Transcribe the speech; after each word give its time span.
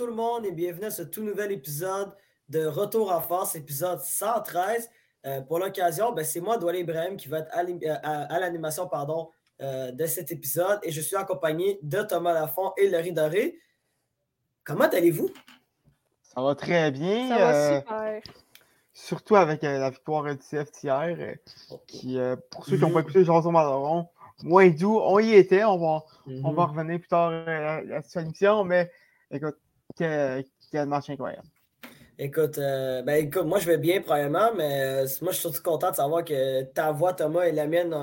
tout 0.00 0.06
le 0.06 0.14
monde 0.14 0.46
et 0.46 0.52
bienvenue 0.52 0.86
à 0.86 0.90
ce 0.90 1.02
tout 1.02 1.22
nouvel 1.22 1.52
épisode 1.52 2.10
de 2.48 2.64
Retour 2.64 3.12
en 3.12 3.20
force, 3.20 3.54
épisode 3.54 4.00
113. 4.00 4.88
Euh, 5.26 5.42
pour 5.42 5.58
l'occasion, 5.58 6.12
ben, 6.12 6.24
c'est 6.24 6.40
moi, 6.40 6.56
Douala 6.56 6.78
Ibrahim, 6.78 7.18
qui 7.18 7.28
va 7.28 7.40
être 7.40 7.50
à, 7.52 8.40
l'animation 8.40 8.88
pardon, 8.88 9.28
euh, 9.60 9.92
de 9.92 10.06
cet 10.06 10.32
épisode 10.32 10.78
et 10.84 10.90
je 10.90 11.02
suis 11.02 11.16
accompagné 11.16 11.78
de 11.82 12.00
Thomas 12.00 12.32
Lafont 12.32 12.72
et 12.78 12.88
Laurie 12.88 13.12
Doré. 13.12 13.58
Comment 14.64 14.86
allez-vous? 14.86 15.28
Ça 16.22 16.40
va 16.40 16.54
très 16.54 16.90
bien. 16.90 17.28
Ça 17.28 17.36
va 17.36 17.54
euh, 17.54 17.80
super. 17.80 18.22
Surtout 18.94 19.36
avec 19.36 19.60
la 19.60 19.90
victoire 19.90 20.34
du 20.34 20.38
CF 20.38 20.70
hier, 20.82 21.36
qui, 21.86 22.18
pour 22.50 22.64
ceux 22.64 22.78
qui 22.78 22.82
n'ont 22.82 22.90
pas 22.90 23.00
écouté 23.00 23.22
Jean 23.22 23.42
Maloron, 23.52 24.08
moins 24.44 24.70
doux, 24.70 24.98
on 24.98 25.18
y 25.18 25.34
était. 25.34 25.62
On 25.64 25.76
va, 25.76 26.04
on 26.26 26.52
va 26.52 26.66
mhm. 26.68 26.70
revenir 26.70 27.00
plus 27.00 27.08
tard 27.08 27.32
à, 27.46 28.00
cette 28.00 28.24
émission, 28.24 28.64
mais 28.64 28.90
écoute, 29.30 29.58
quel, 29.96 30.44
quel 30.70 30.86
match 30.86 31.10
incroyable. 31.10 31.48
Écoute, 32.22 32.58
euh, 32.58 33.00
ben 33.00 33.14
écoute, 33.14 33.46
moi 33.46 33.58
je 33.60 33.66
vais 33.66 33.78
bien 33.78 34.02
probablement, 34.02 34.50
mais 34.54 34.82
euh, 34.82 35.06
moi 35.22 35.32
je 35.32 35.38
suis 35.38 35.48
surtout 35.48 35.62
content 35.62 35.90
de 35.90 35.96
savoir 35.96 36.22
que 36.22 36.64
ta 36.64 36.92
voix, 36.92 37.14
Thomas, 37.14 37.44
et 37.44 37.52
la 37.52 37.66
mienne 37.66 37.94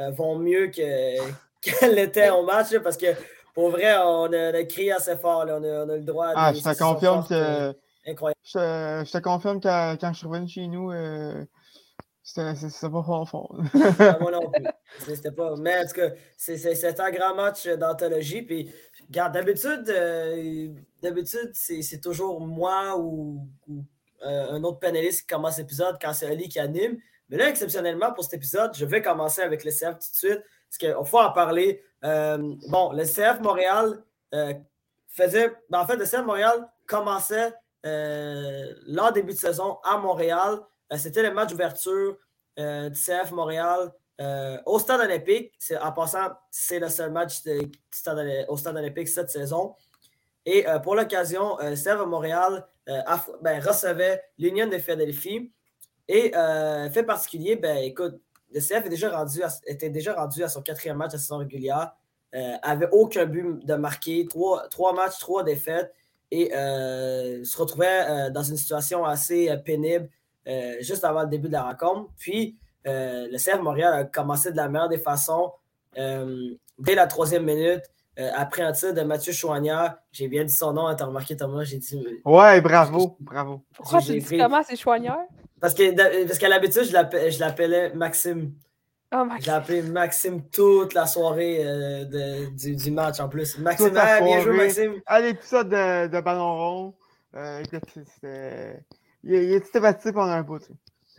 euh, 0.00 0.10
vont 0.10 0.36
mieux 0.36 0.66
qu'elle 1.62 1.98
était 2.00 2.30
au 2.30 2.42
match, 2.42 2.76
parce 2.78 2.96
que 2.96 3.06
pour 3.54 3.70
vrai, 3.70 3.96
on 3.96 4.24
a, 4.24 4.64
crié 4.64 4.90
assez 4.90 5.16
fort, 5.16 5.44
on, 5.46 5.62
a, 5.62 5.84
le 5.84 6.00
droit 6.00 6.26
à 6.26 6.32
Ah, 6.34 6.52
je 6.52 6.60
te 6.60 6.76
confirme 6.76 7.24
que. 7.24 7.72
incroyable. 8.04 8.40
Je, 8.42 9.12
te 9.12 9.18
confirme 9.18 9.60
que 9.60 9.94
quand 9.96 10.12
je 10.14 10.18
suis 10.18 10.26
revenu 10.26 10.48
chez 10.48 10.66
nous, 10.66 10.90
c'était 12.22 12.90
pas 12.90 13.02
fort 13.02 13.28
fort. 13.28 13.54
Moi 14.20 14.30
non 14.30 14.50
plus. 14.52 15.14
C'était 15.14 15.32
pas. 15.32 15.54
Mais 15.56 15.78
en 15.78 15.86
tout 15.86 15.94
cas, 15.94 16.10
c'est 16.36 17.00
un 17.00 17.10
grand 17.10 17.34
match 17.34 17.66
d'anthologie. 17.66 18.42
Puis, 18.42 18.72
d'habitude, 19.10 19.88
euh, 19.88 20.68
d'habitude, 21.02 21.50
c'est 21.54 22.00
toujours 22.00 22.40
moi 22.40 22.96
ou, 22.98 23.46
euh, 24.22 24.52
un 24.52 24.62
autre 24.64 24.78
panéliste 24.78 25.22
qui 25.22 25.26
commence 25.26 25.58
l'épisode 25.58 25.98
quand 26.00 26.12
c'est 26.12 26.26
Ali 26.26 26.48
qui 26.48 26.58
anime. 26.58 26.98
Mais 27.28 27.36
là, 27.36 27.48
exceptionnellement, 27.48 28.12
pour 28.12 28.24
cet 28.24 28.34
épisode, 28.34 28.72
je 28.74 28.84
vais 28.84 29.02
commencer 29.02 29.42
avec 29.42 29.64
le 29.64 29.70
CF 29.70 29.98
tout 29.98 30.10
de 30.10 30.16
suite. 30.16 30.42
Parce 30.68 30.78
qu'il 30.78 30.94
faut 31.04 31.18
en 31.18 31.32
parler. 31.32 31.82
Euh, 32.04 32.38
bon, 32.68 32.92
le 32.92 33.04
CF 33.04 33.40
Montréal 33.40 34.02
faisait. 35.08 35.52
Ben, 35.68 35.80
en 35.80 35.86
fait, 35.86 35.96
le 35.96 36.04
CF 36.04 36.24
Montréal 36.24 36.68
commençait 36.86 37.52
leur 37.82 39.12
début 39.12 39.32
de 39.32 39.38
saison 39.38 39.78
à 39.82 39.98
Montréal. 39.98 40.60
C'était 40.96 41.22
le 41.22 41.32
match 41.32 41.50
d'ouverture 41.50 42.16
du 42.56 42.92
CF 42.92 43.32
Montréal 43.32 43.92
euh, 44.20 44.58
au 44.66 44.78
Stade 44.78 45.00
olympique. 45.00 45.52
En 45.80 45.92
passant, 45.92 46.28
c'est 46.50 46.78
le 46.78 46.88
seul 46.88 47.10
match 47.10 47.42
au 48.48 48.56
Stade 48.56 48.76
olympique 48.76 49.08
cette 49.08 49.30
saison. 49.30 49.74
Et 50.46 50.64
pour 50.82 50.94
l'occasion, 50.94 51.58
le 51.60 51.74
CF 51.74 52.06
Montréal 52.06 52.66
ben, 52.86 53.60
recevait 53.60 54.22
l'Union 54.38 54.66
de 54.66 54.78
Philadelphie. 54.78 55.52
Et 56.08 56.32
fait 56.92 57.02
particulier, 57.02 57.56
ben, 57.56 57.76
écoute, 57.76 58.20
le 58.50 58.60
CF 58.60 58.86
était 59.66 59.90
déjà 59.90 60.14
rendu 60.14 60.42
à 60.42 60.48
son 60.48 60.62
quatrième 60.62 60.96
match 60.96 61.12
de 61.12 61.18
saison 61.18 61.36
régulière. 61.36 61.92
avait 62.32 62.88
aucun 62.90 63.26
but 63.26 63.64
de 63.66 63.74
marquer, 63.74 64.26
trois, 64.26 64.92
matchs, 64.94 65.18
trois 65.18 65.44
défaites, 65.44 65.92
et 66.30 66.50
se 66.52 67.56
retrouvait 67.58 68.30
dans 68.30 68.42
une 68.42 68.56
situation 68.56 69.04
assez 69.04 69.54
pénible 69.64 70.08
euh, 70.48 70.76
juste 70.80 71.04
avant 71.04 71.22
le 71.22 71.28
début 71.28 71.48
de 71.48 71.52
la 71.52 71.62
rencontre. 71.64 72.10
Puis, 72.18 72.56
euh, 72.86 73.28
le 73.30 73.36
CF 73.36 73.60
Montréal 73.60 73.94
a 73.94 74.04
commencé 74.04 74.52
de 74.52 74.56
la 74.56 74.68
meilleure 74.68 74.88
des 74.88 74.98
façons. 74.98 75.52
Euh, 75.98 76.54
dès 76.78 76.94
la 76.94 77.06
troisième 77.06 77.44
minute, 77.44 77.82
après 78.36 78.60
un 78.60 78.72
tir 78.72 78.92
de 78.92 79.00
Mathieu 79.00 79.32
Chouanière, 79.32 79.96
j'ai 80.12 80.28
bien 80.28 80.44
dit 80.44 80.52
son 80.52 80.74
nom, 80.74 80.86
hein, 80.86 80.94
t'as 80.94 81.06
remarqué 81.06 81.36
Thomas, 81.36 81.64
j'ai 81.64 81.78
dit. 81.78 82.20
Ouais, 82.26 82.60
bravo, 82.60 83.16
bravo. 83.18 83.62
Pourquoi 83.74 84.02
tu 84.02 84.18
dis 84.18 84.36
comment 84.36 84.62
c'est 84.62 84.76
Chouanière? 84.76 85.20
Parce 85.58 85.72
qu'à 85.72 85.90
parce 85.94 86.42
l'habitude, 86.42 86.82
je 86.82 87.38
l'appelais 87.38 87.94
Maxime. 87.94 88.52
Oh, 89.14 89.24
J'ai 89.40 89.50
appelé 89.50 89.82
Maxime 89.82 90.42
toute 90.50 90.92
la 90.92 91.06
soirée 91.06 91.64
du, 92.52 92.90
match 92.90 93.20
en 93.20 93.28
plus. 93.30 93.56
Maxime, 93.58 93.88
bien 93.90 94.40
joué, 94.40 94.56
Maxime. 94.56 95.00
À 95.06 95.20
l'épisode 95.20 95.70
de, 95.70 96.08
de 96.08 96.20
Ballon 96.20 96.56
Rond, 96.56 96.94
c'était 97.32 98.84
il, 99.24 99.34
il 99.34 99.52
était 99.52 99.80
battu 99.80 100.12
pendant 100.12 100.32
un 100.32 100.42
bout. 100.42 100.62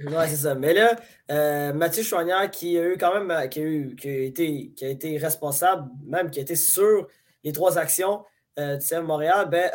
Oui, 0.05 0.23
c'est 0.27 0.35
ça. 0.35 0.55
Mais 0.55 0.73
là, 0.73 0.95
euh, 1.29 1.73
Mathieu 1.73 2.03
Chouanière, 2.03 2.49
qui 2.49 2.77
a 2.77 2.83
eu 2.83 2.97
quand 2.97 3.13
même, 3.13 3.31
euh, 3.31 3.47
qui 3.47 3.59
a, 3.61 4.23
été, 4.23 4.71
qui 4.75 4.85
a 4.85 4.89
été 4.89 5.17
responsable, 5.17 5.89
même 6.05 6.29
qui 6.31 6.39
a 6.39 6.41
été 6.41 6.55
sur 6.55 7.07
les 7.43 7.51
trois 7.51 7.77
actions 7.77 8.23
euh, 8.59 8.77
du 8.77 8.85
CM 8.85 9.05
Montréal, 9.05 9.47
ben, 9.49 9.69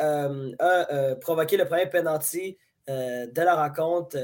a 0.59 1.15
provoqué 1.17 1.57
le 1.57 1.65
premier 1.65 1.87
penalty 1.87 2.57
de 2.89 3.41
la 3.43 3.57
rencontre, 3.57 4.17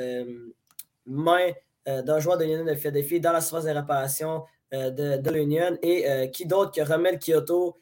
main 1.05 1.51
d'un 1.85 2.21
joueur 2.21 2.39
de 2.39 2.45
l'Union 2.45 2.65
de 2.65 2.75
Philadelphie 2.75 3.19
dans 3.19 3.33
la 3.33 3.41
surface 3.41 3.65
de 3.65 3.71
réparation 3.71 4.45
de, 4.73 5.17
de 5.17 5.31
l'Union. 5.31 5.77
Et 5.83 6.31
qui 6.33 6.47
d'autre 6.47 6.71
que 6.71 6.81
Romel 6.81 7.19
Kyoto, 7.19 7.77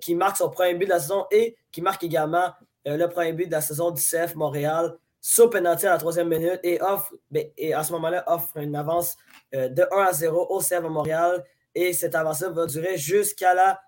qui 0.00 0.14
marque 0.14 0.38
son 0.38 0.48
premier 0.48 0.74
but 0.74 0.86
de 0.86 0.90
la 0.90 1.00
saison 1.00 1.26
et 1.30 1.54
qui 1.70 1.82
marque 1.82 2.02
également 2.02 2.48
le 2.86 3.06
premier 3.08 3.34
but 3.34 3.46
de 3.46 3.52
la 3.52 3.60
saison 3.60 3.90
du 3.90 4.00
CF 4.00 4.34
Montréal 4.36 4.96
sur 5.24 5.48
penalty 5.48 5.86
à 5.86 5.90
la 5.90 5.98
troisième 5.98 6.28
minute 6.28 6.58
et 6.64 6.82
offre, 6.82 7.14
ben, 7.30 7.46
et 7.56 7.72
à 7.72 7.84
ce 7.84 7.92
moment-là, 7.92 8.24
offre 8.26 8.56
une 8.56 8.74
avance 8.74 9.16
euh, 9.54 9.68
de 9.68 9.86
1 9.92 10.02
à 10.02 10.12
0 10.12 10.48
au 10.50 10.58
CF 10.58 10.82
Montréal. 10.82 11.44
Et 11.76 11.92
cette 11.92 12.16
avance-là 12.16 12.50
va 12.50 12.66
durer 12.66 12.98
jusqu'à 12.98 13.54
la, 13.54 13.80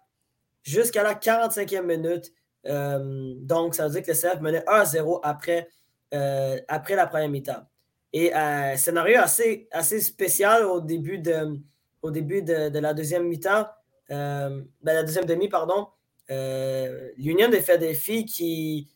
la 0.64 1.14
45e 1.14 1.82
minute. 1.82 2.32
Euh, 2.66 3.34
donc, 3.38 3.74
ça 3.74 3.88
veut 3.88 4.00
dire 4.00 4.02
que 4.02 4.12
le 4.12 4.16
CF 4.16 4.40
menait 4.40 4.62
1 4.68 4.72
à 4.72 4.84
0 4.84 5.20
après, 5.24 5.68
euh, 6.14 6.56
après 6.68 6.94
la 6.94 7.08
première 7.08 7.28
mi-temps. 7.28 7.66
Et 8.12 8.30
scénario 8.76 9.18
assez, 9.18 9.66
assez 9.72 10.00
spécial 10.00 10.64
au 10.64 10.80
début 10.80 11.18
de, 11.18 11.58
au 12.00 12.12
début 12.12 12.42
de, 12.42 12.78
la 12.78 12.94
deuxième 12.94 13.26
mi-temps, 13.26 13.66
ben, 14.08 14.64
la 14.84 15.02
deuxième 15.02 15.24
demi, 15.24 15.48
pardon. 15.48 15.88
L'Union 16.28 17.48
des 17.48 17.60
Philadelphie 17.60 18.24
qui, 18.24 18.86
euh, 18.86 18.93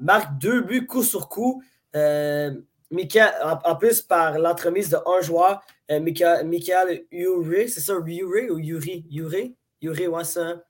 marque 0.00 0.38
deux 0.38 0.60
buts 0.62 0.86
coup 0.86 1.02
sur 1.02 1.28
coup. 1.28 1.62
Euh, 1.96 2.52
en, 3.64 3.76
plus, 3.76 4.02
par 4.02 4.38
l'entremise 4.38 4.90
de 4.90 4.98
un 5.06 5.20
joueur, 5.22 5.62
euh, 5.90 6.00
Michael, 6.00 7.04
Yuri, 7.10 7.68
c'est 7.68 7.80
ça, 7.80 7.94
Yuri 8.04 8.50
ou 8.50 8.58
Yuri? 8.58 9.06
Yuri? 9.08 9.56
Yuri, 9.80 10.06
ouais, 10.08 10.24
ça. 10.24 10.62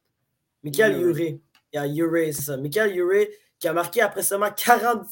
Michael 0.62 0.99
Yuri. 0.99 1.43
Yeah, 1.72 1.87
Yuri, 1.87 2.33
c'est 2.33 2.43
ça. 2.43 2.56
Michael 2.56 2.95
Yuri 2.95 3.28
qui 3.59 3.69
a 3.69 3.72
marqué 3.72 4.01
après 4.01 4.22
seulement 4.22 4.51
40, 4.51 5.06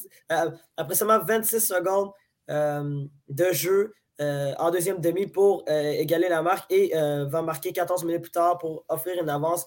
après 0.75 0.95
seulement 0.95 1.19
26 1.19 1.59
secondes 1.59 2.11
de 2.49 3.51
jeu 3.53 3.93
en 4.19 4.71
deuxième 4.71 4.99
demi 4.99 5.25
pour 5.25 5.63
égaler 5.67 6.27
la 6.27 6.41
marque 6.41 6.69
et 6.69 6.91
va 6.93 7.41
marquer 7.41 7.71
14 7.71 8.03
minutes 8.03 8.23
plus 8.23 8.31
tard 8.31 8.57
pour 8.57 8.83
offrir 8.89 9.21
une 9.21 9.29
avance 9.29 9.65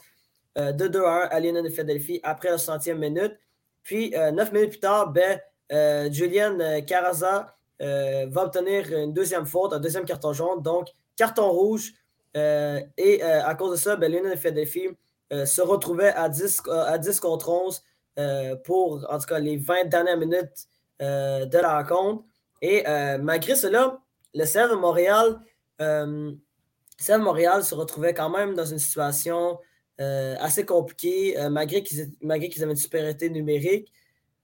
de 0.56 0.86
2-1 0.86 1.28
à 1.30 1.40
Lionel 1.40 1.64
de 1.64 1.70
Philadelphie 1.70 2.20
après 2.22 2.50
la 2.50 2.56
60e 2.56 2.96
minute. 2.96 3.32
Puis, 3.84 4.14
euh, 4.16 4.32
neuf 4.32 4.50
minutes 4.50 4.70
plus 4.70 4.80
tard, 4.80 5.12
ben, 5.12 5.38
euh, 5.70 6.10
Julian 6.10 6.58
euh, 6.58 6.80
Caraza 6.80 7.54
va 7.80 8.44
obtenir 8.44 8.90
une 8.90 9.12
deuxième 9.12 9.44
faute, 9.44 9.74
un 9.74 9.80
deuxième 9.80 10.06
carton 10.06 10.32
jaune, 10.32 10.62
donc 10.62 10.88
carton 11.16 11.50
rouge. 11.50 11.92
et 12.34 13.22
à 13.22 13.54
cause 13.54 13.72
de 13.72 13.76
ça, 13.76 13.96
ben, 13.96 14.10
Lionel 14.10 14.38
se 14.38 15.60
retrouvait 15.60 16.14
à 16.14 16.30
10, 16.30 16.62
à 16.70 16.96
10 16.96 17.20
contre 17.20 17.50
11 17.50 17.82
pour, 18.64 19.06
en 19.10 19.18
tout 19.18 19.26
cas, 19.26 19.38
les 19.38 19.58
20 19.58 19.84
dernières 19.90 20.16
minutes 20.16 20.66
de 20.98 21.58
la 21.58 21.82
rencontre. 21.82 22.24
Et 22.62 22.84
malgré 23.20 23.54
cela, 23.54 23.98
le 24.32 24.44
CF 24.44 24.70
de 24.70 24.76
Montréal, 24.76 25.40
Montréal 27.18 27.64
se 27.64 27.74
retrouvait 27.74 28.14
quand 28.14 28.30
même 28.30 28.54
dans 28.54 28.64
une 28.64 28.78
situation 28.78 29.58
assez 29.98 30.64
compliqué, 30.64 31.38
euh, 31.38 31.50
malgré 31.50 31.82
qu'ils 31.82 32.62
avaient 32.62 32.72
une 32.72 32.76
supériorité 32.76 33.30
numérique, 33.30 33.92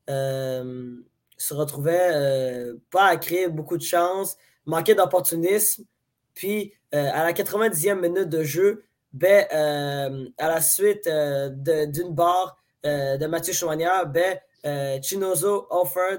euh, 0.08 0.96
se 1.36 1.54
retrouvaient 1.54 2.74
pas 2.90 3.06
à 3.06 3.16
créer 3.16 3.48
beaucoup 3.48 3.78
de 3.78 3.82
chances, 3.82 4.36
manquaient 4.66 4.94
d'opportunisme. 4.94 5.84
Puis, 6.34 6.74
à 6.92 7.24
la 7.24 7.32
90e 7.32 8.00
minute 8.00 8.28
de 8.28 8.42
jeu, 8.42 8.84
ben, 9.12 9.46
à 10.38 10.48
la 10.48 10.60
suite 10.60 11.08
d'une 11.08 12.14
barre 12.14 12.62
de 12.84 13.26
Mathieu 13.26 13.54
Chouanière, 13.54 14.06
ben, 14.06 14.38
Chinozo 15.02 15.66
Offord 15.70 16.18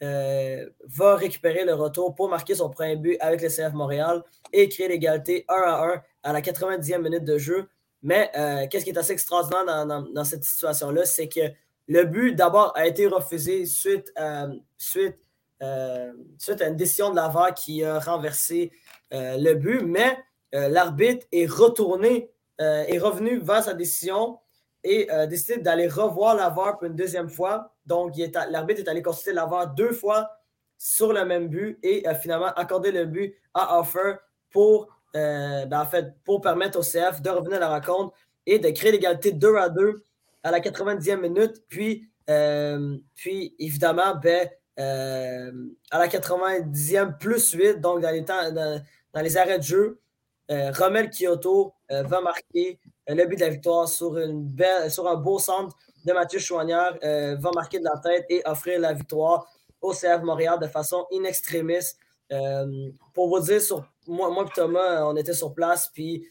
va 0.00 1.16
récupérer 1.16 1.66
le 1.66 1.74
retour 1.74 2.14
pour 2.14 2.30
marquer 2.30 2.54
son 2.54 2.70
premier 2.70 2.96
but 2.96 3.18
avec 3.20 3.42
le 3.42 3.48
CF 3.48 3.74
Montréal 3.74 4.22
et 4.54 4.70
créer 4.70 4.88
l'égalité 4.88 5.44
1 5.48 5.54
à 5.54 5.84
1 5.84 6.02
à 6.22 6.32
la 6.32 6.40
90e 6.40 7.02
minute 7.02 7.24
de 7.24 7.36
jeu. 7.36 7.68
Mais 8.02 8.30
euh, 8.36 8.66
qu'est-ce 8.68 8.84
qui 8.84 8.90
est 8.90 8.98
assez 8.98 9.12
extraordinaire 9.12 9.86
dans, 9.86 10.24
cette 10.24 10.44
situation-là, 10.44 11.04
c'est 11.04 11.28
que 11.28 11.40
le 11.88 12.04
but, 12.04 12.34
d'abord, 12.34 12.72
a 12.76 12.86
été 12.86 13.06
refusé 13.06 13.64
suite, 13.66 14.12
euh, 14.18 14.48
suite, 14.76 15.18
euh, 15.62 16.12
suite 16.38 16.60
à 16.62 16.68
une 16.68 16.76
décision 16.76 17.10
de 17.10 17.16
l'avant 17.16 17.52
qui 17.52 17.84
a 17.84 17.98
renversé 18.00 18.72
le 19.12 19.52
but, 19.52 19.82
mais 19.82 20.18
l'arbitre 20.52 21.26
est 21.32 21.46
retourné, 21.46 22.30
est 22.58 22.98
revenu 22.98 23.38
vers 23.38 23.62
sa 23.62 23.74
décision 23.74 24.38
et 24.84 25.08
a 25.10 25.26
décidé 25.26 25.58
d'aller 25.58 25.86
revoir 25.86 26.34
la 26.34 26.48
VAR 26.48 26.78
pour 26.78 26.86
une 26.86 26.96
deuxième 26.96 27.28
fois. 27.28 27.74
Donc, 27.84 28.14
l'arbitre 28.50 28.80
est 28.80 28.88
allé 28.88 29.02
consulter 29.02 29.34
la 29.34 29.44
VAR 29.44 29.68
deux 29.68 29.92
fois 29.92 30.30
sur 30.78 31.12
le 31.12 31.24
même 31.24 31.48
but 31.48 31.78
et 31.82 32.06
a 32.06 32.14
finalement 32.14 32.52
accordé 32.56 32.90
le 32.90 33.04
but 33.04 33.36
à 33.54 33.78
Offer 33.78 34.14
pour, 34.50 34.88
ben, 35.14 35.72
en 35.72 35.86
fait, 35.86 36.14
pour 36.24 36.40
permettre 36.40 36.78
au 36.78 36.82
CF 36.82 37.20
de 37.20 37.30
revenir 37.30 37.58
à 37.58 37.60
la 37.60 37.68
rencontre 37.68 38.14
et 38.46 38.58
de 38.58 38.70
créer 38.70 38.92
l'égalité 38.92 39.32
2 39.32 39.56
à 39.56 39.68
2 39.68 40.04
à 40.42 40.50
la 40.50 40.60
90e 40.60 41.20
minute. 41.20 41.62
Puis, 41.68 42.08
puis 43.14 43.54
évidemment, 43.58 44.14
ben, 44.16 44.48
à 44.76 45.98
la 45.98 46.08
90e 46.08 47.18
plus 47.18 47.52
8, 47.52 47.80
donc 47.80 48.00
dans 48.00 48.10
les, 48.10 48.24
temps, 48.24 48.50
dans 48.52 49.20
les 49.20 49.36
arrêts 49.36 49.58
de 49.58 49.64
jeu, 49.64 50.02
euh, 50.50 50.72
Romel 50.72 51.10
Kyoto 51.10 51.72
euh, 51.90 52.02
va 52.02 52.20
marquer 52.20 52.78
euh, 53.08 53.14
le 53.14 53.26
but 53.26 53.36
de 53.36 53.42
la 53.42 53.48
victoire 53.48 53.88
sur, 53.88 54.18
une 54.18 54.44
belle, 54.44 54.90
sur 54.90 55.08
un 55.08 55.14
beau 55.14 55.38
centre 55.38 55.76
de 56.04 56.12
Mathieu 56.12 56.40
Chouanière, 56.40 56.98
va 57.00 57.50
marquer 57.54 57.78
de 57.78 57.84
la 57.84 58.00
tête 58.00 58.26
et 58.28 58.42
offrir 58.44 58.80
la 58.80 58.92
victoire 58.92 59.46
au 59.80 59.92
CF 59.92 60.22
Montréal 60.24 60.58
de 60.60 60.66
façon 60.66 61.06
in 61.12 61.22
extremis. 61.22 61.94
pour 63.14 63.28
vous 63.28 63.38
dire, 63.38 63.62
sur, 63.62 63.84
moi, 64.06 64.30
moi 64.30 64.46
et 64.46 64.52
Thomas, 64.54 65.04
on 65.04 65.16
était 65.16 65.34
sur 65.34 65.54
place, 65.54 65.90
puis 65.92 66.26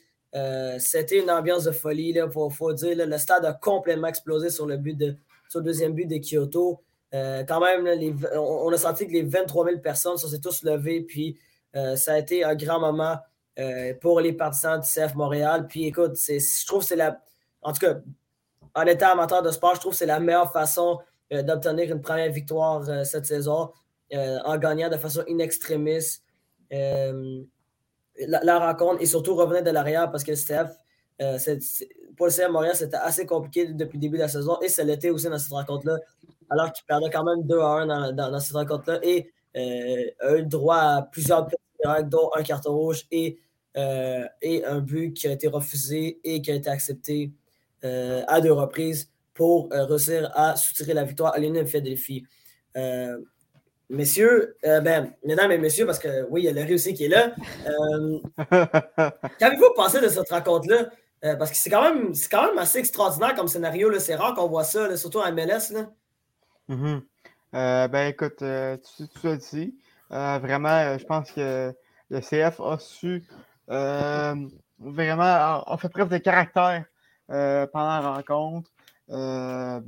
c'était 0.79 1.19
une 1.21 1.29
ambiance 1.29 1.65
de 1.65 1.71
folie. 1.71 2.13
Il 2.15 2.29
faut, 2.31 2.73
dire, 2.73 3.05
le 3.05 3.17
stade 3.17 3.45
a 3.45 3.53
complètement 3.53 4.07
explosé 4.07 4.49
sur 4.49 4.65
le, 4.65 4.77
but 4.77 4.97
de, 4.97 5.15
sur 5.49 5.59
le 5.59 5.65
deuxième 5.65 5.93
but 5.93 6.05
de 6.05 6.17
Kyoto. 6.17 6.81
quand 7.11 7.59
même, 7.59 7.87
on, 8.35 8.71
a 8.71 8.77
senti 8.77 9.07
que 9.07 9.13
les 9.13 9.23
23 9.23 9.65
000 9.65 9.79
personnes 9.79 10.17
se 10.17 10.27
sont 10.27 10.39
tous 10.39 10.63
levées, 10.63 11.01
puis 11.01 11.37
ça 11.73 12.13
a 12.13 12.17
été 12.17 12.43
un 12.43 12.55
grand 12.55 12.79
moment 12.79 13.17
euh, 13.59 13.93
pour 13.99 14.21
les 14.21 14.31
partisans 14.31 14.79
du 14.79 14.87
CF 14.87 15.13
Montréal. 15.15 15.67
Puis 15.67 15.85
écoute, 15.85 16.17
je 16.17 16.65
trouve 16.65 16.79
que 16.79 16.85
c'est 16.85 16.95
la. 16.95 17.21
En 17.61 17.73
tout 17.73 17.81
cas, 17.81 17.95
en 18.73 18.83
étant 18.83 19.11
amateur 19.11 19.41
de 19.41 19.51
sport, 19.51 19.75
je 19.75 19.81
trouve 19.81 19.91
que 19.91 19.97
c'est 19.97 20.05
la 20.05 20.21
meilleure 20.21 20.53
façon 20.53 20.99
euh, 21.33 21.43
d'obtenir 21.43 21.91
une 21.91 22.01
première 22.01 22.31
victoire 22.31 22.87
euh, 22.89 23.03
cette 23.03 23.25
saison 23.25 23.71
en 24.13 24.57
gagnant 24.57 24.89
de 24.89 24.97
façon 24.97 25.23
in 25.29 25.39
la, 28.19 28.59
rencontre 28.59 29.01
et 29.01 29.05
surtout 29.05 29.35
revenir 29.35 29.63
de 29.63 29.71
l'arrière 29.71 30.11
parce 30.11 30.23
que 30.23 30.31
le 30.31 30.37
CF, 30.37 30.71
pour 32.15 32.27
le 32.27 32.31
CF 32.31 32.49
Montréal, 32.49 32.75
c'était 32.75 32.97
assez 32.97 33.25
compliqué 33.25 33.65
depuis 33.65 33.97
le 33.97 34.01
début 34.01 34.17
de 34.17 34.23
la 34.23 34.27
saison 34.27 34.59
et 34.61 34.69
ça 34.69 34.83
l'était 34.83 35.09
aussi 35.09 35.27
dans 35.27 35.37
cette 35.37 35.51
rencontre-là, 35.51 35.97
alors 36.49 36.71
qu'il 36.71 36.85
perdait 36.85 37.09
quand 37.09 37.23
même 37.23 37.45
2 37.47 37.59
à 37.59 37.67
1 37.67 38.11
dans, 38.13 38.39
cette 38.39 38.55
rencontre-là 38.55 38.99
et 39.03 39.31
a 39.55 40.35
eu 40.35 40.43
droit 40.43 40.77
à 40.77 41.01
plusieurs 41.03 41.47
dont 42.03 42.29
un 42.35 42.43
carton 42.43 42.73
rouge 42.75 43.05
et, 43.11 43.39
euh, 43.77 44.25
et 44.41 44.65
un 44.65 44.79
but 44.79 45.13
qui 45.13 45.27
a 45.27 45.31
été 45.31 45.47
refusé 45.47 46.19
et 46.23 46.41
qui 46.41 46.51
a 46.51 46.55
été 46.55 46.69
accepté 46.69 47.31
euh, 47.83 48.23
à 48.27 48.41
deux 48.41 48.53
reprises 48.53 49.09
pour 49.33 49.71
euh, 49.73 49.85
réussir 49.85 50.31
à 50.35 50.55
soutirer 50.55 50.93
la 50.93 51.03
victoire 51.03 51.33
à 51.33 51.39
l'Union 51.39 51.65
Philadelphie. 51.65 52.25
Messieurs, 53.91 54.55
ben, 54.63 55.13
mesdames 55.23 55.51
et 55.51 55.57
messieurs, 55.57 55.85
parce 55.85 55.99
que 55.99 56.25
oui, 56.29 56.41
il 56.41 56.45
y 56.45 56.47
a 56.47 56.51
le 56.51 56.61
réussi 56.61 56.93
qui 56.93 57.05
est 57.05 57.09
là. 57.09 57.33
Qu'avez-vous 59.39 59.73
pensé 59.75 60.01
de 60.01 60.07
cette 60.07 60.29
rencontre-là? 60.29 60.89
parce 61.37 61.51
que 61.51 61.57
c'est 61.57 61.69
quand, 61.69 61.83
même, 61.83 62.13
quand 62.31 62.47
même 62.47 62.57
assez 62.57 62.79
extraordinaire 62.79 63.35
comme 63.35 63.47
scénario. 63.47 63.91
C'est 63.99 64.15
rare 64.15 64.33
qu'on 64.33 64.47
voit 64.47 64.63
ça, 64.63 64.97
surtout 64.97 65.19
en 65.19 65.31
MLS. 65.31 65.71
Là. 65.71 65.89
Mm-hmm. 66.69 67.87
ben 67.89 68.07
écoute, 68.07 68.37
tu, 68.37 69.07
tu 69.19 69.27
as 69.27 69.35
dit. 69.35 69.75
Euh, 70.11 70.39
vraiment, 70.39 70.69
euh, 70.69 70.97
je 70.97 71.05
pense 71.05 71.31
que 71.31 71.73
le 72.09 72.19
CF 72.19 72.59
a 72.59 72.77
su 72.79 73.23
euh, 73.69 74.35
vraiment, 74.79 75.23
a, 75.23 75.77
fait 75.79 75.89
preuve 75.89 76.09
de 76.09 76.17
caractère 76.17 76.85
pendant 77.27 78.01
la 78.01 78.13
rencontre. 78.15 78.69
a, 79.09 79.79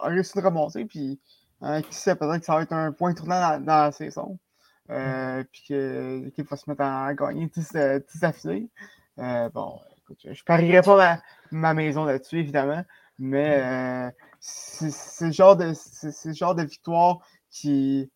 réussi 0.00 0.38
de 0.38 0.42
remonter, 0.42 0.84
puis 0.86 1.20
qui 1.60 1.94
sait, 1.94 2.14
peut-être 2.14 2.40
que 2.40 2.46
ça 2.46 2.54
va 2.54 2.62
être 2.62 2.72
un 2.72 2.92
point 2.92 3.14
tournant 3.14 3.58
dans, 3.60 3.84
la 3.84 3.92
saison. 3.92 4.38
puis 4.88 5.64
que 5.68 6.22
l'équipe 6.24 6.48
va 6.48 6.56
se 6.56 6.68
mettre 6.68 6.82
à, 6.82 7.14
gagner 7.14 7.46
10, 7.46 7.76
10 8.12 8.24
affilés. 8.24 8.68
bon, 9.16 9.80
écoute, 9.98 10.20
je 10.24 10.30
ne 10.30 10.44
parierai 10.46 10.82
pas 10.82 11.20
ma, 11.50 11.74
maison 11.74 12.04
là-dessus, 12.04 12.38
évidemment, 12.38 12.84
mais 13.18 14.12
c'est 14.40 15.26
le 15.26 15.32
genre 15.32 15.56
de, 15.56 15.72
genre 16.32 16.54
de 16.54 16.62
victoire 16.62 17.20
qui, 17.50 18.10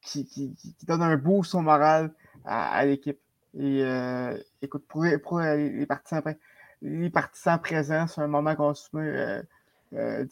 qui, 0.00 0.76
donne 0.86 1.02
un 1.02 1.16
boost 1.16 1.54
au 1.54 1.60
moral 1.60 2.12
à, 2.44 2.84
l'équipe. 2.84 3.18
Et 3.54 3.82
euh, 3.82 4.36
écoute, 4.62 4.84
pour, 4.86 5.02
les, 5.04 5.86
partisans, 5.86 6.22
les 6.82 7.10
partisans 7.10 7.60
présents, 7.60 8.06
c'est 8.06 8.20
un 8.20 8.26
moment 8.26 8.54
qu'on 8.54 8.74
se 8.74 8.88
met 8.94 9.02
euh, 9.02 9.42
euh, 9.94 10.26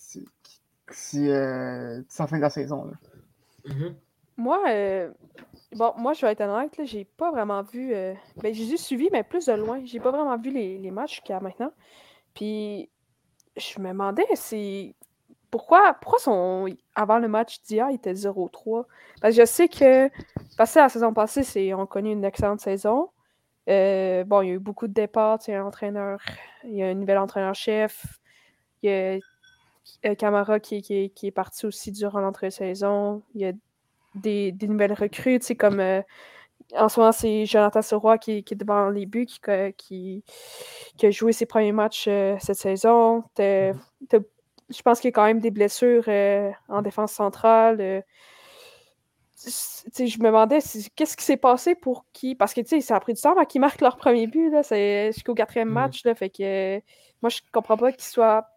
d'ici 0.91 1.29
la 1.29 2.27
fin 2.27 2.37
de 2.37 2.43
la 2.43 2.51
saison. 2.51 2.91
Mm-hmm. 3.67 3.95
Moi, 4.37 4.59
bon, 5.73 5.93
moi, 5.97 6.13
je 6.13 6.27
vais 6.27 6.33
être 6.33 6.41
honnête, 6.43 6.79
j'ai 6.85 7.05
pas 7.05 7.31
vraiment 7.31 7.63
vu. 7.63 7.95
ben, 8.37 8.53
j'ai 8.53 8.77
suivi, 8.77 9.09
mais 9.13 9.23
plus 9.23 9.47
de 9.47 9.53
loin. 9.53 9.81
J'ai 9.85 10.01
pas 10.01 10.11
vraiment 10.11 10.37
vu 10.37 10.51
les, 10.51 10.79
les 10.79 10.91
matchs 10.91 11.17
jusqu'à 11.17 11.41
maintenant. 11.41 11.73
Puis, 12.35 12.91
je 13.57 13.79
me 13.81 13.89
demandais 13.89 14.27
si 14.35 14.95
pourquoi, 15.55 15.95
pourquoi 16.01 16.19
son, 16.19 16.67
avant 16.97 17.19
le 17.21 17.29
match 17.29 17.63
d'hier, 17.63 17.89
il 17.91 17.95
était 17.95 18.13
0-3? 18.13 18.87
Parce 19.21 19.37
que 19.37 19.43
je 19.43 19.47
sais 19.47 19.69
que, 19.69 20.11
passé 20.57 20.81
la 20.81 20.89
saison 20.89 21.15
passée, 21.15 21.45
c'est, 21.45 21.73
on 21.75 21.83
a 21.83 21.87
connu 21.87 22.11
une 22.11 22.25
excellente 22.25 22.59
saison. 22.59 23.11
Euh, 23.71 24.25
bon, 24.25 24.43
il 24.43 24.49
y 24.49 24.51
a 24.51 24.55
eu 24.55 24.59
beaucoup 24.59 24.89
de 24.89 24.93
départs. 24.93 25.39
Il 25.47 25.53
y 25.53 25.55
a 25.55 25.63
un 25.63 25.67
entraîneur, 25.67 26.19
il 26.65 26.75
y 26.75 26.83
a 26.83 26.89
un 26.89 26.95
nouvel 26.95 27.19
entraîneur-chef. 27.19 28.05
Il 28.83 28.91
y 28.91 28.93
a 28.93 28.97
euh, 28.97 29.21
Camara 30.19 30.61
qui, 30.61 30.83
qui, 30.83 31.11
qui, 31.11 31.27
est 31.27 31.33
parti 31.33 31.67
aussi 31.67 31.93
durant 31.93 32.21
l'entrée-saison. 32.21 33.23
Il 33.35 33.41
y 33.41 33.47
a 33.47 33.53
des, 34.15 34.53
des 34.53 34.69
nouvelles 34.69 34.93
recrues, 34.93 35.41
comme 35.59 35.81
euh, 35.81 36.03
en 36.77 36.89
ce 36.89 37.01
moment, 37.01 37.13
c'est 37.13 37.47
Jonathan 37.47 37.83
Soroy 37.83 38.19
qui, 38.19 38.43
qui, 38.45 38.55
est 38.55 38.57
devant 38.57 38.89
les 38.89 39.07
buts, 39.07 39.27
qui, 39.27 39.41
qui, 39.77 40.25
qui, 40.97 41.07
a 41.07 41.11
joué 41.11 41.33
ses 41.33 41.47
premiers 41.47 41.73
matchs 41.73 42.05
cette 42.05 42.57
saison. 42.57 43.25
Je 43.39 44.81
pense 44.83 45.01
qu'il 45.01 45.09
y 45.09 45.13
a 45.13 45.13
quand 45.13 45.25
même 45.25 45.41
des 45.41 45.51
blessures 45.51 46.05
euh, 46.09 46.51
en 46.69 46.81
défense 46.81 47.13
centrale. 47.13 47.81
Euh. 47.81 48.01
je 49.37 50.19
me 50.19 50.25
demandais 50.25 50.61
qu'est-ce 50.97 51.17
qui 51.17 51.25
s'est 51.25 51.37
passé 51.37 51.75
pour 51.75 52.07
qui? 52.13 52.35
Parce 52.35 52.55
que 52.55 52.61
ça 52.81 52.97
a 52.97 53.01
pris 53.01 53.13
du 53.13 53.21
temps 53.21 53.33
avant 53.33 53.45
qu'ils 53.45 53.61
marquent 53.61 53.83
leur 53.83 53.99
premier 53.99 54.27
but. 54.27 54.51
jusqu'au 55.13 55.35
quatrième 55.35 55.69
mm-hmm. 55.69 55.73
match. 55.73 56.05
Là, 56.05 56.15
fait 56.15 56.31
que 56.31 56.81
moi, 57.21 57.29
je 57.29 57.41
comprends 57.53 57.77
pas 57.77 57.93
qu'ils 57.93 58.03
soient. 58.03 58.49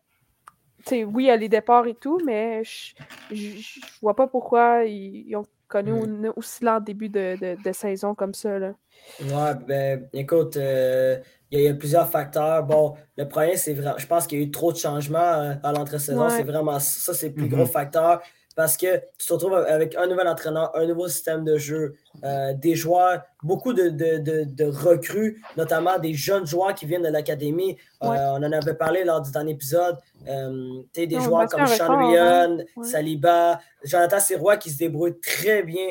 Oui, 0.91 1.24
il 1.24 1.27
y 1.27 1.29
a 1.32 1.36
les 1.36 1.50
départs 1.50 1.88
et 1.88 1.96
tout, 1.96 2.20
mais 2.25 2.63
je, 2.63 2.94
je, 3.32 3.79
vois 4.01 4.15
pas 4.15 4.27
pourquoi 4.27 4.86
ils, 4.86 5.36
ont 5.36 5.46
connu 5.67 5.91
mm. 5.91 6.25
un 6.25 6.34
aussi 6.36 6.63
lent 6.63 6.79
début 6.79 7.10
de, 7.10 7.38
de, 7.62 7.72
saison 7.72 8.15
comme 8.15 8.34
ça. 8.34 8.60
Là. 8.60 8.74
Ouais, 9.22 9.56
ben 9.67 10.08
écoute, 10.13 10.58
euh, 10.58 11.17
il 11.51 11.62
y, 11.62 11.67
a 11.67 11.74
plusieurs 11.74 12.10
facteurs. 12.10 12.63
Bon, 12.63 12.96
le 13.17 13.27
premier, 13.27 13.58
c'est 13.58 13.74
vraiment, 13.74 13.98
je 13.98 14.08
pense 14.08 14.27
qu'il 14.27 14.39
y 14.39 14.41
a 14.41 14.46
eu 14.46 14.51
trop 14.51 14.72
de 14.72 14.77
changements 14.77 15.20
euh, 15.20 15.53
à 15.63 15.72
l'entre-saison. 15.72 16.29
C'est 16.29 16.44
vraiment 16.44 16.79
ça, 16.79 17.13
c'est 17.13 17.29
le 17.29 17.34
plus 17.34 17.50
gros 17.50 17.63
mm-hmm. 17.63 17.72
facteur 17.72 18.22
parce 18.58 18.76
que 18.76 18.98
tu 19.18 19.28
te 19.28 19.34
retrouves 19.34 19.54
avec 19.54 19.96
un 19.96 20.08
nouvel 20.08 20.28
entraîneur, 20.28 20.76
un 20.76 20.86
nouveau 20.86 21.08
système 21.08 21.46
de 21.46 21.58
jeu, 21.58 21.96
euh, 22.26 22.54
des 22.54 22.76
joueurs, 22.76 23.22
beaucoup 23.42 23.72
de, 23.72 23.88
de, 23.88 24.44
de, 24.44 24.66
recrues, 24.66 25.42
notamment 25.56 25.98
des 25.98 26.14
jeunes 26.14 26.46
joueurs 26.46 26.76
qui 26.76 26.86
viennent 26.86 27.04
de 27.04 27.08
l'académie. 27.08 27.78
Euh, 28.04 28.08
on 28.08 28.44
en 28.44 28.52
avait 28.52 28.74
parlé 28.74 29.06
lors 29.06 29.22
du 29.22 29.32
dernier 29.32 29.54
épisode. 29.54 29.98
des 30.26 31.20
joueurs 31.22 31.48
comme 31.48 31.68
Sean 31.68 31.98
Ryan, 31.98 32.58
Saliba, 32.84 33.62
Jonathan 33.86 34.20
Sirois 34.20 34.58
qui 34.58 34.72
se 34.72 34.80
débrouille 34.80 35.18
très 35.22 35.64
bien 35.64 35.88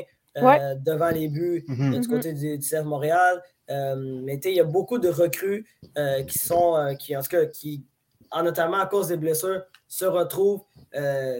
devant 0.84 1.08
les 1.08 1.28
buts 1.28 1.64
mm-hmm. 1.66 2.00
du 2.00 2.08
côté 2.08 2.34
du, 2.34 2.58
du 2.58 2.68
CF 2.68 2.84
Montréal. 2.84 3.40
Euh, 3.70 4.20
mais 4.22 4.36
il 4.44 4.52
y 4.54 4.60
a 4.60 4.64
beaucoup 4.64 4.98
de 4.98 5.08
recrues 5.08 5.66
euh, 5.98 6.22
qui 6.22 6.38
sont, 6.38 6.76
euh, 6.76 6.94
qui, 6.94 7.16
en 7.16 7.22
tout 7.22 7.28
cas, 7.28 7.46
qui, 7.46 7.84
notamment 8.34 8.78
à 8.78 8.86
cause 8.86 9.08
des 9.08 9.16
blessures, 9.16 9.62
se 9.88 10.04
retrouvent 10.04 10.62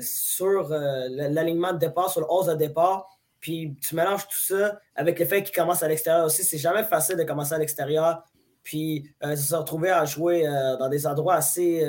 sur 0.00 0.68
l'alignement 0.68 1.72
de 1.72 1.78
départ, 1.78 2.10
sur 2.10 2.20
le 2.20 2.26
11 2.30 2.48
de 2.48 2.54
départ. 2.54 3.08
Puis 3.40 3.76
tu 3.80 3.94
mélanges 3.94 4.26
tout 4.26 4.42
ça 4.42 4.80
avec 4.94 5.18
le 5.18 5.26
fait 5.26 5.42
qu'ils 5.42 5.54
commencent 5.54 5.82
à 5.82 5.88
l'extérieur 5.88 6.26
aussi. 6.26 6.42
C'est 6.42 6.58
jamais 6.58 6.84
facile 6.84 7.16
de 7.16 7.22
commencer 7.22 7.54
à 7.54 7.58
l'extérieur. 7.58 8.24
Puis 8.62 9.14
se 9.22 9.54
retrouver 9.54 9.90
à 9.90 10.04
jouer 10.04 10.44
dans 10.78 10.88
des 10.88 11.06
endroits 11.06 11.34
assez, 11.34 11.86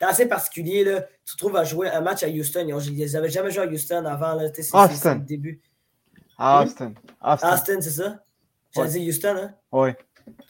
assez 0.00 0.26
particuliers. 0.26 0.84
Là. 0.84 1.02
Tu 1.24 1.34
te 1.34 1.38
trouves 1.38 1.56
à 1.56 1.64
jouer 1.64 1.88
un 1.88 2.00
match 2.00 2.22
à 2.22 2.28
Houston. 2.28 2.66
Ils 2.66 3.12
n'avaient 3.12 3.30
jamais 3.30 3.50
joué 3.50 3.64
à 3.64 3.66
Houston 3.66 4.04
avant. 4.04 4.38
Austin. 4.42 5.14
le 5.14 5.20
début. 5.20 5.60
Austin. 6.38 6.94
Austin 7.22 7.80
c'est 7.80 7.90
ça? 7.90 8.18
J'ai 8.74 8.86
dit 8.86 9.08
Houston, 9.08 9.36
hein? 9.36 9.54
Oui. 9.70 9.90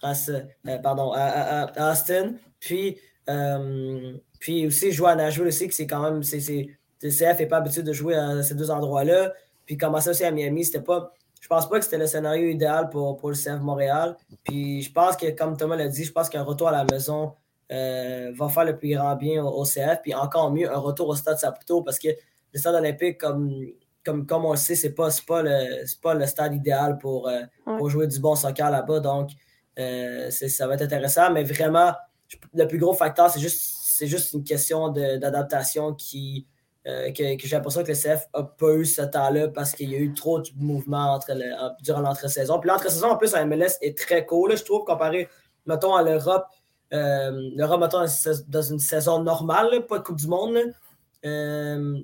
Euh, 0.04 0.78
pardon, 0.78 1.12
à, 1.14 1.92
Austin. 1.92 2.34
Puis, 2.60 2.98
euh, 3.28 4.16
puis 4.42 4.66
aussi 4.66 4.90
jouer 4.90 5.10
à 5.10 5.14
Nashville 5.14 5.46
aussi, 5.46 5.68
que 5.68 5.74
c'est 5.74 5.86
quand 5.86 6.02
même. 6.02 6.24
C'est, 6.24 6.66
le 7.00 7.10
CF 7.10 7.38
n'est 7.38 7.46
pas 7.46 7.58
habitué 7.58 7.84
de 7.84 7.92
jouer 7.92 8.16
à 8.16 8.42
ces 8.42 8.56
deux 8.56 8.72
endroits-là. 8.72 9.32
Puis 9.64 9.76
commencer 9.76 10.10
aussi 10.10 10.24
à 10.24 10.32
Miami, 10.32 10.64
c'était 10.64 10.80
pas. 10.80 11.12
Je 11.40 11.46
pense 11.46 11.68
pas 11.68 11.78
que 11.78 11.84
c'était 11.84 11.98
le 11.98 12.08
scénario 12.08 12.48
idéal 12.48 12.90
pour, 12.90 13.16
pour 13.18 13.30
le 13.30 13.36
CF 13.36 13.60
Montréal. 13.60 14.16
Puis 14.42 14.82
je 14.82 14.92
pense 14.92 15.16
que, 15.16 15.30
comme 15.30 15.56
Thomas 15.56 15.76
l'a 15.76 15.86
dit, 15.86 16.02
je 16.02 16.10
pense 16.10 16.28
qu'un 16.28 16.42
retour 16.42 16.66
à 16.66 16.72
la 16.72 16.84
maison 16.84 17.34
va 17.70 18.48
faire 18.48 18.64
le 18.64 18.76
plus 18.76 18.96
grand 18.96 19.14
bien 19.14 19.44
au, 19.44 19.62
CF. 19.62 20.02
Puis 20.02 20.12
encore 20.12 20.50
mieux, 20.50 20.68
un 20.68 20.78
retour 20.78 21.08
au 21.08 21.14
stade 21.14 21.38
Saputo 21.38 21.82
parce 21.82 22.00
que 22.00 22.08
le 22.08 22.58
stade 22.58 22.74
olympique, 22.74 23.18
comme, 23.18 23.64
comme, 24.04 24.26
comme 24.26 24.44
on 24.44 24.50
le 24.50 24.56
sait, 24.56 24.74
ce 24.74 24.88
n'est 24.88 24.92
pas, 24.92 25.10
pas, 25.24 25.42
le, 25.42 25.84
pas 26.02 26.14
le 26.14 26.26
stade 26.26 26.52
idéal 26.52 26.98
pour, 26.98 27.30
pour 27.64 27.88
jouer 27.90 28.08
du 28.08 28.18
bon 28.18 28.34
soccer 28.34 28.72
là-bas. 28.72 28.98
Donc, 28.98 29.30
ça 29.76 30.66
va 30.66 30.74
être 30.74 30.82
intéressant. 30.82 31.30
Mais 31.30 31.44
vraiment, 31.44 31.92
le 32.54 32.66
plus 32.66 32.78
gros 32.78 32.92
facteur, 32.92 33.30
c'est 33.30 33.40
juste, 33.40 33.81
juste 34.06 34.32
une 34.32 34.44
question 34.44 34.88
d'adaptation 34.90 35.94
qui 35.94 36.46
euh, 36.88 37.12
que, 37.12 37.22
j'ai 37.38 37.56
l'impression 37.56 37.84
que 37.84 37.88
le 37.88 37.94
CF 37.94 38.28
n'a 38.34 38.42
pas 38.42 38.74
eu 38.74 38.84
ce 38.84 39.02
temps-là 39.02 39.48
parce 39.48 39.72
qu'il 39.72 39.90
y 39.90 39.94
a 39.94 39.98
eu 39.98 40.12
trop 40.14 40.40
de 40.40 40.48
mouvements 40.56 41.14
entre 41.14 41.32
durant 41.80 42.00
l'entre-saison. 42.00 42.58
Puis 42.58 42.68
l'entre-saison, 42.68 43.10
en 43.10 43.16
plus, 43.16 43.34
à 43.34 43.44
MLS 43.44 43.78
est 43.80 43.96
très 43.96 44.26
court, 44.26 44.50
je 44.50 44.64
trouve, 44.64 44.84
comparé, 44.84 45.28
mettons, 45.66 45.94
à 45.94 46.02
l'Europe. 46.02 46.46
Euh, 46.92 47.50
L'Europe, 47.54 47.80
mettons, 47.80 48.04
dans 48.48 48.62
une 48.62 48.80
saison 48.80 49.22
normale, 49.22 49.86
pas 49.86 49.98
de 49.98 50.02
Coupe 50.02 50.18
du 50.18 50.26
Monde. 50.26 50.58
Euh, 51.24 52.00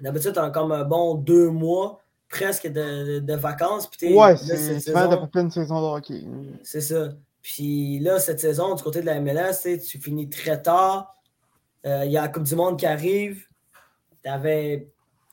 D'habitude, 0.00 0.32
tu 0.32 0.38
as 0.40 0.50
comme 0.50 0.72
un 0.72 0.84
bon 0.84 1.14
deux 1.14 1.48
mois 1.48 2.00
presque 2.28 2.66
de, 2.66 3.20
de, 3.20 3.34
vacances. 3.34 3.88
ouais, 4.02 4.36
c'est 4.36 4.94
à 4.94 5.16
peu 5.16 5.28
près 5.28 5.42
une 5.42 5.52
saison 5.52 5.80
de 5.80 5.96
hockey. 5.96 6.24
C'est 6.64 6.80
ça. 6.80 7.10
Puis 7.44 7.98
là, 7.98 8.18
cette 8.20 8.40
saison, 8.40 8.74
du 8.74 8.82
côté 8.82 9.02
de 9.02 9.06
la 9.06 9.20
MLS, 9.20 9.78
tu 9.86 10.00
finis 10.00 10.30
très 10.30 10.62
tard. 10.62 11.14
Euh, 11.84 12.06
il 12.06 12.10
y 12.10 12.16
a 12.16 12.22
la 12.22 12.28
Coupe 12.28 12.44
du 12.44 12.56
Monde 12.56 12.78
qui 12.78 12.86
arrive. 12.86 13.44
Tu 14.22 14.30
n'avais 14.30 14.88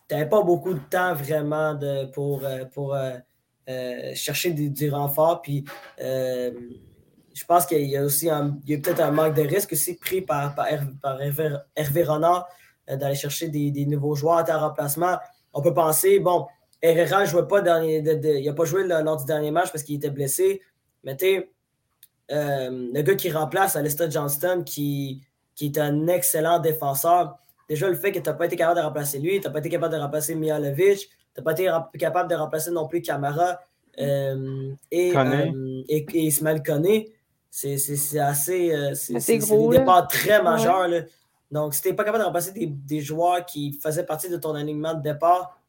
pas 0.09 0.41
beaucoup 0.41 0.73
de 0.73 0.81
temps 0.89 1.13
vraiment 1.15 1.79
pour, 2.13 2.43
euh, 2.43 3.13
euh, 3.69 4.11
chercher 4.13 4.51
du, 4.51 4.89
renfort. 4.89 5.41
Puis 5.41 5.63
je 5.97 7.45
pense 7.47 7.65
qu'il 7.65 7.87
y 7.87 7.95
a 7.95 8.03
aussi 8.03 8.27
peut-être 8.27 8.99
un 8.99 9.11
manque 9.11 9.35
de 9.35 9.43
risque 9.43 9.71
aussi 9.71 9.95
pris 9.95 10.21
par, 10.21 10.53
par, 10.53 10.67
Hervé, 11.21 12.03
Renard 12.03 12.45
d'aller 12.89 13.15
chercher 13.15 13.47
des, 13.47 13.85
nouveaux 13.85 14.15
joueurs 14.15 14.49
à 14.49 14.57
remplacement. 14.57 15.17
On 15.53 15.61
peut 15.61 15.73
penser, 15.73 16.19
bon, 16.19 16.45
Herrera 16.81 17.23
jouait 17.23 17.47
pas 17.47 17.61
il 17.85 18.03
n'a 18.03 18.53
pas 18.53 18.65
joué 18.65 18.85
lors 18.85 19.15
du 19.15 19.23
dernier 19.23 19.51
match 19.51 19.71
parce 19.71 19.83
qu'il 19.83 19.95
était 19.95 20.09
blessé. 20.09 20.61
Mais 21.05 21.15
tu 21.15 21.49
le 22.31 23.01
gars 23.01 23.15
qui 23.15 23.31
remplace 23.31 23.75
Alistair 23.75 24.09
Johnston, 24.09 24.63
qui, 24.65 25.21
qui 25.55 25.65
est 25.67 25.77
un 25.77 26.07
excellent 26.07 26.59
défenseur. 26.59 27.37
Déjà, 27.69 27.87
le 27.87 27.95
fait 27.95 28.11
que 28.11 28.19
tu 28.19 28.29
n'as 28.29 28.35
pas 28.35 28.45
été 28.45 28.55
capable 28.55 28.79
de 28.79 28.85
remplacer 28.85 29.19
lui, 29.19 29.39
tu 29.39 29.47
n'as 29.47 29.53
pas 29.53 29.59
été 29.59 29.69
capable 29.69 29.93
de 29.93 29.99
remplacer 29.99 30.35
Mihalovic, 30.35 30.99
tu 30.99 31.07
n'as 31.37 31.43
pas 31.43 31.51
été 31.51 31.69
capable 31.97 32.29
de 32.29 32.35
remplacer 32.35 32.71
non 32.71 32.87
plus 32.87 33.01
Camara 33.01 33.59
euh, 33.99 34.73
et, 34.89 35.15
euh, 35.15 35.83
et, 35.87 36.05
et, 36.13 36.25
Ismaël 36.25 36.63
Koné, 36.63 37.11
c'est 37.49 37.75
assez, 38.19 38.73
euh, 38.73 38.93
c'est 38.93 39.37
gros. 39.37 39.71
C'est 39.71 39.79
des 39.79 40.07
très 40.09 40.41
majeur. 40.41 40.87
Donc, 41.51 41.73
si 41.73 41.81
tu 41.81 41.89
n'es 41.89 41.93
pas 41.93 42.05
capable 42.05 42.23
de 42.23 42.27
remplacer 42.27 42.53
des, 42.53 42.67
des, 42.67 43.01
joueurs 43.01 43.45
qui 43.45 43.73
faisaient 43.73 44.05
partie 44.05 44.29
de 44.29 44.37
ton 44.37 44.55
alignement 44.55 44.93
de 44.93 45.01
départ 45.01 45.60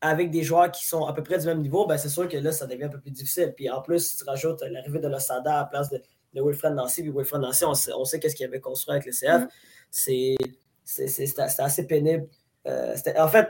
avec 0.00 0.30
des 0.30 0.42
joueurs 0.42 0.70
qui 0.70 0.86
sont 0.86 1.04
à 1.04 1.12
peu 1.12 1.22
près 1.22 1.38
du 1.38 1.46
même 1.46 1.60
niveau, 1.60 1.86
ben 1.86 1.98
c'est 1.98 2.08
sûr 2.08 2.28
que 2.28 2.36
là, 2.36 2.52
ça 2.52 2.66
devient 2.66 2.84
un 2.84 2.88
peu 2.88 3.00
plus 3.00 3.10
difficile. 3.10 3.52
Puis 3.54 3.68
en 3.68 3.82
plus, 3.82 4.10
si 4.10 4.16
tu 4.16 4.24
rajoutes 4.24 4.62
l'arrivée 4.62 4.98
de 4.98 5.08
l'Osada 5.08 5.56
à 5.56 5.60
la 5.60 5.64
place 5.66 5.90
de, 5.90 6.00
de 6.34 6.42
Wilfred 6.42 6.74
Nancy. 6.74 7.02
Puis 7.02 7.10
Wilfred 7.10 7.40
Nancy, 7.40 7.64
on 7.64 7.74
sait, 7.74 7.92
on 7.92 8.04
sait 8.04 8.18
qu'est-ce 8.18 8.34
qu'il 8.34 8.46
avait 8.46 8.60
construit 8.60 8.94
avec 8.94 9.06
le 9.06 9.12
CF. 9.12 9.46
Mm-hmm. 9.92 10.36
C'est 10.84 11.60
assez 11.60 11.86
pénible. 11.86 12.28
Euh, 12.66 12.94
en 13.18 13.28
fait, 13.28 13.48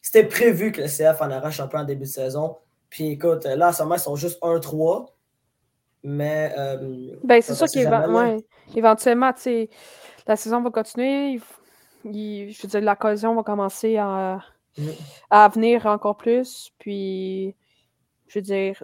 c'était 0.00 0.24
prévu 0.24 0.72
que 0.72 0.82
le 0.82 0.88
CF 0.88 1.20
en 1.20 1.30
arrache 1.30 1.60
un 1.60 1.68
peu 1.68 1.78
en 1.78 1.84
début 1.84 2.04
de 2.04 2.08
saison. 2.08 2.56
Puis 2.90 3.08
écoute, 3.08 3.44
là, 3.44 3.68
en 3.68 3.72
ce 3.72 3.82
moment, 3.82 3.94
ils 3.94 4.00
sont 4.00 4.16
juste 4.16 4.40
1-3. 4.42 5.08
Mais. 6.04 6.52
Euh, 6.58 7.16
ben, 7.22 7.40
c'est 7.40 7.54
sûr 7.54 7.66
qu'éventuellement, 7.68 9.32
la 10.26 10.36
saison 10.36 10.60
va 10.60 10.70
continuer. 10.70 11.40
je 12.04 12.62
veux 12.62 12.68
dire, 12.68 12.80
la 12.80 12.96
cohésion 12.96 13.34
va 13.34 13.42
commencer 13.42 13.96
à, 13.96 14.40
à 15.30 15.48
venir 15.48 15.86
encore 15.86 16.16
plus. 16.16 16.72
Puis, 16.78 17.54
je 18.28 18.38
veux 18.38 18.42
dire, 18.42 18.82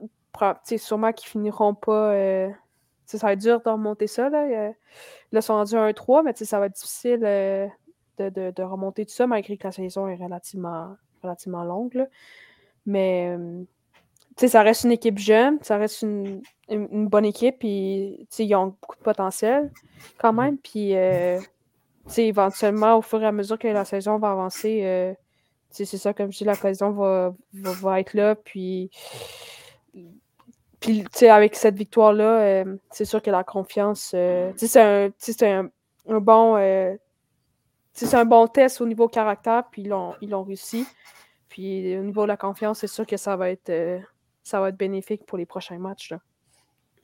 sûrement 0.76 1.12
qu'ils 1.12 1.28
finiront 1.28 1.75
pas. 1.75 2.12
Euh, 2.12 2.49
ça 3.07 3.18
va 3.18 3.33
être 3.33 3.40
dur 3.40 3.61
de 3.61 3.71
remonter 3.71 4.07
ça. 4.07 4.28
Là, 4.28 4.47
là 4.47 4.73
ils 5.33 5.42
sont 5.42 5.54
rendus 5.54 5.75
1-3, 5.75 6.23
mais 6.25 6.35
ça 6.35 6.59
va 6.59 6.66
être 6.66 6.75
difficile 6.75 7.21
euh, 7.25 7.66
de, 8.18 8.62
remonter 8.62 9.07
tout 9.07 9.14
ça, 9.14 9.26
malgré 9.26 9.57
que 9.57 9.66
la 9.66 9.73
saison 9.73 10.09
est 10.09 10.16
relativement, 10.16 10.97
relativement 11.23 11.64
longue. 11.64 12.07
Mais 12.85 13.37
ça 14.47 14.62
reste 14.62 14.85
une 14.85 14.92
équipe 14.92 15.18
jeune, 15.18 15.59
ça 15.62 15.78
reste 15.78 16.02
une, 16.02 16.42
bonne 16.71 17.25
équipe, 17.25 17.59
puis 17.59 18.28
ils 18.38 18.54
ont 18.54 18.76
beaucoup 18.80 18.97
de 18.97 19.02
potentiel 19.02 19.73
quand 20.18 20.33
même. 20.33 20.59
Puis 20.59 20.95
euh, 20.95 21.40
éventuellement, 22.16 22.97
au 22.97 23.02
fur 23.02 23.21
et 23.21 23.26
à 23.26 23.33
mesure 23.33 23.59
que 23.59 23.66
la 23.66 23.85
saison 23.85 24.18
va 24.18 24.30
avancer, 24.30 24.83
euh, 24.85 25.12
c'est 25.70 25.84
ça, 25.84 26.12
comme 26.12 26.32
je 26.32 26.44
dis, 26.44 26.56
saison 26.60 26.90
va, 26.90 27.34
va, 27.52 28.00
être 28.00 28.14
là. 28.14 28.34
Puis 28.34 28.90
puis, 30.80 31.04
avec 31.28 31.56
cette 31.56 31.76
victoire-là, 31.76 32.40
euh, 32.40 32.76
c'est 32.90 33.04
sûr 33.04 33.20
que 33.20 33.30
la 33.30 33.42
confiance, 33.42 34.12
euh, 34.14 34.52
c'est 34.56 34.76
un, 34.76 35.70
un, 36.08 36.20
bon, 36.20 36.56
euh, 36.56 36.94
c'est 37.92 38.14
un 38.14 38.25
bon 38.25 38.46
test 38.46 38.80
au 38.80 38.87
niveau 38.87 39.08
caractère, 39.08 39.64
puis 39.70 39.82
ils 39.82 40.28
l'ont 40.30 40.44
réussi. 40.44 40.87
Puis, 41.48 41.96
au 41.98 42.02
niveau 42.02 42.22
de 42.22 42.28
la 42.28 42.37
confiance, 42.37 42.78
c'est 42.80 42.87
sûr 42.87 43.06
que 43.06 43.16
ça 43.16 43.37
va 43.37 43.50
être, 43.50 43.72
ça 44.44 44.60
va 44.60 44.68
être 44.68 44.76
bénéfique 44.76 45.26
pour 45.26 45.37
les 45.37 45.46
prochains 45.46 45.78
matchs. 45.78 46.14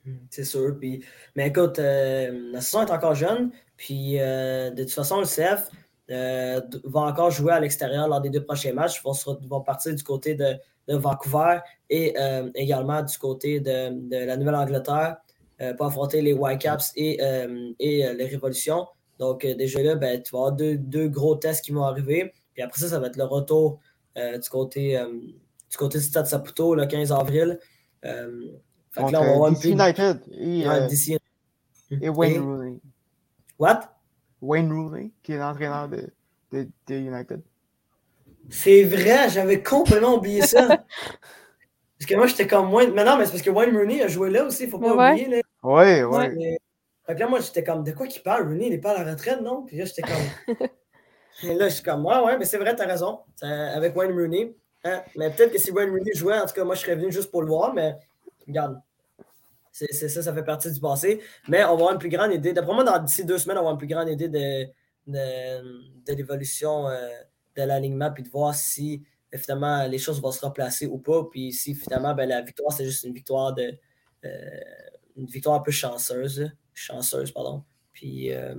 Mmh, 0.04 0.12
c'est 0.30 0.44
sûr. 0.44 0.76
Puis, 0.78 1.04
mais 1.34 1.48
écoute, 1.48 1.78
la 1.78 2.60
saison 2.60 2.86
est 2.86 2.92
encore 2.92 3.16
jeune, 3.16 3.50
puis 3.76 4.18
de 4.18 4.82
toute 4.82 4.92
façon, 4.92 5.18
le 5.18 5.26
CF 5.26 5.68
va 6.08 7.00
encore 7.00 7.30
jouer 7.30 7.52
à 7.52 7.60
l'extérieur 7.60 8.08
lors 8.08 8.20
des 8.20 8.30
deux 8.30 8.44
prochains 8.44 8.72
matchs. 8.72 9.00
Ils 9.00 9.04
vont, 9.04 9.38
vont 9.48 9.60
partir 9.60 9.94
du 9.94 10.02
côté 10.02 10.34
de 10.34 10.58
de 10.88 10.96
Vancouver 10.96 11.58
et 11.90 12.14
euh, 12.18 12.50
également 12.54 13.02
du 13.02 13.16
côté 13.18 13.60
de, 13.60 14.24
la 14.26 14.36
Nouvelle-Angleterre 14.36 15.16
euh, 15.60 15.74
pour 15.74 15.86
affronter 15.86 16.20
les 16.22 16.32
Whitecaps 16.32 16.92
et, 16.96 17.22
euh, 17.22 17.72
et 17.78 18.12
les 18.14 18.26
Révolutions. 18.26 18.86
Donc, 19.18 19.46
déjà 19.46 19.82
là, 19.82 19.94
ben, 19.94 20.20
tu 20.20 20.32
vas 20.32 20.46
avoir 20.46 20.52
deux, 20.52 21.08
gros 21.08 21.36
tests 21.36 21.64
qui 21.64 21.72
vont 21.72 21.84
arriver. 21.84 22.32
Puis 22.52 22.62
après 22.62 22.80
ça, 22.80 22.88
ça 22.88 22.98
va 22.98 23.06
être 23.06 23.16
le 23.16 23.24
retour 23.24 23.80
du, 24.16 24.48
côté, 24.50 25.00
du 25.70 25.76
côté 25.76 25.98
du 25.98 26.04
Stade 26.04 26.26
Saputo 26.26 26.74
le 26.74 26.86
15 26.86 27.12
avril. 27.12 27.58
Donc, 28.02 29.12
là, 29.12 29.22
on 29.22 29.40
va 29.40 29.50
DC 29.50 29.66
United 29.66 30.20
et, 30.32 30.64
et 32.00 32.08
Wayne 32.08 32.42
Rooney. 32.42 32.80
What? 33.58 33.93
Wayne 34.44 34.72
Rooney, 34.72 35.10
qui 35.22 35.32
est 35.32 35.38
l'entraîneur 35.38 35.88
de, 35.88 36.08
de, 36.52 36.68
de 36.86 36.94
United. 36.94 37.40
C'est 38.50 38.84
vrai, 38.84 39.28
j'avais 39.30 39.62
complètement 39.62 40.16
oublié 40.16 40.42
ça. 40.42 40.66
parce 41.98 42.06
que 42.06 42.14
moi, 42.14 42.26
j'étais 42.26 42.46
comme 42.46 42.68
moins. 42.68 42.86
Mais 42.88 43.04
non, 43.04 43.16
mais 43.16 43.24
c'est 43.24 43.32
parce 43.32 43.42
que 43.42 43.50
Wayne 43.50 43.76
Rooney 43.76 44.02
a 44.02 44.08
joué 44.08 44.30
là 44.30 44.44
aussi, 44.44 44.64
il 44.64 44.66
ne 44.66 44.70
faut 44.70 44.78
pas 44.78 44.92
oublier. 44.92 45.28
Là. 45.28 45.40
Ouais, 45.62 46.04
ouais. 46.04 46.58
Fait 47.06 47.14
que 47.14 47.20
là, 47.20 47.26
moi, 47.26 47.40
j'étais 47.40 47.64
comme, 47.64 47.82
de 47.84 47.92
quoi 47.92 48.06
qu'il 48.06 48.22
parle? 48.22 48.46
Rooney, 48.46 48.66
il 48.66 48.70
n'est 48.70 48.78
pas 48.78 48.92
à 48.92 49.02
la 49.04 49.10
retraite, 49.12 49.40
non? 49.40 49.62
Puis 49.64 49.76
là, 49.76 49.84
j'étais 49.84 50.02
comme. 50.02 50.56
Et 51.42 51.54
là, 51.54 51.68
je 51.68 51.74
suis 51.74 51.82
comme, 51.82 52.06
ouais, 52.06 52.18
ouais, 52.20 52.38
mais 52.38 52.44
c'est 52.44 52.58
vrai, 52.58 52.76
t'as 52.76 52.86
raison. 52.86 53.20
Avec 53.42 53.96
Wayne 53.96 54.12
Rooney. 54.12 54.54
Hein? 54.84 55.02
Mais 55.16 55.30
peut-être 55.30 55.52
que 55.52 55.58
si 55.58 55.70
Wayne 55.70 55.90
Rooney 55.90 56.14
jouait, 56.14 56.38
en 56.38 56.46
tout 56.46 56.54
cas, 56.54 56.64
moi, 56.64 56.74
je 56.74 56.82
serais 56.82 56.96
venu 56.96 57.10
juste 57.10 57.30
pour 57.30 57.42
le 57.42 57.48
voir, 57.48 57.74
mais 57.74 57.96
regarde. 58.46 58.78
C'est 59.74 60.08
ça, 60.08 60.22
ça 60.22 60.32
fait 60.32 60.44
partie 60.44 60.70
du 60.70 60.78
passé. 60.78 61.20
Mais 61.48 61.64
on 61.64 61.68
va 61.68 61.72
avoir 61.72 61.92
une 61.94 61.98
plus 61.98 62.08
grande 62.08 62.32
idée. 62.32 62.52
D'après 62.52 62.72
moi, 62.72 62.98
d'ici 63.00 63.24
deux 63.24 63.38
semaines, 63.38 63.58
on 63.58 63.62
va 63.64 63.70
avoir 63.70 63.72
une 63.72 63.78
plus 63.78 63.88
grande 63.88 64.08
idée 64.08 64.28
de, 64.28 64.66
de, 65.08 66.14
l'évolution. 66.14 66.88
Euh, 66.88 67.08
de 67.56 67.62
l'alignement 67.62 68.10
puis 68.10 68.22
de 68.24 68.28
voir 68.28 68.52
si 68.54 69.04
finalement 69.32 69.86
les 69.86 69.98
choses 69.98 70.20
vont 70.20 70.30
se 70.30 70.40
remplacer 70.40 70.86
ou 70.86 70.98
pas. 70.98 71.24
Puis 71.30 71.52
si 71.52 71.74
finalement 71.74 72.14
ben, 72.14 72.28
la 72.28 72.40
victoire, 72.40 72.72
c'est 72.72 72.84
juste 72.84 73.04
une 73.04 73.14
victoire 73.14 73.52
de 73.52 73.76
euh, 74.24 74.60
une 75.16 75.26
victoire 75.26 75.56
un 75.56 75.62
peu 75.62 75.72
chanceuse. 75.72 76.50
Chanceuse, 76.72 77.32
pardon. 77.32 77.64
Puis 77.92 78.32
euh, 78.32 78.54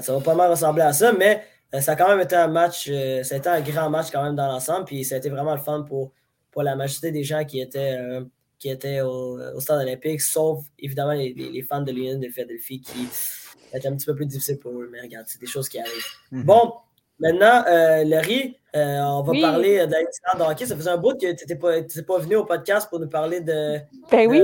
ça 0.00 0.12
va 0.14 0.20
pas 0.20 0.34
mal 0.34 0.50
ressembler 0.50 0.82
à 0.82 0.92
ça, 0.92 1.12
mais 1.12 1.42
ça 1.80 1.92
a 1.92 1.96
quand 1.96 2.08
même 2.08 2.20
été 2.20 2.36
un 2.36 2.48
match, 2.48 2.90
ça 3.22 3.34
a 3.34 3.38
été 3.38 3.48
un 3.48 3.60
grand 3.60 3.90
match 3.90 4.10
quand 4.10 4.22
même 4.22 4.36
dans 4.36 4.46
l'ensemble. 4.46 4.84
Puis 4.84 5.04
ça 5.04 5.14
a 5.14 5.18
été 5.18 5.30
vraiment 5.30 5.54
le 5.54 5.60
fun 5.60 5.82
pour, 5.82 6.12
pour 6.50 6.62
la 6.62 6.76
majorité 6.76 7.12
des 7.12 7.24
gens 7.24 7.44
qui 7.44 7.60
étaient, 7.60 7.98
qui 8.58 8.68
étaient 8.68 9.00
au, 9.00 9.38
stade 9.60 9.82
olympique, 9.82 10.20
sauf 10.20 10.64
évidemment 10.78 11.12
les, 11.12 11.66
fans 11.68 11.82
de 11.82 11.92
l'Union 11.92 12.18
de 12.18 12.28
Philadelphie 12.28 12.80
qui 12.80 13.06
étaient 13.72 13.88
un 13.88 13.96
petit 13.96 14.06
peu 14.06 14.14
plus 14.14 14.26
difficile 14.26 14.58
pour 14.58 14.72
eux. 14.72 14.88
Mais 14.90 15.00
regarde, 15.00 15.26
c'est 15.28 15.40
des 15.40 15.46
choses 15.46 15.68
qui 15.68 15.78
arrivent. 15.78 16.06
Mm-hmm. 16.32 16.44
Bon, 16.44 16.72
Maintenant, 17.20 17.64
euh, 17.68 18.02
Larry, 18.04 18.58
euh, 18.74 19.00
on 19.00 19.22
va 19.22 19.32
parler 19.40 19.86
d'Alexandre 19.86 20.38
de 20.38 20.50
hockey. 20.50 20.66
Ça 20.66 20.76
faisait 20.76 20.90
un 20.90 20.96
bout 20.96 21.12
que 21.12 21.26
tu 21.26 21.26
n'étais 21.26 21.54
pas, 21.54 21.80
pas, 22.06 22.18
venu 22.18 22.36
au 22.36 22.44
podcast 22.44 22.88
pour 22.90 22.98
nous 22.98 23.08
parler 23.08 23.40
de, 23.40 23.78
ben 24.10 24.28
oui. 24.28 24.42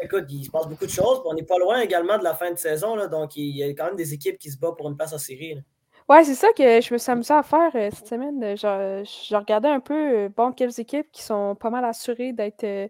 Écoute, 0.00 0.24
il 0.28 0.44
se 0.44 0.50
passe 0.50 0.66
beaucoup 0.68 0.86
de 0.86 0.90
choses. 0.90 1.22
On 1.24 1.34
n'est 1.34 1.44
pas 1.44 1.58
loin 1.58 1.80
également 1.80 2.18
de 2.18 2.24
la 2.24 2.34
fin 2.34 2.50
de 2.52 2.58
saison. 2.58 2.94
Là, 2.94 3.08
donc, 3.08 3.36
il 3.36 3.56
y 3.56 3.62
a 3.62 3.68
quand 3.70 3.86
même 3.86 3.96
des 3.96 4.12
équipes 4.12 4.38
qui 4.38 4.50
se 4.50 4.58
battent 4.58 4.76
pour 4.76 4.88
une 4.88 4.96
place 4.96 5.12
en 5.12 5.18
série. 5.18 5.60
Ouais, 6.08 6.24
c'est 6.24 6.34
ça 6.34 6.48
que 6.56 6.80
je 6.80 6.94
me 6.94 6.98
suis 6.98 7.10
amusée 7.10 7.34
à 7.34 7.42
faire 7.42 7.70
euh, 7.74 7.90
cette 7.92 8.06
semaine. 8.08 8.56
Je, 8.56 9.04
je, 9.28 9.36
regardais 9.36 9.68
un 9.68 9.80
peu, 9.80 9.94
euh, 9.94 10.28
bon, 10.34 10.52
quelles 10.52 10.80
équipes 10.80 11.10
qui 11.12 11.22
sont 11.22 11.54
pas 11.54 11.68
mal 11.68 11.84
assurées 11.84 12.32
d'être 12.32 12.64
euh, 12.64 12.88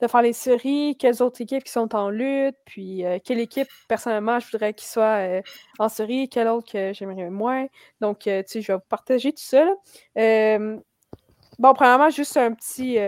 de 0.00 0.08
faire 0.08 0.20
les 0.22 0.32
séries, 0.32 0.96
quelles 0.98 1.22
autres 1.22 1.40
équipes 1.40 1.64
qui 1.64 1.72
sont 1.72 1.94
en 1.94 2.10
lutte, 2.10 2.56
puis 2.66 3.02
quelle 3.24 3.40
équipe, 3.40 3.68
personnellement, 3.88 4.38
je 4.40 4.46
voudrais 4.50 4.74
qu'ils 4.74 4.88
soient 4.88 5.40
en 5.78 5.88
série, 5.88 6.28
quelle 6.28 6.48
autre 6.48 6.70
que 6.70 6.92
j'aimerais 6.92 7.30
moins. 7.30 7.66
Donc, 8.02 8.18
tu 8.20 8.30
sais, 8.46 8.60
je 8.60 8.72
vais 8.72 8.74
vous 8.74 8.84
partager 8.90 9.32
tout 9.32 9.42
ça. 9.42 9.66
bon, 10.14 11.72
premièrement, 11.74 12.10
juste 12.10 12.36
un 12.36 12.52
petit 12.52 12.98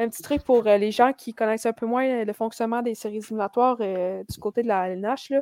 un 0.00 0.08
petit 0.08 0.22
truc 0.22 0.42
pour 0.42 0.66
euh, 0.66 0.78
les 0.78 0.90
gens 0.90 1.12
qui 1.12 1.34
connaissent 1.34 1.66
un 1.66 1.72
peu 1.72 1.86
moins 1.86 2.06
euh, 2.06 2.24
le 2.24 2.32
fonctionnement 2.32 2.80
des 2.82 2.94
séries 2.94 3.18
éliminatoires 3.18 3.76
euh, 3.80 4.24
du 4.28 4.38
côté 4.38 4.62
de 4.62 4.68
la 4.68 4.88
LNH. 4.88 5.32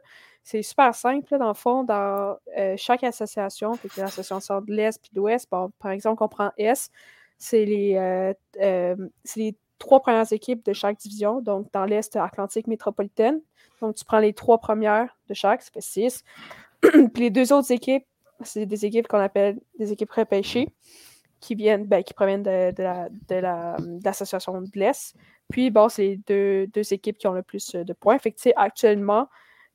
C'est 0.50 0.62
super 0.62 0.94
simple, 0.94 1.36
dans 1.36 1.48
le 1.48 1.54
fond, 1.54 1.84
dans 1.84 2.38
chaque 2.78 3.04
association, 3.04 3.74
fait 3.74 3.94
l'association 4.00 4.62
de 4.62 4.72
l'Est 4.72 4.98
et 5.04 5.14
de 5.14 5.20
l'Ouest, 5.20 5.46
par 5.50 5.90
exemple, 5.90 6.22
on 6.22 6.28
prend 6.28 6.52
S, 6.56 6.88
c'est 7.36 7.66
les, 7.66 8.32
les 9.36 9.54
trois 9.78 10.00
premières 10.00 10.32
équipes 10.32 10.64
de 10.64 10.72
chaque 10.72 10.96
division. 10.96 11.42
Donc, 11.42 11.70
dans 11.74 11.84
l'Est 11.84 12.16
Atlantique 12.16 12.66
métropolitaine. 12.66 13.42
Donc, 13.82 13.96
tu 13.96 14.06
prends 14.06 14.20
les 14.20 14.32
trois 14.32 14.56
premières 14.56 15.14
de 15.28 15.34
chaque, 15.34 15.60
ça 15.60 15.70
fait 15.70 15.82
six. 15.82 16.24
puis 16.80 17.24
les 17.24 17.30
deux 17.30 17.52
autres 17.52 17.70
équipes, 17.70 18.06
c'est 18.40 18.64
des 18.64 18.86
équipes 18.86 19.06
qu'on 19.06 19.20
appelle 19.20 19.60
des 19.78 19.92
équipes 19.92 20.12
repêchées 20.12 20.74
qui 21.40 21.56
viennent, 21.56 21.84
ben, 21.84 22.02
qui 22.02 22.14
proviennent 22.14 22.42
de, 22.42 22.72
de, 22.72 24.02
l'association 24.02 24.62
de 24.62 24.70
l'Est. 24.74 25.14
Puis, 25.50 25.68
bon, 25.68 25.90
c'est 25.90 26.18
deux, 26.26 26.68
deux, 26.68 26.90
équipes 26.94 27.18
qui 27.18 27.26
ont 27.26 27.34
le 27.34 27.42
plus 27.42 27.72
de 27.72 27.92
points. 27.92 28.18
Fait 28.18 28.32
que, 28.32 28.48
actuellement, 28.56 29.28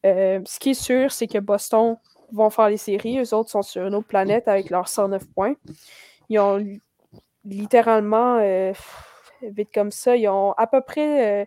euh, 0.06 0.42
ce 0.46 0.60
qui 0.60 0.72
est 0.72 0.74
sûr, 0.74 1.12
c'est 1.12 1.28
que 1.28 1.38
Boston 1.38 1.98
vont 2.32 2.50
faire 2.50 2.70
les 2.70 2.78
séries. 2.78 3.20
Eux 3.20 3.34
autres 3.34 3.50
sont 3.50 3.62
sur 3.62 3.86
une 3.86 3.96
autre 3.96 4.08
planète 4.08 4.48
avec 4.48 4.70
leurs 4.70 4.88
109 4.88 5.28
points. 5.34 5.56
Ils 6.30 6.40
ont 6.40 6.64
littéralement, 7.46 8.38
euh, 8.40 8.74
vite 9.42 9.70
comme 9.74 9.92
ça, 9.92 10.16
ils 10.16 10.28
ont 10.28 10.54
à 10.54 10.68
peu 10.68 10.82
près, 10.82 11.44
euh, 11.44 11.46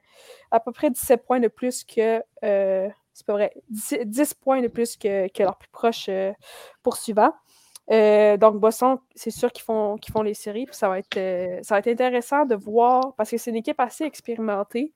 à 0.50 0.60
peu 0.60 0.72
près 0.72 0.90
17 0.90 1.24
points 1.26 1.40
de 1.40 1.48
plus 1.48 1.84
que. 1.84 2.22
c'est 2.42 3.26
pas 3.26 3.32
vrai, 3.32 3.52
10, 3.70 4.34
points 4.34 4.60
de 4.62 4.68
plus 4.68 4.96
que, 4.96 5.28
leur 5.42 5.56
plus 5.56 5.70
proche 5.70 6.10
poursuivant. 6.82 7.32
Donc, 7.88 8.56
Boston, 8.56 8.98
c'est 9.14 9.30
sûr 9.30 9.50
qu'ils 9.52 9.64
font, 9.64 10.22
les 10.22 10.34
séries. 10.34 10.66
Ça 10.72 10.88
va, 10.88 10.98
être, 10.98 11.62
ça 11.62 11.74
va 11.74 11.78
être 11.78 11.88
intéressant 11.88 12.44
de 12.44 12.54
voir, 12.54 13.14
parce 13.16 13.30
que 13.30 13.38
c'est 13.38 13.50
une 13.50 13.56
équipe 13.56 13.80
assez 13.80 14.04
expérimentée, 14.04 14.92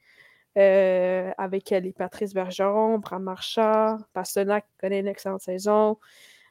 euh, 0.59 1.31
avec 1.39 1.71
les 1.71 1.93
Patrice 1.93 2.35
Bergeron, 2.35 2.99
Bram 2.99 3.23
Marchand, 3.23 3.99
Pasternak 4.13 4.67
qui 4.67 4.77
connaît 4.79 5.01
une 5.01 5.09
excellente 5.09 5.43
saison. 5.43 5.99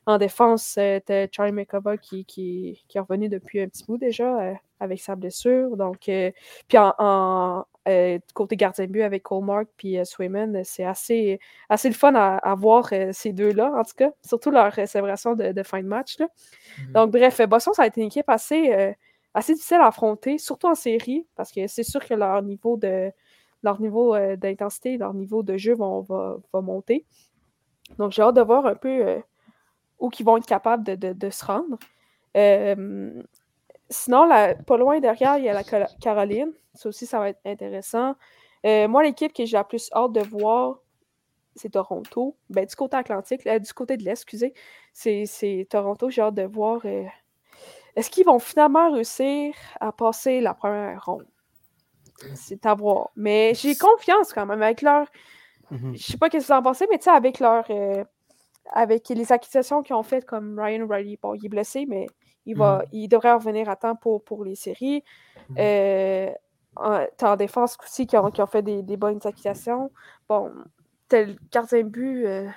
En 0.06 0.18
défense, 0.18 0.64
c'était 0.64 1.30
Charlie 1.32 1.52
McAvoy 1.52 1.98
qui, 1.98 2.26
qui, 2.26 2.84
qui, 2.88 2.98
est 2.98 3.02
revenu 3.02 3.30
depuis 3.30 3.62
un 3.62 3.68
petit 3.68 3.86
bout 3.86 3.98
déjà 3.98 4.56
avec 4.80 5.02
sa 5.02 5.16
blessure. 5.16 5.78
Donc, 5.78 6.00
puis 6.00 6.78
en, 6.78 7.66
euh, 7.90 8.20
côté 8.34 8.56
gardien 8.56 8.86
de 8.86 8.92
but 8.92 9.02
avec 9.02 9.24
Colemark 9.24 9.68
puis 9.78 9.98
euh, 9.98 10.04
Swayman, 10.04 10.64
c'est 10.64 10.84
assez, 10.84 11.40
assez 11.70 11.88
le 11.88 11.96
fun 11.96 12.14
à, 12.14 12.56
voir 12.56 12.90
euh, 12.92 13.10
ces 13.14 13.34
deux-là, 13.34 13.72
en 13.74 13.84
tout 13.84 13.96
cas, 13.96 14.12
surtout 14.24 14.52
leur 14.52 14.74
célébration 14.88 15.34
de, 15.34 15.64
fin 15.64 15.82
de 15.82 15.88
match. 15.88 16.18
Mm-hmm. 16.18 16.92
Donc, 16.94 17.12
bref, 17.12 17.42
Boston, 17.48 17.74
ça 17.74 17.84
a 17.84 17.88
été 17.88 18.02
une 18.02 18.08
équipe 18.08 18.30
assez, 18.30 18.94
assez 19.34 19.54
difficile 19.54 19.78
à 19.78 19.88
affronter, 19.88 20.38
surtout 20.38 20.68
en 20.68 20.76
série, 20.76 21.26
parce 21.36 21.52
que 21.52 21.66
c'est 21.68 21.84
sûr 21.84 22.06
que 22.06 22.14
leur 22.14 22.42
niveau 22.44 22.78
de 22.78 23.12
leur 23.64 23.82
niveau 23.82 24.18
d'intensité, 24.38 24.98
leur 24.98 25.14
niveau 25.14 25.44
de 25.44 25.58
jeu 25.58 25.74
vont, 25.76 26.02
va, 26.02 26.62
monter. 26.62 27.06
Donc, 27.98 28.12
j'ai 28.12 28.22
hâte 28.22 28.36
de 28.36 28.42
voir 28.42 28.66
un 28.66 28.76
peu 28.76 29.22
où 30.00 30.10
ils 30.18 30.26
vont 30.26 30.38
être 30.38 30.46
capables 30.46 30.84
de, 30.84 31.30
se 31.30 31.46
rendre. 31.46 31.78
sinon, 33.90 34.30
pas 34.66 34.78
loin 34.78 35.00
derrière, 35.00 35.38
il 35.38 35.46
y 35.46 35.50
a 35.50 35.54
la 35.54 35.64
Caroline. 36.00 36.52
Ça 36.74 36.90
aussi, 36.90 37.06
ça 37.06 37.20
va 37.20 37.30
être 37.30 37.42
intéressant. 37.46 38.16
Euh, 38.66 38.88
moi, 38.88 39.04
l'équipe 39.04 39.34
que 39.34 39.46
j'ai 39.46 39.58
la 39.58 39.64
plus 39.64 39.90
hâte 39.94 40.14
de 40.14 40.22
voir, 40.22 40.80
c'est 41.56 41.70
Toronto. 41.72 42.38
Ben, 42.50 42.66
du 42.66 42.76
côté 42.76 42.98
Atlantique, 42.98 43.46
euh, 43.48 43.60
du 43.60 43.74
côté 43.74 43.98
de 43.98 44.04
l'Est, 44.04 44.12
excusez, 44.12 44.54
c'est 44.94 45.68
Toronto. 45.70 46.10
J'ai 46.10 46.22
hâte 46.22 46.36
de 46.36 46.44
voir. 46.44 46.82
Euh, 46.86 47.06
est-ce 47.96 48.10
qu'ils 48.10 48.26
vont 48.26 48.40
finalement 48.40 48.92
réussir 48.92 49.56
à 49.80 49.92
passer 49.92 50.42
la 50.42 50.54
première 50.54 51.04
ronde? 51.06 51.26
C'est 52.36 52.66
à 52.66 52.74
voir. 52.74 53.10
Mais 53.16 53.54
j'ai 53.56 53.76
confiance 53.76 54.34
quand 54.34 54.46
même 54.46 54.62
avec 54.62 54.82
leur. 54.82 55.08
Mm-hmm. 55.72 55.98
Je 55.98 56.04
sais 56.04 56.18
pas 56.18 56.28
ce 56.28 56.38
que 56.38 56.44
vous 56.44 56.52
en 56.52 56.62
pensez, 56.62 56.88
mais 56.90 56.98
tu 56.98 57.06
sais, 57.06 57.12
avec 57.12 57.40
leur. 57.40 57.66
avec 58.72 59.10
les 59.10 59.32
acquisitions 59.32 59.82
qu'ils 59.84 59.96
ont 59.96 60.04
faites 60.04 60.26
comme 60.26 60.60
Ryan 60.60 60.88
Riley. 60.88 61.18
Bon, 61.22 61.34
il 61.34 61.46
est 61.46 61.50
blessé, 61.50 61.86
mais 61.88 62.08
il, 62.46 62.58
va, 62.58 62.80
mm-hmm. 62.80 62.90
il 62.94 63.08
devrait 63.08 63.34
revenir 63.34 63.70
à 63.70 63.76
temps 63.76 63.96
pour, 63.96 64.24
pour 64.24 64.44
les 64.44 64.56
séries. 64.56 65.04
Mm-hmm 65.52 66.34
tu 67.18 67.26
en 67.26 67.36
défense 67.36 67.78
aussi 67.84 68.08
qui 68.08 68.18
ont, 68.18 68.30
qui 68.32 68.42
ont 68.42 68.48
fait 68.48 68.62
des, 68.62 68.82
des, 68.82 68.98
bonnes 68.98 69.20
acquisitions. 69.24 69.92
Bon, 70.28 70.52
tel 71.08 71.38
gardien 71.52 71.84
de 71.84 71.90
but. 71.90 72.26
Euh... 72.26 72.48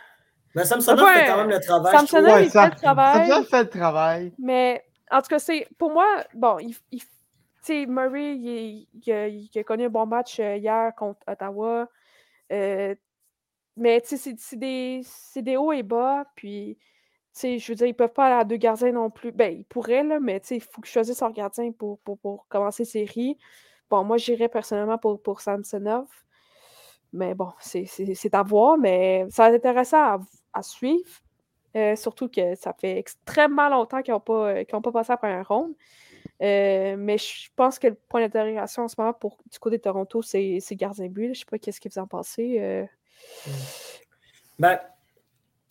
Mais 0.54 0.64
Samsonov 0.64 1.08
fait 1.08 1.26
quand 1.26 1.36
même 1.38 1.50
le 1.50 1.60
travail. 1.60 1.96
Samsonov, 1.96 2.42
il 2.42 2.50
fait 2.50 2.66
le 2.66 2.76
travail. 2.76 3.26
Samsonov 3.26 3.46
fait 3.46 3.62
le 3.62 3.68
travail. 3.68 4.32
Mais 4.38 4.84
en 5.10 5.20
tout 5.20 5.28
cas, 5.28 5.38
c'est 5.38 5.66
pour 5.78 5.90
moi, 5.90 6.06
bon, 6.34 6.58
il, 6.58 6.74
il 6.90 7.02
sais, 7.62 7.86
Murray, 7.86 8.36
il, 8.36 8.88
a, 9.12 9.64
connu 9.64 9.84
un 9.84 9.88
bon 9.88 10.06
match 10.06 10.40
euh, 10.40 10.56
hier 10.56 10.94
contre 10.96 11.20
Ottawa. 11.26 11.88
Euh, 12.52 12.94
mais 13.76 14.02
c'est 14.04 14.56
des, 14.56 15.02
des 15.36 15.56
hauts 15.56 15.72
et 15.72 15.82
bas. 15.82 16.24
Puis, 16.36 16.78
je 17.34 17.66
veux 17.68 17.74
dire, 17.74 17.86
ils 17.86 17.94
peuvent 17.94 18.12
pas 18.12 18.26
aller 18.26 18.40
à 18.40 18.44
deux 18.44 18.56
gardiens 18.56 18.92
non 18.92 19.10
plus. 19.10 19.32
Ben, 19.32 19.56
ils 19.58 19.64
pourraient, 19.64 20.04
là, 20.04 20.20
mais 20.20 20.40
il 20.50 20.60
faut 20.60 20.82
qu'ils 20.82 20.92
choisissent 20.92 21.20
leur 21.20 21.32
gardien 21.32 21.72
pour, 21.72 21.98
pour, 22.00 22.18
pour 22.18 22.46
commencer 22.48 22.84
série. 22.84 23.38
Bon, 23.90 24.04
moi, 24.04 24.16
j'irais 24.18 24.48
personnellement 24.48 24.98
pour, 24.98 25.22
pour 25.22 25.40
Samsonov. 25.40 26.08
Mais 27.12 27.34
bon, 27.34 27.52
c'est 27.60 28.34
à 28.34 28.42
voir, 28.42 28.78
mais 28.78 29.26
ça 29.30 29.44
va 29.44 29.54
être 29.54 29.66
intéressant 29.66 30.20
à, 30.52 30.62
suivre. 30.62 31.10
Euh, 31.76 31.96
surtout 31.96 32.28
que 32.28 32.54
ça 32.54 32.74
fait 32.74 32.98
extrêmement 32.98 33.68
longtemps 33.68 34.02
qu'ils 34.02 34.12
n'ont 34.12 34.20
pas, 34.20 34.64
pas 34.64 34.92
passé 34.92 35.12
après 35.12 35.32
un 35.32 35.42
ronde. 35.42 35.74
Euh, 36.40 36.96
mais 36.96 37.18
je 37.18 37.48
pense 37.54 37.78
que 37.78 37.88
le 37.88 37.94
point 37.94 38.20
d'interrogation 38.20 38.84
en 38.84 38.88
ce 38.88 38.94
moment 38.98 39.12
pour 39.12 39.38
du 39.50 39.58
côté 39.58 39.76
de 39.76 39.82
Toronto, 39.82 40.22
c'est 40.22 40.60
gardien 40.72 41.08
but. 41.08 41.24
Je 41.24 41.28
ne 41.28 41.34
sais 41.34 41.44
pas 41.48 41.58
qu'est-ce 41.58 41.80
que 41.80 41.88
vous 41.88 42.00
en 42.00 42.06
pensez. 42.06 42.58
Euh. 42.60 42.84
Ben, 44.58 44.78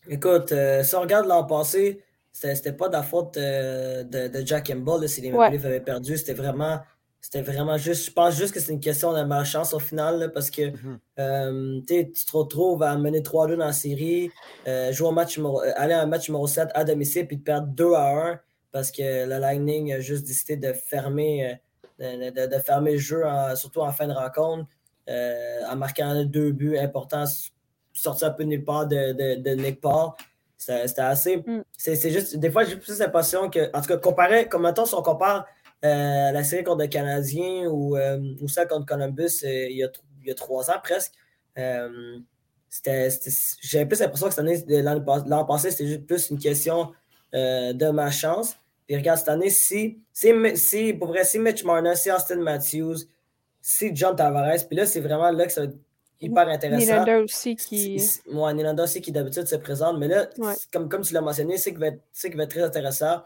écoute, 0.07 0.53
si 0.83 0.95
on 0.95 1.01
regarde 1.01 1.27
l'an 1.27 1.45
passé, 1.45 2.03
c'était 2.31 2.73
pas 2.73 2.87
de 2.87 2.93
la 2.93 3.03
faute 3.03 3.35
de, 3.35 4.27
de, 4.27 4.45
Jack 4.45 4.67
Campbell 4.67 5.07
si 5.09 5.21
les 5.21 5.31
Maple 5.31 5.55
avaient 5.55 5.81
perdu. 5.81 6.17
C'était 6.17 6.33
vraiment 6.33 6.79
c'était 7.21 7.43
vraiment 7.43 7.77
juste, 7.77 8.07
je 8.07 8.11
pense 8.11 8.35
juste 8.35 8.51
que 8.51 8.59
c'est 8.59 8.73
une 8.73 8.79
question 8.79 9.13
de 9.13 9.21
malchance 9.21 9.75
au 9.75 9.79
final, 9.79 10.31
parce 10.33 10.49
que 10.49 10.71
mhm. 10.71 10.99
euh, 11.19 11.79
tu 11.87 12.11
te 12.11 12.35
retrouves 12.35 12.81
à 12.81 12.97
mener 12.97 13.21
3-2 13.21 13.57
dans 13.57 13.65
la 13.65 13.73
série, 13.73 14.31
euh, 14.67 14.91
jouer 14.91 15.11
match 15.11 15.37
euh, 15.37 15.71
aller 15.75 15.93
à 15.93 16.01
un 16.01 16.07
match 16.07 16.27
numéro 16.27 16.47
7 16.47 16.69
à 16.73 16.83
domicile, 16.83 17.27
puis 17.27 17.37
te 17.37 17.43
perdre 17.43 17.67
2 17.67 17.93
à 17.93 18.31
1 18.31 18.39
parce 18.71 18.91
que 18.91 19.25
le 19.25 19.39
Lightning 19.39 19.93
a 19.93 19.99
juste 19.99 20.25
décidé 20.25 20.55
de 20.55 20.73
fermer, 20.73 21.59
de, 21.99 22.59
fermer 22.65 22.93
le 22.93 22.97
jeu, 22.97 23.23
surtout 23.55 23.81
en 23.81 23.91
fin 23.91 24.07
de 24.07 24.13
rencontre, 24.13 24.69
en 25.07 25.75
marquant 25.75 26.23
deux 26.25 26.51
buts 26.51 26.77
importants, 26.77 27.25
sortir 27.93 28.29
un 28.29 28.31
peu 28.31 28.43
de 28.43 28.49
nulle 28.49 28.63
part 28.63 28.87
de, 28.87 29.35
de, 29.35 29.55
Nick 29.55 29.81
Paul. 29.81 30.11
C'était 30.57 31.01
assez. 31.01 31.37
Mm. 31.37 31.63
C'est 31.75 32.11
juste, 32.11 32.37
des 32.37 32.51
fois, 32.51 32.63
j'ai 32.63 32.77
plus 32.77 32.99
l'impression 32.99 33.49
que, 33.49 33.75
en 33.75 33.81
tout 33.81 33.87
cas, 33.87 33.97
comparé, 33.97 34.47
comme 34.47 34.61
maintenant, 34.61 34.85
si 34.85 34.93
on 34.93 35.01
compare 35.01 35.47
euh, 35.83 36.31
la 36.31 36.43
série 36.43 36.63
contre 36.63 36.83
le 36.83 36.87
Canadien 36.87 37.67
ou, 37.67 37.97
euh, 37.97 38.19
ou 38.39 38.47
celle 38.47 38.67
contre 38.67 38.85
Columbus 38.85 39.41
euh, 39.43 39.67
il, 39.67 39.77
y 39.77 39.83
a, 39.83 39.89
il, 40.21 40.27
y 40.27 40.31
a, 40.31 40.35
trois 40.35 40.69
ans 40.69 40.79
presque. 40.83 41.13
J'avais 41.55 42.21
plus 43.87 43.99
l'impression 43.99 44.29
que 44.29 45.29
l'an 45.29 45.45
passé, 45.45 45.71
c'était 45.71 45.87
juste 45.87 46.05
plus 46.05 46.29
une 46.29 46.37
question 46.37 46.91
de 47.33 47.89
ma 47.89 48.11
chance. 48.11 48.55
Puis 48.91 48.99
regarde, 48.99 49.19
cette 49.19 49.29
année, 49.29 49.49
si, 49.49 50.01
si, 50.11 50.33
si 50.55 50.93
pour 50.93 51.07
vrai, 51.07 51.23
si 51.23 51.39
Mitch 51.39 51.63
Marner, 51.63 51.95
si 51.95 52.11
Austin 52.11 52.41
Matthews, 52.41 52.97
si 53.61 53.95
John 53.95 54.17
Tavares, 54.17 54.67
puis 54.67 54.75
là, 54.75 54.85
c'est 54.85 54.99
vraiment 54.99 55.31
là 55.31 55.45
que 55.45 55.51
ça 55.53 55.61
va 55.61 55.67
être 55.67 55.77
hyper 56.19 56.45
intéressant. 56.49 56.91
Nylander 56.91 57.23
aussi 57.23 57.55
qui. 57.55 58.05
Moi, 58.29 58.51
Nylander 58.51 58.83
aussi 58.83 58.99
qui 58.99 59.13
d'habitude 59.13 59.47
se 59.47 59.55
présente, 59.55 59.97
mais 59.97 60.09
là, 60.09 60.27
comme, 60.73 60.89
comme 60.89 61.03
tu 61.03 61.13
l'as 61.13 61.21
mentionné, 61.21 61.55
ce 61.55 61.69
qui, 61.69 61.77
va 61.77 61.91
va 61.91 62.43
être 62.43 62.49
très 62.49 62.63
intéressant, 62.63 63.21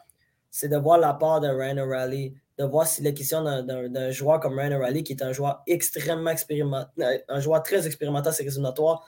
c'est 0.51 0.67
de 0.67 0.77
voir 0.77 0.99
la 0.99 1.15
part 1.15 1.41
de 1.41 1.47
Ryan 1.47 1.79
O'Reilly 1.79 2.35
de 2.59 2.63
voir 2.63 2.85
si 2.85 3.01
la 3.01 3.11
question 3.11 3.43
d'un 3.43 4.11
joueur 4.11 4.39
comme 4.39 4.59
Ryan 4.59 4.73
O'Reilly, 4.73 5.03
qui 5.03 5.13
est 5.13 5.23
un 5.23 5.33
joueur 5.33 5.63
extrêmement 5.65 6.29
expérimenté, 6.29 6.89
euh, 6.99 7.17
un 7.27 7.39
joueur 7.39 7.63
très 7.63 7.87
expérimental 7.87 8.33
c'est 8.33 8.43
résumatoire, 8.43 9.03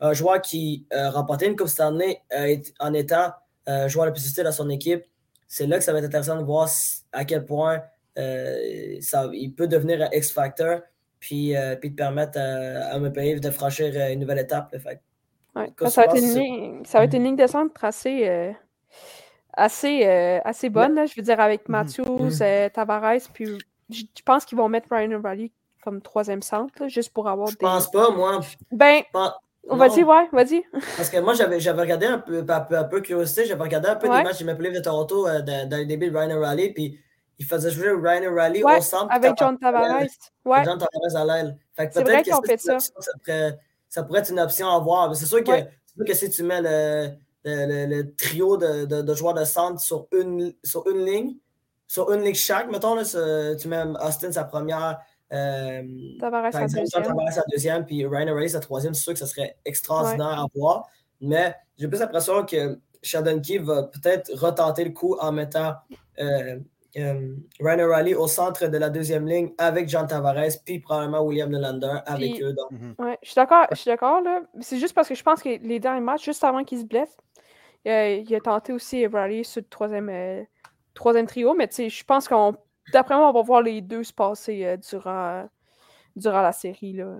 un 0.00 0.14
joueur 0.14 0.40
qui 0.40 0.86
a 0.90 0.94
euh, 0.94 1.10
remporté 1.10 1.44
une 1.44 1.56
Coupe 1.56 1.68
Stanley 1.68 2.22
euh, 2.32 2.56
en 2.78 2.94
étant 2.94 3.32
joueur 3.86 4.06
le 4.06 4.12
plus 4.12 4.26
utile 4.28 4.46
à 4.46 4.52
son 4.52 4.70
équipe, 4.70 5.04
c'est 5.50 5.66
là 5.66 5.78
que 5.78 5.84
ça 5.84 5.92
va 5.92 5.98
être 5.98 6.04
intéressant 6.04 6.36
de 6.36 6.44
voir 6.44 6.68
à 7.12 7.24
quel 7.24 7.44
point 7.44 7.82
ça, 8.16 9.28
il 9.32 9.52
peut 9.54 9.66
devenir 9.66 10.02
un 10.02 10.08
X-Factor, 10.12 10.80
puis, 11.18 11.54
puis 11.80 11.90
de 11.90 11.94
permettre 11.96 12.38
à, 12.38 12.94
à 12.94 12.98
de 12.98 13.50
franchir 13.50 13.94
une 14.10 14.20
nouvelle 14.20 14.38
étape. 14.38 14.74
ça, 14.74 14.94
va 15.54 16.04
être 16.04 16.16
une 16.16 16.34
ligne, 16.34 16.84
ça 16.84 16.98
va 16.98 17.04
être 17.04 17.14
une 17.14 17.24
ligne 17.24 17.36
de 17.36 17.46
centre 17.46 17.74
tracée 17.74 18.54
assez, 19.52 20.06
euh, 20.06 20.40
assez 20.44 20.70
bonne, 20.70 21.06
je 21.06 21.14
veux 21.16 21.22
dire, 21.22 21.40
avec 21.40 21.68
mhm. 21.68 21.72
Matthews, 21.72 22.42
mhm. 22.42 22.70
Tavares, 22.70 23.28
puis 23.32 23.58
je 23.90 24.04
pense 24.24 24.44
qu'ils 24.44 24.58
vont 24.58 24.68
mettre 24.68 24.88
Ryan 24.90 25.12
O'Reilly 25.12 25.52
comme 25.82 26.02
troisième 26.02 26.42
centre, 26.42 26.88
juste 26.88 27.12
pour 27.12 27.28
avoir 27.28 27.48
je 27.48 27.54
des... 27.54 27.58
pense 27.60 27.90
pas, 27.90 28.10
moi. 28.10 28.40
Ben, 28.70 29.02
on 29.14 29.30
va 29.76 29.88
dire, 29.88 30.06
ouais, 30.06 30.28
vas-y. 30.32 30.64
Parce 30.96 31.10
que 31.10 31.18
moi, 31.18 31.34
j'avais 31.34 31.56
regardé 31.80 32.06
un 32.06 32.18
peu, 32.18 32.44
un 32.48 32.60
peu, 32.60 32.78
un 32.78 32.84
peu 32.84 33.00
curiosité, 33.00 33.46
j'avais 33.46 33.62
regardé 33.62 33.88
un 33.88 33.96
peu 33.96 34.08
des 34.08 34.22
matchs 34.22 34.40
de 34.40 34.44
Maple 34.44 34.62
Leafs 34.64 34.74
de 34.74 34.80
Toronto 34.80 35.26
euh, 35.26 35.40
dans, 35.42 35.78
le 35.78 35.84
début 35.84 36.10
de 36.10 36.16
Ryan 36.16 36.36
O'Reilly, 36.36 36.72
puis 36.72 36.98
il 37.38 37.46
faisait 37.46 37.70
jouer 37.70 37.90
Ryan 37.90 38.32
O'Reilly 38.32 38.62
au 38.64 38.80
centre. 38.80 39.08
Avec 39.10 39.32
John 39.38 39.58
Tavares. 39.58 40.02
Ouais. 40.44 40.64
John 40.64 40.78
Tavares 40.78 41.16
à 41.16 41.24
l'aile. 41.24 41.56
Fait 41.74 41.88
que 41.88 41.94
peut-être 41.94 42.40
que 42.40 42.46
fait 42.46 42.60
ça. 42.60 42.78
Ça, 42.78 42.92
pourrait, 43.22 43.58
ça, 43.88 44.02
pourrait, 44.02 44.20
être 44.20 44.30
une 44.30 44.40
option 44.40 44.68
à 44.68 44.78
voir. 44.78 45.14
C'est 45.14 45.26
sûr, 45.26 45.42
que, 45.42 46.04
que 46.04 46.14
si 46.14 46.30
tu 46.30 46.42
mets 46.42 46.60
le, 46.60 47.10
le, 47.44 47.86
le, 47.86 48.14
trio 48.14 48.56
de, 48.56 48.84
de, 48.84 49.02
de, 49.02 49.14
joueurs 49.14 49.34
de 49.34 49.44
centre 49.44 49.80
sur 49.80 50.06
une, 50.12 50.52
sur 50.64 50.88
une 50.88 51.04
ligne, 51.04 51.36
sur 51.86 52.12
une 52.12 52.22
ligne 52.22 52.34
chaque, 52.34 52.70
mettons, 52.70 52.94
là, 52.94 53.04
tu 53.56 53.68
mets 53.68 53.82
Austin 54.04 54.32
sa 54.32 54.44
première, 54.44 55.00
euh, 55.32 55.82
Tavares 56.18 56.52
sa 56.52 56.66
deuxième. 56.66 56.86
sa 57.30 57.42
deuxième, 57.52 57.86
puis 57.86 58.04
Ryan 58.06 58.28
O'Reilly 58.28 58.50
sa 58.50 58.60
troisième, 58.60 58.94
c'est 58.94 59.02
sûr 59.02 59.12
que 59.12 59.18
ça 59.18 59.26
serait 59.26 59.56
extraordinaire 59.64 60.40
à 60.40 60.46
voir. 60.54 60.88
Mais 61.20 61.54
j'ai 61.78 61.88
plus 61.88 62.00
l'impression 62.00 62.44
que 62.44 62.78
Sheldon 63.02 63.40
Key 63.40 63.58
va 63.58 63.84
peut-être 63.84 64.32
retenter 64.34 64.84
le 64.84 64.90
coup 64.90 65.16
en 65.20 65.32
mettant 65.32 65.74
euh, 66.18 66.58
euh, 66.96 67.34
Ryan 67.60 67.78
O'Reilly 67.78 68.14
au 68.14 68.26
centre 68.26 68.66
de 68.66 68.78
la 68.78 68.90
deuxième 68.90 69.26
ligne 69.26 69.52
avec 69.58 69.88
John 69.88 70.06
Tavares, 70.06 70.58
puis 70.64 70.80
probablement 70.80 71.22
William 71.22 71.50
Nylander 71.50 71.98
avec 72.06 72.42
eux. 72.42 72.52
Donc. 72.52 72.70
Mhm. 72.72 72.94
ouais, 72.98 73.18
je 73.22 73.28
suis 73.28 73.36
d'accord, 73.36 73.66
je 73.70 73.76
suis 73.76 73.88
d'accord. 73.88 74.22
C'est 74.60 74.78
juste 74.78 74.94
parce 74.94 75.08
que 75.08 75.14
je 75.14 75.22
pense 75.22 75.42
que 75.42 75.48
les 75.48 75.78
derniers 75.78 76.00
matchs, 76.00 76.24
juste 76.24 76.42
avant 76.42 76.64
qu'il 76.64 76.78
se 76.80 76.84
blesse, 76.84 77.16
il 77.84 78.34
a 78.34 78.40
tenté 78.40 78.72
aussi 78.72 79.06
O'Reilly 79.06 79.44
sur 79.44 79.60
le 79.60 79.68
troisième, 79.68 80.46
troisième 80.94 81.26
trio, 81.26 81.54
mais 81.54 81.68
je 81.70 82.04
pense 82.04 82.26
qu'on 82.26 82.56
D'après 82.92 83.16
moi, 83.16 83.28
on 83.28 83.32
va 83.32 83.42
voir 83.42 83.62
les 83.62 83.80
deux 83.80 84.04
se 84.04 84.12
passer 84.12 84.64
euh, 84.64 84.76
durant, 84.76 85.48
durant 86.16 86.42
la 86.42 86.52
série. 86.52 86.92
Là. 86.94 87.16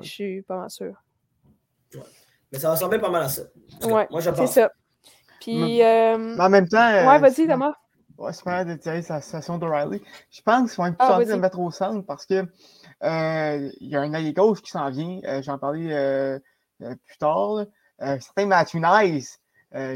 Je 0.00 0.08
suis 0.08 0.42
pas 0.42 0.58
mal 0.58 0.70
sûr. 0.70 0.94
Mais 2.52 2.58
ça 2.58 2.70
ressemblait 2.70 2.98
pas 2.98 3.10
mal 3.10 3.22
à 3.22 3.28
ça. 3.28 3.42
Ouais, 3.82 4.06
moi, 4.10 4.20
je 4.20 4.30
pense. 4.30 4.38
C'est 4.38 4.60
ça. 4.60 4.70
Puis. 5.40 5.82
Euh... 5.82 6.18
Mais 6.18 6.42
en 6.42 6.50
même 6.50 6.68
temps. 6.68 6.78
Ouais, 6.78 7.16
euh, 7.16 7.18
vas-y, 7.18 7.46
Thomas. 7.46 7.74
Ouais, 8.18 8.32
c'est 8.32 8.44
pas 8.44 8.64
mal 8.64 8.66
de 8.66 8.74
tirer 8.80 9.02
sa 9.02 9.20
situation 9.20 9.58
d'O'Reilly. 9.58 10.02
Je 10.30 10.40
pense 10.40 10.70
qu'ils 10.70 10.78
vont 10.78 10.86
être 10.86 10.96
plus 10.96 11.06
ah, 11.06 11.22
de 11.22 11.30
le 11.30 11.36
mettre 11.36 11.58
au 11.58 11.70
centre 11.70 12.06
parce 12.06 12.24
que 12.24 12.46
euh, 13.02 13.70
il 13.80 13.88
y 13.88 13.96
a 13.96 14.00
un 14.00 14.14
allié 14.14 14.32
gauche 14.32 14.62
qui 14.62 14.70
s'en 14.70 14.88
vient. 14.90 15.20
J'en 15.42 15.58
parlais 15.58 16.40
plus 16.78 17.18
tard. 17.18 17.66
certain 17.98 18.46
Matthew 18.46 18.76
Nice 18.76 19.38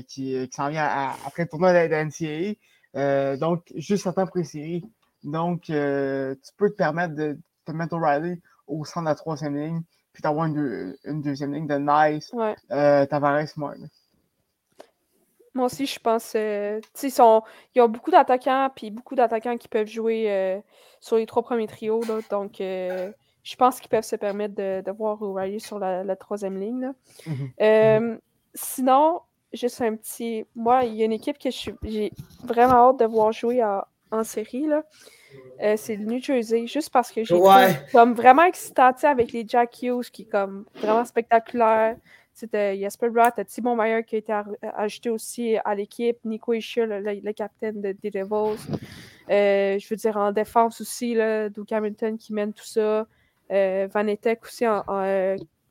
qui, 0.06 0.48
qui 0.48 0.52
s'en 0.52 0.68
vient 0.68 1.14
après 1.26 1.44
le 1.44 1.48
tournoi 1.48 1.72
de, 1.72 1.88
la 1.88 2.04
NCAA. 2.04 3.36
donc, 3.38 3.72
juste 3.74 4.02
certains 4.02 4.26
précis. 4.26 4.84
Donc, 5.22 5.70
euh, 5.70 6.34
tu 6.34 6.52
peux 6.56 6.70
te 6.70 6.76
permettre 6.76 7.14
de 7.14 7.38
te 7.66 7.72
mettre 7.72 7.94
O'Reilly 7.94 8.40
au 8.66 8.84
centre 8.84 9.04
de 9.04 9.10
la 9.10 9.14
troisième 9.14 9.56
ligne, 9.56 9.82
puis 10.12 10.22
d'avoir 10.22 10.46
une, 10.46 10.96
une, 11.04 11.20
deuxième 11.20 11.52
ligne 11.52 11.66
de 11.66 11.76
Nice, 11.76 12.32
ouais. 12.32 12.54
euh, 12.70 13.06
Tavares, 13.06 13.46
moi. 13.56 13.74
Moi 15.54 15.66
aussi, 15.66 15.86
je 15.86 15.98
pense. 15.98 16.32
Euh, 16.36 16.80
ils, 17.02 17.10
sont, 17.10 17.42
ils 17.74 17.82
ont 17.82 17.88
beaucoup 17.88 18.10
d'attaquants, 18.10 18.70
puis 18.74 18.90
beaucoup 18.90 19.14
d'attaquants 19.14 19.56
qui 19.56 19.68
peuvent 19.68 19.88
jouer 19.88 20.30
euh, 20.30 20.60
sur 21.00 21.16
les 21.16 21.26
trois 21.26 21.42
premiers 21.42 21.66
trios. 21.66 22.02
Là, 22.04 22.20
donc, 22.30 22.60
euh, 22.60 23.10
je 23.42 23.56
pense 23.56 23.80
qu'ils 23.80 23.90
peuvent 23.90 24.04
se 24.04 24.16
permettre 24.16 24.54
de, 24.54 24.82
de 24.84 24.90
voir 24.92 25.20
O'Reilly 25.20 25.58
sur 25.58 25.78
la, 25.78 26.04
la, 26.04 26.16
troisième 26.16 26.58
ligne. 26.58 26.80
Là. 26.80 26.92
Mm-hmm. 27.58 28.18
Sinon, 28.54 29.20
juste 29.52 29.80
un 29.80 29.96
petit. 29.96 30.44
Moi, 30.54 30.84
il 30.84 30.94
y 30.94 31.02
a 31.02 31.04
une 31.04 31.12
équipe 31.12 31.38
que 31.38 31.50
j'ai 31.50 32.12
vraiment 32.44 32.90
hâte 32.90 33.00
de 33.00 33.04
voir 33.06 33.32
jouer 33.32 33.60
à, 33.60 33.88
en 34.10 34.24
série, 34.24 34.66
là, 34.66 34.84
euh, 35.62 35.74
c'est 35.76 35.96
le 35.96 36.04
New 36.04 36.22
Jersey, 36.22 36.66
juste 36.66 36.90
parce 36.90 37.12
que 37.12 37.22
j'ai 37.24 37.38
comme 37.92 38.14
vraiment 38.14 38.44
excitant 38.44 38.92
avec 39.02 39.32
les 39.32 39.44
Jack 39.46 39.82
Hughes 39.82 40.10
qui 40.10 40.22
est 40.22 40.30
comme 40.30 40.64
vraiment 40.74 41.04
spectaculaire. 41.04 41.96
C'était 42.32 42.78
Jesper 42.78 43.10
Bratt, 43.10 43.44
Thibaut 43.46 43.74
Meyer 43.74 44.02
qui 44.02 44.14
a 44.16 44.18
été 44.18 44.32
ajouté 44.74 45.10
aussi 45.10 45.56
à 45.64 45.74
l'équipe, 45.74 46.16
Nico 46.24 46.54
Ischier, 46.54 46.86
le, 46.86 47.32
capitaine 47.32 47.80
des 47.80 48.10
Devils. 48.10 48.58
Euh, 49.30 49.78
je 49.78 49.88
veux 49.88 49.96
dire, 49.96 50.16
en 50.16 50.32
défense 50.32 50.80
aussi, 50.80 51.14
là, 51.14 51.48
Duke 51.48 51.70
Hamilton 51.72 52.16
qui 52.16 52.32
mène 52.32 52.52
tout 52.52 52.64
ça. 52.64 53.06
Euh, 53.50 53.88
Van 53.92 54.06
Etek 54.06 54.42
aussi 54.44 54.66
en, 54.66 54.82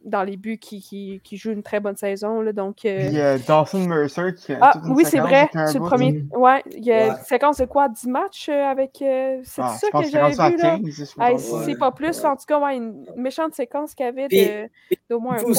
dans 0.04 0.24
les 0.24 0.38
buts 0.38 0.58
qui, 0.58 0.82
qui, 0.82 1.22
qui, 1.24 1.38
joue 1.38 1.52
une 1.52 1.64
très 1.64 1.80
bonne 1.80 1.96
saison. 1.96 2.42
Là, 2.42 2.54
donc, 2.54 2.86
euh... 2.86 3.02
Il 3.04 3.14
y 3.14 3.22
a 3.22 3.38
Dawson 3.38 3.80
Mercer 3.80 4.34
qui 4.36 4.54
a 4.54 4.60
Ah 4.62 4.82
oui, 4.90 5.04
c'est 5.06 5.20
vrai. 5.20 5.50
C'est 5.52 5.80
le 5.80 5.86
premier. 5.86 6.24
Ouais, 6.32 6.64
il 6.72 6.86
y 6.86 6.92
a 6.92 7.08
une 7.08 7.24
séquence 7.26 7.58
de 7.58 7.66
quoi 7.66 7.90
10 7.90 8.08
matchs 8.08 8.50
euh, 8.50 8.64
avec. 8.64 9.02
Euh... 9.02 9.42
C'est 9.44 9.62
ah, 9.62 9.76
ça 9.80 9.88
que 9.92 10.10
j'avais 10.10 10.32
vu. 10.32 10.58
là. 10.58 11.38
c'est 11.38 11.78
pas 11.78 11.92
plus. 11.92 12.24
En 12.24 12.36
tout 12.36 12.46
cas, 12.48 12.60
ouais, 12.60 12.78
une 12.78 13.06
méchante 13.16 13.54
séquence 13.54 13.94
qu'il 13.94 14.06
y 14.06 14.10
avait 14.10 14.70
d'au 15.10 15.20
moins 15.20 15.38
un 15.38 15.44
point. 15.44 15.54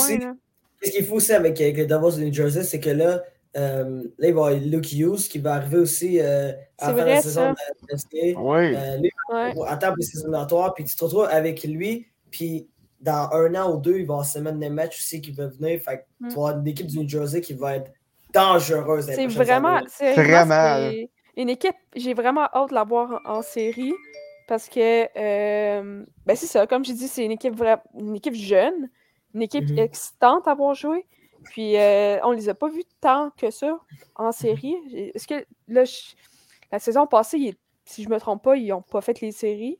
Ce 0.83 0.90
qu'il 0.90 1.05
faut 1.05 1.16
aussi 1.16 1.33
avec, 1.33 1.61
avec 1.61 1.76
les 1.76 1.87
Devils 1.87 2.18
de 2.18 2.24
New 2.24 2.33
Jersey, 2.33 2.62
c'est 2.62 2.81
que 2.81 2.88
là, 2.88 3.20
euh, 3.57 4.03
là, 4.18 4.29
il 4.29 4.35
va 4.35 4.53
y 4.53 4.55
avoir 4.55 4.55
Luke 4.55 4.92
Hughes 4.92 5.29
qui 5.29 5.38
va 5.38 5.55
arriver 5.55 5.79
aussi 5.79 6.20
euh, 6.20 6.53
à 6.79 6.92
la 6.92 7.05
la 7.05 7.22
saison 7.22 7.53
de 7.53 7.57
la 7.90 8.40
Oui. 8.40 8.74
Euh, 8.76 8.96
lui, 8.98 9.11
ouais. 9.33 9.53
à 9.66 9.76
table 9.76 9.96
des 9.98 10.07
saisons 10.07 10.31
puis 10.74 10.85
tu 10.85 10.94
te 10.94 11.05
retrouves 11.05 11.29
avec 11.31 11.64
lui, 11.64 12.07
puis 12.31 12.68
dans 13.01 13.31
un 13.33 13.55
an 13.55 13.75
ou 13.75 13.79
deux, 13.79 13.99
il 13.99 14.07
va 14.07 14.13
y 14.13 14.17
avoir 14.17 14.27
semaine 14.27 14.59
des 14.59 14.71
matchs 14.71 14.99
aussi 14.99 15.21
qui 15.21 15.33
vont 15.33 15.49
venir. 15.49 15.81
Fait 15.81 15.99
que 15.99 16.29
tu 16.29 16.35
vas 16.35 16.49
avoir 16.49 16.59
une 16.59 16.67
équipe 16.67 16.87
du 16.87 16.99
New 16.99 17.09
Jersey 17.09 17.41
qui 17.41 17.55
va 17.55 17.77
être 17.77 17.91
dangereuse. 18.33 19.07
C'est 19.07 19.27
vraiment, 19.27 19.81
c'est 19.89 20.15
vraiment 20.15 20.91
une 21.37 21.49
équipe, 21.49 21.77
j'ai 21.97 22.15
vraiment 22.15 22.49
hâte 22.53 22.71
de 22.71 22.75
la 22.75 22.85
voir 22.85 23.21
en, 23.25 23.41
série 23.43 23.95
parce 24.47 24.69
que 24.69 25.05
euh, 25.17 26.05
ben 26.27 26.37
c'est 26.37 26.47
ça, 26.47 26.67
comme 26.67 26.85
je 26.85 26.93
dis, 26.93 27.09
c'est 27.09 27.25
une 27.25 27.31
équipe 27.31 27.55
une 27.95 28.17
équipe 28.17 28.35
jeune, 28.35 28.91
une 29.35 29.43
équipe 29.43 29.65
mm-hmm. 29.65 29.83
excitante 29.83 30.49
à 30.49 30.55
voir 30.55 30.75
jouer. 30.75 31.07
Puis 31.45 31.77
euh, 31.77 32.19
on 32.25 32.33
les 32.33 32.49
a 32.49 32.55
pas 32.55 32.69
vus 32.69 32.85
tant 33.01 33.31
que 33.37 33.51
ça 33.51 33.79
en 34.17 34.33
série. 34.33 34.77
Est-ce 34.93 35.27
que 35.27 35.47
là, 35.69 35.85
la 36.71 36.79
saison 36.79 37.07
passée, 37.07 37.57
si 37.85 38.03
je 38.03 38.09
me 38.09 38.19
trompe 38.19 38.43
pas, 38.43 38.57
ils 38.57 38.69
n'ont 38.69 38.83
pas 38.83 39.01
fait 39.01 39.21
les 39.21 39.33
séries. 39.33 39.79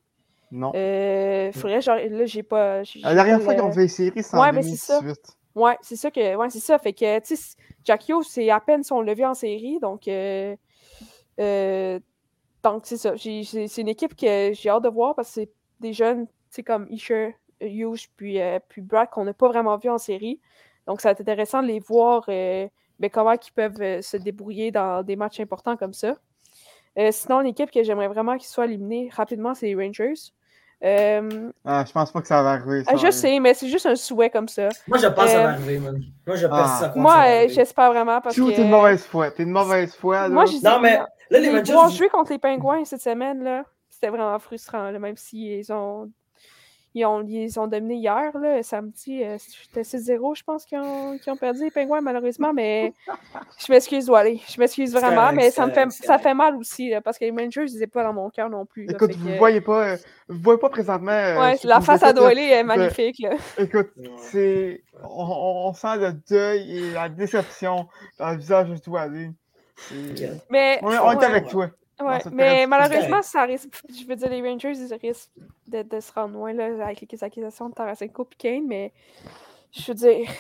Non. 0.53 0.73
Euh, 0.75 1.53
faudrait, 1.53 1.81
genre, 1.81 1.97
là, 1.97 2.27
j'ai 2.27 2.43
pas. 2.43 2.83
La 3.03 3.15
dernière 3.15 3.41
fois 3.41 3.55
qu'ils 3.55 3.63
ont 3.63 3.73
fait 3.73 3.83
les 3.83 3.89
séries, 3.89 4.23
c'est 4.23 4.37
en 4.37 4.43
ouais, 4.43 4.53
2018. 4.53 5.03
Mais 5.03 5.15
ça. 5.15 5.33
Ouais, 5.55 5.77
c'est 5.83 5.97
ça 5.97 6.11
que. 6.11 6.37
Ouais, 6.37 6.51
c'est 6.51 6.61
ça. 6.61 6.79
Fait 6.79 6.93
que, 6.93 7.19
tu 7.21 7.37
sais, 7.37 7.57
Jackio, 7.85 8.23
c'est 8.23 8.51
à 8.51 8.61
peine 8.61 8.83
son 8.83 9.01
levier 9.01 9.27
en 9.27 9.35
série. 9.35 9.79
Donc, 9.81 10.07
euh, 10.09 10.55
euh, 11.41 11.99
donc 12.63 12.83
c'est 12.85 12.97
ça. 12.97 13.15
C'est 13.17 13.79
une 13.79 13.89
équipe 13.89 14.15
que 14.15 14.53
j'ai 14.53 14.69
hâte 14.69 14.85
de 14.85 14.89
voir 14.89 15.15
parce 15.15 15.29
que 15.29 15.35
c'est 15.35 15.51
des 15.81 15.93
jeunes, 15.93 16.27
tu 16.27 16.33
sais, 16.51 16.63
comme 16.63 16.87
Isher, 16.91 17.37
Hughes, 17.61 18.09
puis, 18.17 18.41
euh, 18.41 18.59
puis 18.69 18.83
Brad, 18.83 19.11
qu'on 19.11 19.25
n'a 19.25 19.35
pas 19.35 19.49
vraiment 19.49 19.77
vu 19.77 19.89
en 19.91 19.99
série. 19.99 20.41
Donc, 20.87 21.01
ça 21.01 21.09
va 21.09 21.13
être 21.13 21.21
intéressant 21.21 21.63
de 21.63 21.69
les 21.69 21.81
voir, 21.81 22.25
euh, 22.29 22.69
ben, 22.99 23.11
comment 23.11 23.33
ils 23.33 23.53
peuvent 23.53 24.03
se 24.03 24.17
débrouiller 24.17 24.71
dans 24.71 25.03
des 25.03 25.17
matchs 25.17 25.41
importants 25.41 25.77
comme 25.77 25.93
ça. 25.93 26.17
sinon, 27.13 27.41
l'équipe 27.41 27.71
que 27.71 27.83
j'aimerais 27.83 28.09
vraiment 28.09 28.37
qu'ils 28.37 28.49
soient 28.49 28.67
éliminés 28.67 29.09
rapidement, 29.13 29.55
c'est 29.55 29.67
les 29.67 29.75
Rangers. 29.75 30.15
Euh... 30.83 31.51
Ah, 31.65 31.85
je 31.87 31.93
pense 31.93 32.11
pas 32.11 32.21
que 32.23 32.27
ça 32.27 32.43
va 32.43 32.53
arriver. 32.53 32.85
Ça 32.85 32.97
je 32.97 33.11
sais, 33.11 33.39
mais 33.39 33.53
c'est 33.53 33.69
juste 33.69 33.87
un 33.87 33.97
souhait 33.97 34.31
comme 34.31 34.49
ça. 34.49 34.69
Moi, 34.87 34.99
je 34.99 35.07
pense 35.09 35.25
que 35.25 35.31
ça 35.31 35.37
va 35.37 35.45
euh, 35.45 35.53
arriver, 35.53 35.79
man. 35.79 36.03
Moi, 36.27 36.37
je 36.37 36.47
pense 36.47 36.59
ah. 36.59 36.79
ça 36.81 36.93
Moi, 36.97 37.17
euh, 37.27 37.49
j'espère 37.49 37.93
vraiment 37.93 38.21
parce 38.21 38.35
que. 38.37 38.51
T'es 38.51 38.63
une 38.63 38.71
mauvaise 38.71 39.05
foi. 39.05 39.31
T'es 39.31 39.43
une 39.43 39.51
mauvaise 39.51 39.95
foi. 39.95 40.23
Là. 40.23 40.29
Moi, 40.31 40.47
je 40.47 40.65
Non, 40.65 40.81
mais 40.81 40.99
là, 41.31 41.39
les 41.39 41.51
Rangers. 41.51 41.73
Voir 41.73 41.91
jouer 41.91 42.09
contre 42.09 42.33
les 42.33 42.39
Pingouins 42.39 42.85
cette 42.85 43.03
semaine, 43.03 43.45
là, 43.45 43.65
c'était 43.91 44.09
vraiment 44.09 44.39
frustrant, 44.39 44.91
là, 44.91 44.99
même 44.99 45.17
s'ils 45.17 45.71
ont 45.73 46.11
ils 46.95 47.05
ont, 47.05 47.25
ils 47.25 47.61
ont 47.61 47.69
dominé 47.69 47.97
hier, 47.97 48.37
là, 48.37 48.63
samedi. 48.63 49.23
Euh, 49.23 49.37
c'était 49.39 49.83
6-0, 49.83 50.37
je 50.37 50.43
pense, 50.43 50.65
qu'ils 50.65 50.79
ont, 50.79 51.17
ont, 51.25 51.37
perdu 51.37 51.65
les 51.65 51.71
Pingouins, 51.71 52.01
malheureusement. 52.01 52.53
Mais 52.53 52.93
je 53.59 53.73
m'excuse, 53.73 54.11
Wally. 54.11 54.43
Je 54.49 54.59
m'excuse 54.59 54.93
vraiment, 54.93 55.33
mais 55.33 55.51
ça 55.51 55.67
me 55.67 55.73
fait, 55.73 55.89
ça 55.91 56.19
fait 56.19 56.35
mal 56.35 56.57
aussi, 56.57 56.91
là, 56.91 57.01
parce 57.01 57.19
que 57.19 57.25
les 57.25 57.31
Rangers, 57.31 57.67
ils 57.69 57.75
n'étaient 57.75 57.87
pas 57.87 58.03
dans 58.03 58.13
mon 58.13 58.29
cœur 58.31 58.51
non 58.51 58.67
plus. 58.67 58.91
Écoute, 58.91 59.15
vous 59.15 59.29
ne 59.29 59.39
voyez, 59.39 59.61
pas, 59.61 59.97
vous 60.29 60.41
voyez 60.43 60.59
pas 60.59 60.69
présentement. 60.69 61.13
Euh, 61.13 61.41
ouais, 61.41 61.59
la 61.63 61.81
face 61.81 62.03
à 62.03 62.13
Doilé 62.13 62.43
est 62.43 62.65
magnifique. 62.65 63.21
Là. 63.21 63.37
Écoute, 63.57 63.91
c'est, 64.19 64.83
on, 65.05 65.69
on, 65.69 65.73
sent 65.73 65.97
le 65.97 66.13
deuil 66.29 66.77
et 66.77 66.93
la 66.93 67.09
déception 67.09 67.87
dans 68.19 68.31
le 68.31 68.39
visage 68.39 68.69
de 68.69 68.77
Doilé. 68.85 69.31
Mais, 70.51 70.81
on, 70.83 70.89
on 70.89 71.21
est 71.21 71.25
avec 71.25 71.49
toi. 71.49 71.71
Ouais, 72.01 72.19
mais 72.33 72.67
malheureusement, 72.67 73.23
ça 73.23 73.45
risque. 73.45 73.69
Je 73.89 74.07
veux 74.07 74.17
dire, 74.17 74.31
les 74.31 74.43
Rangers, 74.43 74.73
ils 74.73 74.95
risquent 74.95 75.31
de, 75.69 75.83
de 75.83 76.01
se 76.01 76.13
rendre 76.13 76.35
loin 76.35 76.53
là, 76.53 76.87
avec 76.87 77.11
les 77.11 77.25
accusations 77.25 77.69
de 77.69 77.75
Tarasenko 77.75 78.29
et 78.33 78.37
Kane, 78.37 78.67
mais 78.67 78.93
je 79.73 79.87
veux 79.89 79.95
dire. 79.95 80.31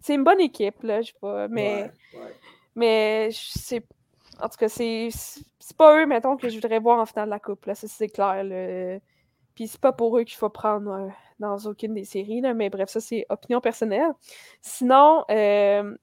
C'est 0.00 0.14
une 0.14 0.24
bonne 0.24 0.40
équipe, 0.40 0.82
là, 0.82 1.00
je 1.00 1.08
sais 1.08 1.18
pas. 1.20 1.48
Mais. 1.48 1.90
Mais 2.74 3.30
c'est. 3.32 3.84
En 4.40 4.48
tout 4.48 4.58
cas, 4.58 4.68
c'est. 4.68 5.08
C'est 5.58 5.76
pas 5.76 5.98
eux, 5.98 6.06
mettons, 6.06 6.36
que 6.36 6.48
je 6.48 6.56
voudrais 6.56 6.78
voir 6.78 7.00
en 7.00 7.06
finale 7.06 7.26
de 7.26 7.30
la 7.30 7.40
Coupe, 7.40 7.64
là, 7.64 7.74
ça 7.74 7.88
c'est 7.88 8.08
clair. 8.08 8.44
Là. 8.44 8.98
Puis 9.54 9.68
c'est 9.68 9.80
pas 9.80 9.92
pour 9.92 10.18
eux 10.18 10.24
qu'il 10.24 10.36
faut 10.36 10.50
prendre 10.50 10.90
euh, 10.90 11.08
dans 11.38 11.56
aucune 11.66 11.94
des 11.94 12.04
séries, 12.04 12.40
là, 12.40 12.54
mais 12.54 12.68
bref, 12.70 12.90
ça 12.90 13.00
c'est 13.00 13.24
opinion 13.28 13.60
personnelle. 13.60 14.10
Sinon, 14.60 15.24
euh, 15.30 15.96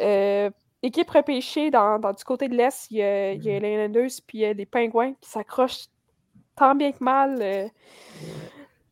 euh, 0.00 0.50
équipe 0.82 1.10
repêchée 1.10 1.70
dans, 1.70 1.98
du 1.98 2.24
côté 2.24 2.48
de 2.48 2.54
l'Est, 2.54 2.90
il 2.90 2.98
y 2.98 3.02
a, 3.02 3.32
il 3.32 3.44
y 3.44 3.50
a 3.50 3.58
les 3.58 3.72
Islanders 3.72 4.10
puis 4.26 4.38
il 4.38 4.40
y 4.40 4.44
a 4.44 4.52
les 4.52 4.66
Pingouins 4.66 5.14
qui 5.20 5.30
s'accrochent 5.30 5.86
tant 6.56 6.74
bien 6.74 6.92
que 6.92 7.02
mal. 7.02 7.38
Euh, 7.40 7.68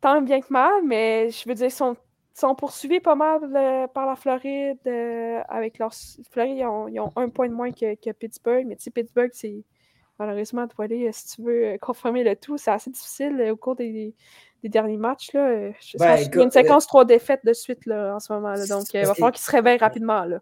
tant 0.00 0.22
bien 0.22 0.40
que 0.40 0.50
mal, 0.50 0.82
mais 0.84 1.30
je 1.30 1.48
veux 1.48 1.54
dire, 1.54 1.66
ils 1.66 1.70
sont, 1.70 1.96
sont 2.32 2.54
poursuivis 2.54 3.00
pas 3.00 3.14
mal 3.14 3.40
euh, 3.54 3.86
par 3.88 4.06
la 4.06 4.16
Floride. 4.16 4.78
Euh, 4.86 5.42
avec 5.48 5.78
leur 5.78 5.92
Floride, 6.30 6.58
ils 6.58 7.00
ont, 7.00 7.12
un 7.16 7.28
point 7.28 7.48
de 7.48 7.54
moins 7.54 7.70
que, 7.70 7.94
que 7.96 8.10
Pittsburgh, 8.12 8.66
mais 8.66 8.76
tu 8.76 8.84
sais, 8.84 8.90
Pittsburgh, 8.90 9.30
c'est 9.32 9.64
malheureusement, 10.18 10.66
tu 10.68 10.82
aller, 10.82 11.10
si 11.12 11.36
tu 11.36 11.42
veux 11.42 11.78
confirmer 11.80 12.22
le 12.24 12.36
tout, 12.36 12.58
c'est 12.58 12.70
assez 12.70 12.90
difficile 12.90 13.48
au 13.50 13.56
cours 13.56 13.74
des, 13.74 14.14
des 14.62 14.68
derniers 14.68 14.98
matchs. 14.98 15.32
Là. 15.32 15.70
Je 15.80 15.98
ben, 15.98 16.16
il 16.16 16.34
y 16.34 16.38
a 16.38 16.42
une 16.42 16.50
séquence 16.50 16.86
trois 16.86 17.04
défaites 17.04 17.44
de 17.44 17.54
suite 17.54 17.86
là, 17.86 18.14
en 18.14 18.20
ce 18.20 18.32
moment. 18.32 18.52
Là, 18.52 18.66
donc, 18.66 18.84
il 18.92 19.00
va 19.00 19.14
falloir 19.14 19.32
qu'ils 19.32 19.44
se 19.44 19.50
réveillent 19.50 19.78
rapidement. 19.78 20.24
Là. 20.24 20.40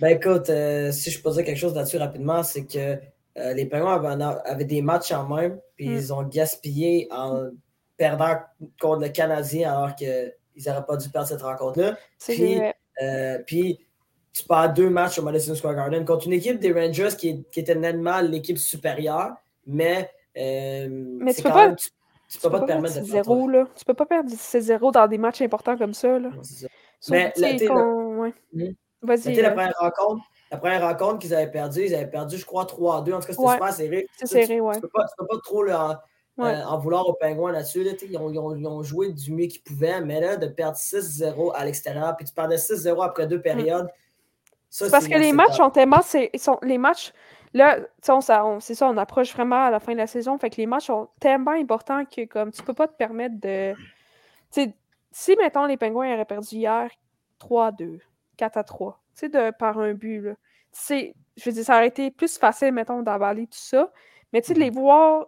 Ben 0.00 0.08
écoute, 0.08 0.46
si 0.92 1.10
je 1.10 1.22
peux 1.22 1.30
dire 1.30 1.44
quelque 1.44 1.58
chose 1.58 1.74
là-dessus 1.74 1.98
rapidement, 1.98 2.42
c'est 2.42 2.66
que 2.66 2.98
euh, 3.38 3.52
les 3.52 3.66
Penguins 3.66 4.20
avaient, 4.44 4.64
des 4.64 4.80
matchs 4.80 5.12
en 5.12 5.24
main, 5.24 5.56
puis 5.76 5.88
mm. 5.88 5.96
ils 5.96 6.14
ont 6.14 6.22
gaspillé 6.22 7.08
en 7.10 7.50
perdant 7.96 8.36
contre 8.80 9.02
le 9.02 9.08
Canadien 9.08 9.72
alors 9.72 9.94
qu'ils 9.94 10.32
n'auraient 10.66 10.86
pas 10.86 10.96
dû 10.96 11.08
perdre 11.10 11.28
cette 11.28 11.42
rencontre-là. 11.42 11.96
Puis, 12.18 12.60
euh, 13.02 13.38
puis, 13.46 13.78
tu 14.32 14.44
perds 14.44 14.72
deux 14.72 14.88
matchs 14.88 15.18
au 15.18 15.22
Madison 15.22 15.54
Square 15.54 15.74
Garden 15.74 16.04
contre 16.04 16.26
une 16.26 16.32
équipe 16.34 16.58
des 16.58 16.72
Rangers 16.72 17.16
qui, 17.18 17.44
était 17.54 17.74
nettement 17.74 18.20
l'équipe 18.20 18.58
supérieure, 18.58 19.32
mais, 19.66 20.10
euh, 20.36 20.88
mais 20.90 21.34
tu 21.34 21.42
peux 21.42 21.50
pas. 21.50 21.74
tu, 21.74 21.90
peux, 22.40 22.50
pas, 22.50 22.60
te 22.60 22.66
permettre 22.66 23.00
de 23.00 23.04
zéro, 23.04 23.48
là. 23.48 23.66
Tu 23.76 23.84
peux 23.84 23.94
pas 23.94 24.06
perdre 24.06 24.30
6-0 24.30 24.92
dans 24.92 25.08
des 25.08 25.18
matchs 25.18 25.42
importants 25.42 25.76
comme 25.76 25.94
ça. 25.94 26.18
Là. 26.18 26.30
mais 27.10 27.32
la, 27.36 27.52
Vas-y. 29.06 29.34
la 29.34 29.50
première 29.50 29.74
rencontre, 29.78 30.24
la 30.50 30.58
première 30.58 30.82
rencontre 30.82 31.18
qu'ils 31.18 31.34
avaient 31.34 31.50
perdu, 31.50 31.84
ils 31.84 31.94
avaient 31.94 32.10
perdu, 32.10 32.36
je 32.36 32.44
crois, 32.44 32.64
3-2. 32.64 32.74
En 32.78 33.02
tout 33.02 33.10
cas, 33.10 33.20
c'était 33.20 33.32
super 33.32 33.72
serré. 33.72 34.06
C'est 34.16 34.26
serré, 34.26 34.60
ouais. 34.60 34.74
Tu 34.74 34.80
peux, 34.82 34.88
pas, 34.88 35.06
peux 35.18 35.26
pas 35.26 35.38
trop 35.42 35.62
là, 35.62 36.02
euh, 36.38 36.62
en 36.64 36.78
vouloir 36.78 37.08
aux 37.08 37.14
Pingouins 37.14 37.52
là-dessus. 37.52 37.86
ils, 38.02 38.18
ont, 38.18 38.30
ils, 38.30 38.38
ont, 38.38 38.54
ils, 38.54 38.66
ont, 38.66 38.82
joué 38.82 39.10
du 39.12 39.32
mieux 39.32 39.46
qu'ils 39.46 39.62
pouvaient, 39.62 40.02
mais 40.02 40.20
là, 40.20 40.36
de 40.36 40.46
perdre 40.46 40.76
6-0 40.76 41.54
à 41.54 41.64
l'extérieur, 41.64 42.14
puis 42.16 42.26
tu 42.26 42.34
perdais 42.34 42.56
6-0 42.56 43.02
après 43.02 43.26
deux 43.26 43.38
mm. 43.38 43.42
périodes. 43.42 43.88
C'est 44.68 44.90
parce 44.90 45.08
que 45.08 45.16
les 45.16 45.32
matchs 45.32 45.58
ont 45.60 45.70
tellement. 45.70 46.00
Ils 46.32 46.40
sont, 46.40 46.58
les 46.62 46.76
matchs. 46.76 47.12
Là, 47.54 47.78
c'est 48.02 48.74
ça, 48.74 48.88
on 48.90 48.96
approche 48.98 49.32
vraiment 49.32 49.64
à 49.66 49.70
la 49.70 49.80
fin 49.80 49.92
de 49.92 49.98
la 49.98 50.06
saison. 50.06 50.36
Fait 50.38 50.50
que 50.50 50.56
les 50.56 50.66
matchs 50.66 50.86
sont 50.86 51.08
tellement 51.20 51.52
importants 51.52 52.04
que 52.04 52.26
comme 52.26 52.50
tu 52.52 52.62
peux 52.62 52.74
pas 52.74 52.86
te 52.86 52.94
permettre 52.94 53.36
de. 53.40 53.74
si, 55.10 55.36
mettons, 55.40 55.64
les 55.64 55.78
Pingouins 55.78 56.12
auraient 56.12 56.26
perdu 56.26 56.56
hier 56.56 56.90
3-2, 57.40 58.00
4-3, 58.38 58.94
tu 59.18 59.30
sais, 59.30 59.52
par 59.52 59.78
un 59.78 59.94
but. 59.94 60.20
Là. 60.20 60.34
Je 60.90 61.44
veux 61.44 61.52
dire, 61.52 61.64
ça 61.64 61.76
aurait 61.76 61.88
été 61.88 62.10
plus 62.10 62.38
facile, 62.38 62.72
mettons, 62.72 63.02
d'avaler 63.02 63.46
tout 63.46 63.58
ça. 63.58 63.92
Mais 64.32 64.40
tu 64.40 64.48
sais, 64.48 64.54
de 64.54 64.60
les 64.60 64.70
mmh 64.70 64.74
voir 64.74 65.26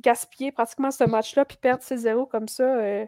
gaspiller 0.00 0.52
pratiquement 0.52 0.90
ce 0.90 1.04
match-là 1.04 1.44
puis 1.44 1.56
perdre 1.56 1.82
6-0 1.82 2.28
comme 2.28 2.48
ça, 2.48 2.64
euh, 2.64 3.06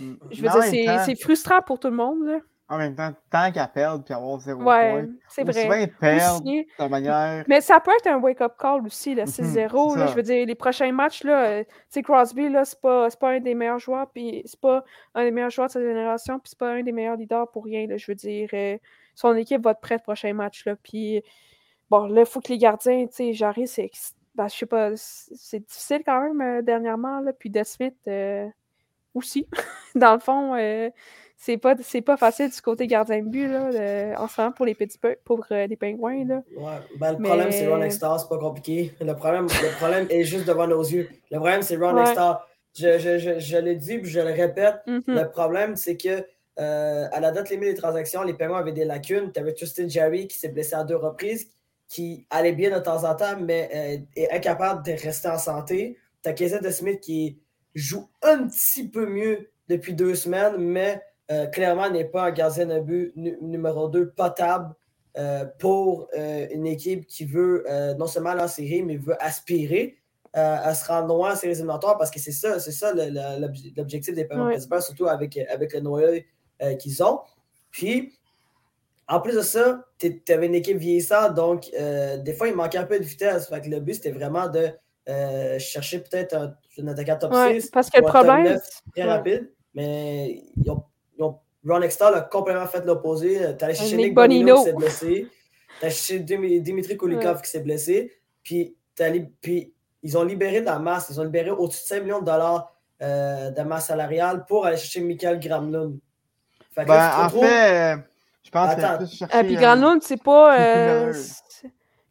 mmh. 0.00 0.14
je 0.30 0.42
veux 0.42 0.48
dire, 0.48 1.00
c'est 1.04 1.20
frustrant 1.20 1.60
pour 1.60 1.78
tout 1.78 1.88
le 1.88 1.96
monde. 1.96 2.24
Là 2.24 2.38
en 2.70 2.78
même 2.78 2.94
temps, 2.94 3.12
tant 3.30 3.50
qu'à 3.50 3.66
perdre 3.66 4.04
puis 4.04 4.14
avoir 4.14 4.38
zéro 4.38 4.62
ouais, 4.62 5.04
c'est 5.28 5.42
vrai. 5.42 5.88
perdre 6.00 6.44
de 6.44 6.88
manière. 6.88 7.44
Mais 7.48 7.60
ça 7.60 7.80
peut 7.80 7.90
être 7.98 8.06
un 8.06 8.18
wake-up 8.18 8.54
call 8.56 8.86
aussi, 8.86 9.16
le 9.16 9.24
6-0. 9.24 9.98
Mhm, 9.98 10.08
je 10.08 10.14
veux 10.14 10.22
dire, 10.22 10.46
les 10.46 10.54
prochains 10.54 10.92
matchs, 10.92 11.24
là, 11.24 11.46
euh, 11.46 11.64
Crosby, 12.04 12.48
là, 12.48 12.64
c'est 12.64 12.80
pas, 12.80 13.08
pas 13.10 13.30
un 13.30 13.40
des 13.40 13.56
meilleurs 13.56 13.80
joueurs, 13.80 14.08
puis 14.08 14.42
c'est 14.44 14.60
pas 14.60 14.84
un 15.16 15.24
des 15.24 15.32
meilleurs 15.32 15.50
joueurs 15.50 15.66
de 15.66 15.72
sa 15.72 15.80
génération, 15.80 16.38
puis 16.38 16.50
c'est 16.50 16.58
pas 16.58 16.70
un 16.70 16.82
des 16.84 16.92
meilleurs 16.92 17.16
leaders 17.16 17.50
pour 17.50 17.64
rien, 17.64 17.88
là, 17.88 17.96
je 17.96 18.06
veux 18.08 18.14
dire. 18.14 18.48
Euh, 18.54 18.78
son 19.16 19.34
équipe 19.34 19.62
va 19.62 19.72
être 19.72 19.80
prête 19.80 20.04
prochain 20.04 20.32
match, 20.32 20.64
là, 20.64 20.76
puis 20.80 21.24
bon, 21.90 22.06
là, 22.06 22.20
il 22.20 22.26
faut 22.26 22.40
que 22.40 22.52
les 22.52 22.58
gardiens, 22.58 23.04
tu 23.08 23.14
sais, 23.14 23.32
j'arrive, 23.32 23.66
c'est. 23.66 23.90
Ben, 24.36 24.46
je 24.46 24.54
sais 24.54 24.66
pas, 24.66 24.92
c'est 24.94 25.58
difficile 25.58 26.02
quand 26.06 26.22
même 26.22 26.40
euh, 26.40 26.62
dernièrement, 26.62 27.18
là, 27.18 27.32
puis 27.32 27.50
De 27.50 28.48
aussi. 29.12 29.48
Dans 29.96 30.14
le 30.14 30.20
fond, 30.20 30.54
c'est 31.42 31.56
pas, 31.56 31.74
pas 31.74 32.16
facile 32.18 32.50
du 32.50 32.60
côté 32.60 32.86
gardien 32.86 33.22
de 33.22 33.28
but, 33.28 33.48
là, 33.48 34.20
en 34.20 34.28
ce 34.28 34.40
moment, 34.40 34.52
pour 34.52 34.66
les 34.66 34.74
petits 34.74 34.98
pour 35.24 35.46
euh, 35.50 35.66
les 35.66 35.76
pingouins. 35.76 36.26
Là. 36.26 36.42
Ouais, 36.54 36.78
ben, 36.98 37.12
le 37.12 37.22
problème, 37.22 37.50
c'est 37.50 37.66
Ron 37.66 37.80
Extar, 37.80 38.20
c'est 38.20 38.28
pas 38.28 38.36
compliqué. 38.36 38.92
Le 39.00 39.14
problème, 39.14 39.46
le 39.46 39.76
problème 39.78 40.06
est 40.10 40.24
juste 40.24 40.46
devant 40.46 40.66
nos 40.66 40.82
yeux. 40.82 41.08
Le 41.30 41.38
problème, 41.38 41.62
c'est 41.62 41.76
Ron 41.76 41.94
ouais. 41.94 42.14
Je, 42.78 42.98
je, 42.98 43.18
je, 43.18 43.38
je 43.38 43.56
l'ai 43.56 43.74
dit, 43.74 43.98
puis 43.98 44.10
je 44.10 44.20
le 44.20 44.32
répète. 44.32 44.76
Mm-hmm. 44.86 45.02
Le 45.06 45.30
problème, 45.30 45.76
c'est 45.76 45.96
que 45.96 46.26
euh, 46.58 47.08
à 47.10 47.20
la 47.20 47.30
date 47.30 47.48
limite 47.48 47.70
des 47.70 47.74
transactions, 47.74 48.22
les 48.22 48.34
paiements 48.34 48.56
avaient 48.56 48.72
des 48.72 48.84
lacunes. 48.84 49.32
Tu 49.32 49.40
avais 49.40 49.56
Justin 49.56 49.88
Jerry 49.88 50.28
qui 50.28 50.36
s'est 50.36 50.50
blessé 50.50 50.74
à 50.74 50.84
deux 50.84 50.96
reprises, 50.96 51.48
qui 51.88 52.26
allait 52.28 52.52
bien 52.52 52.70
de 52.76 52.82
temps 52.82 53.02
en 53.04 53.14
temps, 53.14 53.40
mais 53.40 53.70
euh, 53.74 53.96
est 54.14 54.30
incapable 54.30 54.84
de 54.84 54.92
rester 54.92 55.28
en 55.28 55.38
santé. 55.38 55.96
Tu 56.22 56.28
as 56.28 56.70
Smith 56.70 57.00
qui 57.00 57.40
joue 57.74 58.06
un 58.22 58.46
petit 58.46 58.86
peu 58.86 59.06
mieux 59.06 59.48
depuis 59.68 59.94
deux 59.94 60.14
semaines, 60.14 60.58
mais 60.58 61.00
euh, 61.30 61.46
clairement 61.46 61.88
n'est 61.88 62.06
pas 62.06 62.24
un 62.24 62.30
gardien 62.32 62.66
de 62.66 62.80
but 62.80 63.12
numéro 63.16 63.88
2 63.88 64.10
potable 64.10 64.74
euh, 65.16 65.44
pour 65.60 66.08
euh, 66.16 66.48
une 66.50 66.66
équipe 66.66 67.06
qui 67.06 67.24
veut 67.24 67.64
non 67.98 68.06
seulement 68.06 68.34
la 68.34 68.48
série, 68.48 68.82
mais 68.82 68.96
veut 68.96 69.20
aspirer 69.22 69.96
à 70.32 70.74
se 70.74 70.86
rendre 70.86 71.08
loin 71.08 71.32
en 71.32 71.36
séries 71.36 71.54
éliminatoires 71.54 71.98
parce 71.98 72.10
que 72.10 72.20
c'est 72.20 72.32
ça, 72.32 72.60
c'est 72.60 72.72
ça 72.72 72.92
l'objectif 73.76 74.14
des 74.14 74.24
Penguins 74.24 74.80
surtout 74.80 75.08
avec, 75.08 75.36
avec 75.36 75.72
le 75.72 75.80
noyau 75.80 76.20
qu'ils 76.78 77.02
ont. 77.02 77.20
Puis, 77.72 78.16
en 79.08 79.20
plus 79.20 79.34
de 79.34 79.40
ça, 79.40 79.84
tu 79.98 80.20
avais 80.28 80.46
une 80.46 80.54
équipe 80.54 80.78
vieillissante, 80.78 81.34
donc 81.34 81.68
des 81.72 82.34
fois, 82.34 82.46
il 82.46 82.54
manquait 82.54 82.78
un 82.78 82.84
peu 82.84 82.98
de 82.98 83.04
vitesse. 83.04 83.48
Fait 83.48 83.66
le 83.66 83.80
but, 83.80 83.94
c'était 83.94 84.12
vraiment 84.12 84.48
de 84.48 84.70
chercher 85.58 85.98
peut-être 85.98 86.34
un, 86.34 86.86
attaquant 86.86 87.18
top 87.18 87.34
6 87.34 87.70
parce 87.70 87.90
que 87.90 87.98
le 88.00 88.06
problème, 88.06 88.60
très 88.94 89.02
rapide, 89.02 89.50
mais 89.74 90.44
ils 90.56 90.70
ont 90.70 90.84
Ron 91.66 91.82
Extall 91.82 92.14
a 92.14 92.20
complètement 92.22 92.66
fait 92.66 92.84
l'opposé. 92.84 93.38
Tu 93.58 93.64
as 93.64 93.66
allé 93.66 93.74
chercher 93.74 93.96
Nick 93.96 94.14
Bonino, 94.14 94.56
qui 94.56 94.64
s'est 94.64 94.72
blessé. 94.72 95.28
Tu 95.78 95.86
as 95.86 95.90
cherché 95.90 96.18
Dimitri 96.20 96.96
Kulikov 96.96 97.42
qui 97.42 97.50
s'est 97.50 97.60
blessé. 97.60 98.12
Puis, 98.42 98.76
puis, 99.40 99.72
ils 100.02 100.18
ont 100.18 100.24
libéré 100.24 100.60
de 100.60 100.66
la 100.66 100.78
masse. 100.78 101.08
Ils 101.10 101.20
ont 101.20 101.24
libéré 101.24 101.50
au-dessus 101.50 101.82
de 101.82 101.86
5 101.86 102.02
millions 102.02 102.20
de 102.20 102.26
dollars 102.26 102.74
euh, 103.02 103.50
de 103.50 103.62
masse 103.62 103.86
salariale 103.86 104.44
pour 104.46 104.66
aller 104.66 104.76
chercher 104.76 105.00
Michael 105.00 105.40
Gramlund. 105.40 105.98
Fait 106.74 106.84
ben, 106.84 107.24
en 107.24 107.28
fait, 107.28 107.96
je 108.42 108.50
pense 108.50 108.74
que 108.74 108.96
plus 108.98 109.16
chercher... 109.16 109.38
Et 109.38 109.44
puis 109.44 109.56
Gramlund, 109.56 110.02
c'est 110.02 110.22
pas... 110.22 110.58
Euh, 110.58 111.12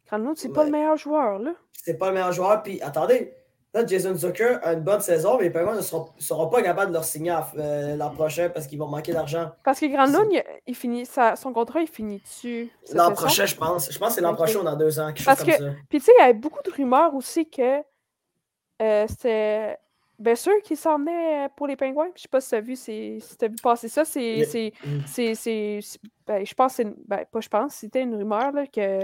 Gramlund, 0.06 0.36
c'est 0.36 0.52
pas 0.52 0.64
le 0.64 0.70
meilleur 0.70 0.96
joueur, 0.96 1.38
là. 1.38 1.52
C'est 1.72 1.94
pas 1.94 2.08
le 2.08 2.14
meilleur 2.14 2.32
joueur. 2.32 2.62
Puis, 2.62 2.80
attendez, 2.82 3.34
Là, 3.72 3.86
Jason 3.86 4.16
Zucker 4.16 4.58
a 4.62 4.72
une 4.72 4.80
bonne 4.80 5.00
saison, 5.00 5.36
mais 5.36 5.44
les 5.44 5.50
Penguins 5.50 5.76
ne 5.76 5.80
seront, 5.80 6.48
pas 6.48 6.60
capables 6.60 6.88
de 6.88 6.94
leur 6.94 7.04
signer 7.04 7.36
euh, 7.56 7.94
l'an 7.94 8.10
prochain 8.10 8.48
parce 8.48 8.66
qu'ils 8.66 8.78
vont 8.78 8.88
manquer 8.88 9.12
d'argent. 9.12 9.52
Parce 9.62 9.78
que 9.78 9.86
Granlund, 9.86 10.28
il, 10.32 10.42
il, 10.66 10.74
finit, 10.74 11.06
son 11.06 11.52
contrat, 11.52 11.80
il 11.80 11.86
finit 11.86 12.18
dessus. 12.18 12.68
L'an 12.92 13.12
prochain, 13.12 13.46
je 13.46 13.54
pense. 13.54 13.92
Je 13.92 13.98
pense 13.98 14.08
que 14.08 14.14
c'est 14.14 14.20
l'an 14.22 14.34
prochain 14.34 14.58
ou 14.58 14.64
dans 14.64 14.76
deux 14.76 14.98
ans, 14.98 15.12
quelque 15.12 15.24
parce 15.24 15.44
chose 15.44 15.54
que, 15.54 15.58
ça. 15.58 15.70
Puis 15.88 16.00
tu 16.00 16.06
sais, 16.06 16.12
il 16.18 16.20
y 16.20 16.24
avait 16.24 16.34
beaucoup 16.34 16.62
de 16.64 16.70
rumeurs 16.72 17.14
aussi 17.14 17.48
que 17.48 17.80
euh, 18.82 19.06
c'était 19.08 19.78
bien 20.18 20.34
sûr 20.34 20.52
qu'il 20.62 20.76
s'en 20.76 20.98
venait 20.98 21.48
pour 21.56 21.66
les 21.66 21.76
Pingouins. 21.76 22.10
Je 22.16 22.22
sais 22.22 22.28
pas 22.28 22.40
si 22.40 22.48
tu 22.50 22.54
as 22.56 22.60
vu, 22.60 22.76
si 22.76 23.22
as 23.40 23.48
vu 23.48 23.56
passer 23.62 23.88
ça. 23.88 24.04
C'est. 24.04 24.72
Mm. 24.84 25.84
Ben, 26.26 26.46
je 26.46 26.54
pense, 26.54 26.80
ben, 27.06 27.24
pas 27.30 27.40
je 27.40 27.48
pense, 27.48 27.74
c'était 27.74 28.02
une 28.02 28.14
rumeur 28.14 28.52
là, 28.52 28.66
que 28.66 29.00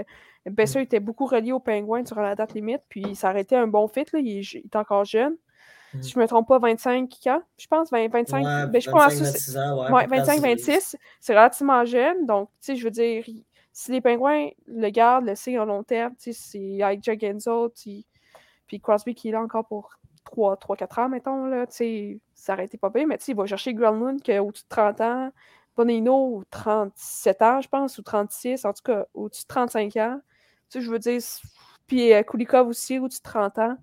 Besser 0.49 0.81
était 0.81 0.99
beaucoup 0.99 1.25
relié 1.25 1.51
aux 1.51 1.59
Pingouins 1.59 2.03
durant 2.03 2.21
la 2.21 2.35
date 2.35 2.53
limite, 2.53 2.81
puis 2.89 3.15
ça 3.15 3.29
aurait 3.29 3.41
été 3.41 3.55
un 3.55 3.67
bon 3.67 3.87
fit. 3.87 4.05
Là. 4.13 4.19
Il, 4.19 4.39
est, 4.39 4.75
encore 4.75 5.05
jeune. 5.05 5.35
Mm. 5.93 6.01
Si 6.03 6.11
je 6.11 6.17
ne 6.17 6.23
me 6.23 6.27
trompe 6.27 6.47
pas, 6.47 6.59
25 6.59 7.11
ans, 7.27 7.41
je 7.57 7.67
pense, 7.67 7.91
25, 7.91 8.11
ben, 8.71 8.79
je 8.79 8.89
25, 8.89 9.13
26 9.13 9.57
ans, 9.57 9.93
ouais, 9.93 10.07
25, 10.07 10.41
26, 10.41 10.97
c'est 11.19 11.33
relativement 11.33 11.85
jeune. 11.85 12.25
Donc, 12.25 12.49
tu 12.61 12.67
sais, 12.67 12.75
je 12.75 12.83
veux 12.83 12.91
dire, 12.91 13.25
si 13.71 13.91
les 13.91 14.01
Pingouins 14.01 14.49
le 14.67 14.89
gardent, 14.89 15.25
le 15.25 15.35
signe 15.35 15.57
à 15.57 15.65
long 15.65 15.83
terme, 15.83 16.13
tu 16.15 16.33
sais, 16.33 16.33
c'est 16.33 16.83
avec 16.83 17.03
Jack 17.03 17.23
Enzo, 17.23 17.69
puis 17.69 18.79
Crosby 18.81 19.15
qui 19.15 19.29
est 19.29 19.31
là 19.31 19.41
encore 19.41 19.65
pour 19.65 19.91
3-4 20.35 21.01
ans, 21.01 21.09
mettons, 21.09 21.45
là, 21.45 21.65
tu 21.67 21.75
sais, 21.75 22.19
ça 22.33 22.53
aurait 22.53 22.65
été 22.65 22.77
pas 22.77 22.89
bien, 22.89 23.05
mais 23.05 23.17
tu 23.17 23.25
sais, 23.25 23.31
il 23.31 23.35
va 23.35 23.45
chercher 23.45 23.73
Granlund 23.73 24.21
qui 24.21 24.33
a 24.33 24.43
au-dessus 24.43 24.63
de 24.63 24.69
30 24.69 25.01
ans, 25.01 25.31
Bonino, 25.75 26.43
37 26.49 27.41
ans, 27.43 27.61
je 27.61 27.69
pense, 27.69 27.97
ou 27.97 28.01
36, 28.01 28.65
en 28.65 28.73
tout 28.73 28.81
cas, 28.83 29.05
au-dessus 29.13 29.43
de 29.43 29.47
35 29.47 29.95
ans. 29.97 30.19
Tu 30.69 30.79
sais, 30.79 30.85
je 30.85 30.91
veux 30.91 30.99
dire, 30.99 31.21
puis 31.87 32.13
euh, 32.13 32.23
Kulikov 32.23 32.67
aussi, 32.67 32.99
au-dessus 32.99 33.19
de 33.19 33.23
30 33.23 33.57
ans. 33.59 33.77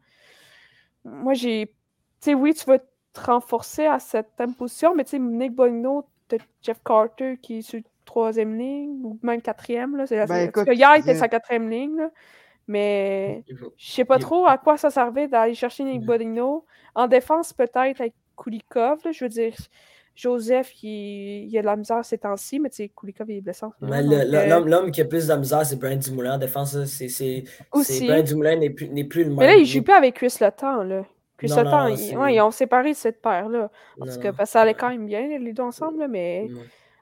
Moi, 1.04 1.34
j'ai. 1.34 1.66
Tu 1.66 1.74
sais, 2.20 2.34
oui, 2.34 2.54
tu 2.54 2.64
vas 2.66 2.78
te 2.78 3.20
renforcer 3.20 3.86
à 3.86 3.98
cette 3.98 4.28
position, 4.58 4.94
mais 4.94 5.04
tu 5.04 5.10
sais, 5.10 5.18
Nick 5.18 5.54
Bonino, 5.54 6.06
Jeff 6.62 6.82
Carter 6.84 7.38
qui 7.40 7.58
est 7.58 7.62
sur 7.62 7.80
troisième 8.04 8.56
ligne, 8.56 9.00
ou 9.02 9.18
même 9.22 9.40
quatrième. 9.40 9.96
Là, 9.96 10.06
c'est 10.06 10.26
ben, 10.26 10.48
écoute, 10.48 10.68
hier, 10.70 10.96
il 10.96 11.00
était 11.00 11.14
sa 11.14 11.28
quatrième 11.28 11.68
ligne. 11.70 11.96
Là. 11.96 12.10
Mais 12.66 13.44
je 13.76 13.92
sais 13.92 14.04
pas 14.04 14.18
trop 14.18 14.46
à 14.46 14.56
quoi 14.56 14.76
ça 14.76 14.90
servait 14.90 15.28
d'aller 15.28 15.54
chercher 15.54 15.84
Nick 15.84 16.02
Bonino. 16.02 16.64
En 16.94 17.08
défense, 17.08 17.52
peut-être 17.52 18.00
avec 18.00 18.14
Kulikov. 18.36 19.00
Là, 19.04 19.12
je 19.12 19.24
veux 19.24 19.28
dire, 19.28 19.54
Joseph, 20.14 20.72
il, 20.83 21.48
il, 21.50 21.59
a 21.59 21.61
de 21.61 21.66
la 21.66 21.77
misère 21.77 22.05
ces 22.05 22.18
temps-ci, 22.18 22.61
mais 22.61 22.70
tu 22.70 22.77
sais, 22.77 22.90
Kulikov 22.96 23.29
est 23.31 23.40
blessé. 23.40 23.66
L'homme 23.81 24.90
qui 24.92 25.00
a 25.00 25.05
plus 25.05 25.24
de 25.24 25.29
la 25.29 25.37
misère, 25.37 25.66
c'est 25.66 25.77
Brian 25.77 25.96
Dumoulin 25.96 26.35
en 26.35 26.38
défense. 26.38 26.77
C'est 26.85 27.44
Brian 27.72 28.22
Dumoulin 28.22 28.57
n'est 28.57 28.70
plus, 28.70 28.88
plus, 29.07 29.24
le 29.24 29.31
même. 29.31 29.38
Mais 29.38 29.46
là, 29.46 29.57
il 29.57 29.66
joue 29.66 29.83
plus 29.83 29.92
avec 29.92 30.14
Chris 30.14 30.37
Le 30.40 30.85
là. 30.85 31.05
Chris 31.37 31.48
non, 31.48 32.20
ouais, 32.20 32.35
ils 32.37 32.40
ont 32.40 32.53
séparé 32.53 32.94
cette 32.94 33.20
paire-là. 33.20 33.68
En 34.00 34.07
tout 34.07 34.20
cas, 34.20 34.33
parce 34.33 34.50
que 34.50 34.53
ça 34.53 34.61
allait 34.61 34.74
quand 34.74 34.88
même 34.88 35.07
bien, 35.07 35.38
les 35.38 35.53
deux 35.53 35.62
ensemble, 35.62 36.07
mais. 36.09 36.48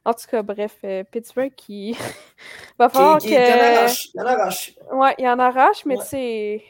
En 0.05 0.12
tout 0.14 0.27
cas, 0.29 0.42
bref, 0.42 0.79
euh, 0.83 1.05
Pittsburgh 1.05 1.53
qui. 1.55 1.96
va 2.79 2.88
falloir 2.88 3.18
que. 3.18 3.27
Il 3.29 4.20
en 4.20 4.27
arrache. 4.27 4.75
Ouais, 4.90 5.14
il 5.18 5.29
en 5.29 5.38
arrache, 5.38 5.85
mais 5.85 5.96
c'est. 6.03 6.62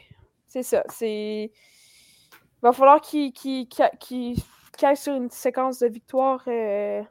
C'est 0.47 0.61
ça. 0.61 0.83
C'est. 0.89 1.51
Va 2.61 2.73
falloir 2.73 3.01
qu'il 3.01 3.33
qu 3.33 3.65
qu 3.65 4.35
aille 4.81 4.97
sur 4.97 5.13
une 5.13 5.29
séquence 5.29 5.79
de 5.79 5.87
victoire. 5.87 6.43
Euh... 6.47 7.01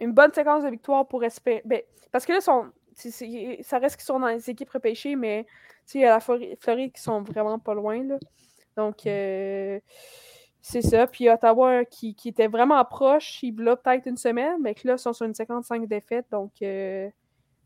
Une 0.00 0.12
bonne 0.12 0.32
séquence 0.32 0.64
de 0.64 0.68
victoire 0.68 1.06
pour 1.06 1.24
espérer. 1.24 1.62
Ben, 1.64 1.82
parce 2.12 2.24
que 2.24 2.32
là, 2.32 2.40
ça 2.40 3.78
reste 3.78 3.96
qu'ils 3.96 4.04
sont 4.04 4.20
dans 4.20 4.28
les 4.28 4.48
équipes 4.48 4.70
repêchées, 4.70 5.16
mais 5.16 5.46
il 5.94 6.02
y 6.02 6.04
a 6.04 6.10
la 6.10 6.20
Floride 6.20 6.92
qui 6.92 7.02
sont 7.02 7.22
vraiment 7.22 7.58
pas 7.58 7.74
loin. 7.74 8.02
Là. 8.04 8.18
Donc. 8.76 9.06
Euh... 9.06 9.80
C'est 10.60 10.82
ça. 10.82 11.06
Puis 11.06 11.30
Ottawa 11.30 11.84
qui, 11.84 12.14
qui, 12.14 12.28
était 12.28 12.46
vraiment 12.46 12.84
proche, 12.84 13.42
il 13.42 13.56
l'a 13.58 13.76
peut-être 13.76 14.06
une 14.06 14.16
semaine, 14.16 14.60
mais 14.60 14.74
que 14.74 14.86
là, 14.86 14.94
ils 14.94 14.98
sont 14.98 15.12
sur 15.12 15.24
une 15.24 15.34
55 15.34 15.86
défaites. 15.86 16.26
Donc, 16.30 16.52
euh, 16.62 17.08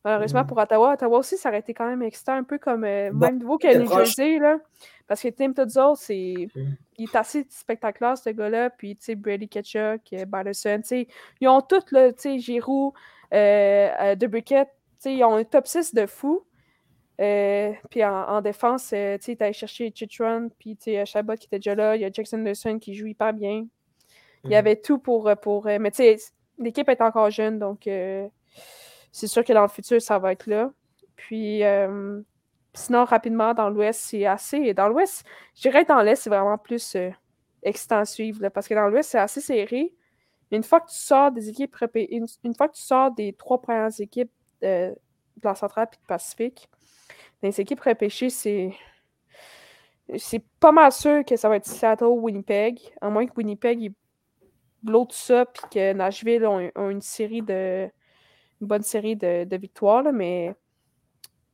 malheureusement 0.04 0.42
mm. 0.42 0.46
pour 0.46 0.58
Ottawa, 0.58 0.92
Ottawa 0.94 1.18
aussi, 1.18 1.36
ça 1.36 1.48
aurait 1.48 1.60
été 1.60 1.74
quand 1.74 1.86
même 1.86 2.02
excitant, 2.02 2.34
un 2.34 2.44
peu 2.44 2.58
comme 2.58 2.84
euh, 2.84 3.12
même 3.12 3.38
niveau 3.38 3.58
que 3.58 3.76
New 3.76 3.90
Jersey. 3.90 4.38
Là, 4.38 4.58
parce 5.06 5.22
que 5.22 5.28
Tim 5.28 5.52
Tudzol, 5.52 5.96
c'est, 5.96 6.48
mm. 6.54 6.60
il 6.98 7.04
est 7.04 7.16
assez 7.16 7.46
spectaculaire, 7.50 8.16
ce 8.16 8.30
gars-là. 8.30 8.70
Puis, 8.70 8.96
tu 8.96 9.04
sais, 9.04 9.14
Brady 9.14 9.48
Ketchuk, 9.48 10.00
euh, 10.12 10.24
Batterson, 10.26 10.78
tu 10.82 10.88
sais, 10.88 11.08
ils 11.40 11.48
ont 11.48 11.60
tous, 11.60 11.84
tu 11.86 12.12
sais, 12.16 12.38
Giroud, 12.38 12.92
euh, 13.32 14.14
De 14.14 14.26
Briquette, 14.26 14.68
tu 14.68 15.10
sais, 15.10 15.14
ils 15.14 15.24
ont 15.24 15.34
un 15.34 15.44
top 15.44 15.66
6 15.66 15.94
de 15.94 16.06
fou. 16.06 16.44
Euh, 17.20 17.72
puis 17.90 18.04
en, 18.04 18.40
défense, 18.40 18.90
euh, 18.94 19.18
tu 19.18 19.36
sais, 19.36 19.52
chercher 19.52 19.92
Chitron, 19.94 20.50
puis 20.58 20.76
tu 20.76 20.84
sais, 20.84 21.06
Chabot 21.06 21.34
qui 21.34 21.46
était 21.46 21.58
déjà 21.58 21.74
là, 21.74 21.94
il 21.94 22.02
y 22.02 22.04
a 22.04 22.10
Jackson 22.10 22.38
Anderson 22.38 22.78
qui 22.78 22.94
joue 22.94 23.06
hyper 23.06 23.32
bien. 23.32 23.66
Il 24.44 24.50
y 24.50 24.54
mhm. 24.54 24.58
avait 24.58 24.76
tout 24.76 24.98
pour. 24.98 25.28
Euh, 25.28 25.36
pour 25.36 25.66
mais 25.66 25.90
tu 25.90 25.96
sais, 25.98 26.16
l'équipe 26.58 26.88
est 26.88 27.00
encore 27.00 27.30
jeune, 27.30 27.58
donc 27.58 27.88
c'est 29.12 29.28
sûr 29.28 29.44
que 29.44 29.52
dans 29.52 29.62
le 29.62 29.68
futur, 29.68 30.02
ça 30.02 30.18
va 30.18 30.32
être 30.32 30.46
là. 30.46 30.72
Puis 31.16 31.62
sinon, 32.74 33.04
rapidement, 33.04 33.54
dans 33.54 33.70
l'Ouest, 33.70 34.00
c'est 34.00 34.26
assez. 34.26 34.74
Dans 34.74 34.88
l'Ouest, 34.88 35.24
je 35.54 35.62
dirais 35.62 35.84
dans 35.84 36.02
l'Est, 36.02 36.16
c'est 36.16 36.30
vraiment 36.30 36.58
plus 36.58 36.96
excitant 37.62 37.98
à 37.98 38.04
suivre, 38.04 38.48
parce 38.48 38.66
que 38.66 38.74
dans 38.74 38.88
l'Ouest, 38.88 39.10
c'est 39.10 39.18
assez 39.18 39.40
serré. 39.40 39.94
Mais 40.50 40.56
une 40.56 40.64
fois 40.64 40.80
que 40.80 40.90
tu 40.90 40.96
sors 40.96 41.30
des 41.30 41.48
équipes, 41.48 41.76
une, 41.94 42.26
une 42.44 42.54
fois 42.54 42.68
que 42.68 42.74
tu 42.74 42.82
sors 42.82 43.10
des 43.10 43.32
trois 43.34 43.60
premières 43.60 44.00
équipes 44.00 44.30
de 44.60 44.94
la 45.42 45.54
centrale 45.54 45.88
et 45.92 45.96
du 45.96 46.06
Pacifique, 46.06 46.68
les 47.42 47.60
équipes 47.60 47.80
repêchées, 47.80 48.30
c'est. 48.30 48.72
C'est 50.18 50.44
pas 50.60 50.72
mal 50.72 50.92
sûr 50.92 51.24
que 51.24 51.36
ça 51.36 51.48
va 51.48 51.56
être 51.56 51.64
Seattle 51.64 52.04
ou 52.04 52.22
Winnipeg, 52.22 52.80
à 53.00 53.08
moins 53.08 53.24
que 53.24 53.32
Winnipeg 53.36 53.92
bloque 54.82 55.12
ça 55.12 55.46
puis 55.46 55.62
que 55.70 55.92
Nashville 55.92 56.44
ont, 56.44 56.90
une 56.90 57.00
série 57.00 57.40
de. 57.40 57.88
Bonne 58.66 58.82
série 58.82 59.16
de, 59.16 59.56
victoires, 59.56 60.12
mais. 60.12 60.54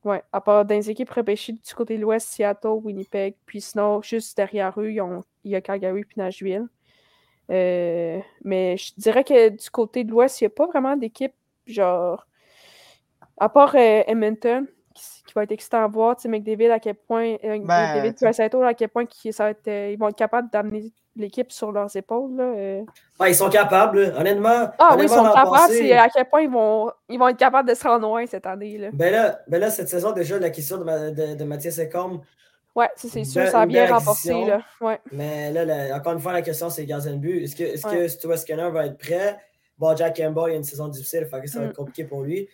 Ouais, 0.05 0.23
à 0.31 0.39
part 0.39 0.63
dans 0.63 0.75
les 0.75 0.89
équipes 0.89 1.09
repêchées 1.09 1.51
du 1.51 1.73
côté 1.75 1.97
de 1.97 2.01
l'Ouest, 2.01 2.29
Seattle, 2.29 2.79
Winnipeg, 2.83 3.35
puis 3.45 3.59
sinon, 3.59 4.01
juste 4.01 4.37
derrière 4.37 4.79
eux, 4.79 4.91
il 4.91 5.51
y 5.51 5.55
a 5.55 5.61
Calgary 5.61 6.05
puis 6.05 6.15
Nashville. 6.17 6.67
Euh, 7.51 8.19
mais 8.43 8.77
je 8.77 8.93
dirais 8.95 9.25
que 9.25 9.49
du 9.49 9.69
côté 9.69 10.05
de 10.05 10.11
l'Ouest, 10.11 10.39
il 10.39 10.45
n'y 10.45 10.47
a 10.47 10.51
pas 10.51 10.67
vraiment 10.67 10.95
d'équipe 10.95 11.33
genre. 11.65 12.25
À 13.37 13.49
part 13.49 13.75
euh, 13.75 14.03
Edmonton, 14.07 14.67
qui 14.93 15.33
va 15.35 15.43
être 15.43 15.51
excitant 15.51 15.83
à 15.83 15.87
voir. 15.87 16.15
Tu 16.15 16.23
sais, 16.23 16.27
McDavid, 16.29 16.71
à 16.71 16.79
quel 16.79 16.95
point. 16.95 17.35
Euh, 17.43 17.59
ben, 17.59 18.03
McDavid 18.03 18.63
à 18.65 18.73
quel 18.73 18.89
point 18.89 19.05
qui, 19.05 19.31
ça 19.31 19.45
va 19.45 19.49
être, 19.51 19.67
euh, 19.67 19.91
ils 19.91 19.97
vont 19.97 20.09
être 20.09 20.17
capables 20.17 20.49
d'amener 20.51 20.91
l'équipe 21.15 21.51
sur 21.51 21.71
leurs 21.71 21.95
épaules. 21.95 22.35
Là, 22.35 22.43
euh. 22.43 22.81
ils 23.27 23.35
sont 23.35 23.49
capables, 23.49 24.13
honnêtement. 24.17 24.69
Ah 24.79 24.95
oui, 24.97 25.03
ils 25.03 25.09
sont 25.09 25.23
capables. 25.23 25.71
C'est 25.71 25.91
à 25.93 26.09
quel 26.09 26.25
point 26.25 26.41
ils 26.41 26.49
vont, 26.49 26.91
ils 27.09 27.19
vont 27.19 27.27
être 27.27 27.37
capables 27.37 27.69
de 27.69 27.75
se 27.75 27.87
rendre 27.87 28.07
loin 28.07 28.25
cette 28.25 28.45
année. 28.45 28.77
Là. 28.77 28.89
Ben, 28.93 29.11
là, 29.11 29.39
ben 29.47 29.59
là, 29.59 29.69
cette 29.69 29.89
saison, 29.89 30.11
déjà, 30.11 30.39
la 30.39 30.49
question 30.49 30.77
de, 30.77 31.09
de, 31.11 31.35
de 31.35 31.43
Mathias 31.43 31.79
Ecom. 31.79 32.21
Ouais, 32.75 32.89
c'est 32.95 33.23
sûr, 33.25 33.47
ça 33.47 33.61
a 33.61 33.65
bien 33.65 33.93
remporté. 33.93 34.45
Là. 34.45 34.61
Ouais. 34.79 34.99
Mais 35.11 35.51
là, 35.51 35.95
encore 35.97 36.13
une 36.13 36.19
fois, 36.19 36.31
la 36.31 36.41
question, 36.41 36.69
c'est 36.69 36.85
gardien 36.85 37.13
de 37.13 37.17
but. 37.17 37.43
Est-ce 37.43 37.55
que, 37.55 37.63
est 37.63 37.75
-ce 37.75 37.91
que 37.91 38.07
Stuart 38.07 38.37
Skinner 38.37 38.69
va 38.71 38.85
être 38.85 38.97
prêt? 38.97 39.37
Bon, 39.79 39.95
Jack 39.95 40.17
Campbell, 40.17 40.43
il 40.49 40.53
a 40.53 40.55
une 40.57 40.63
saison 40.63 40.89
difficile, 40.89 41.25
fait 41.25 41.41
que 41.41 41.47
ça 41.47 41.59
va 41.59 41.65
être 41.65 41.71
mm. 41.71 41.75
compliqué 41.75 42.03
pour 42.03 42.21
lui. 42.21 42.47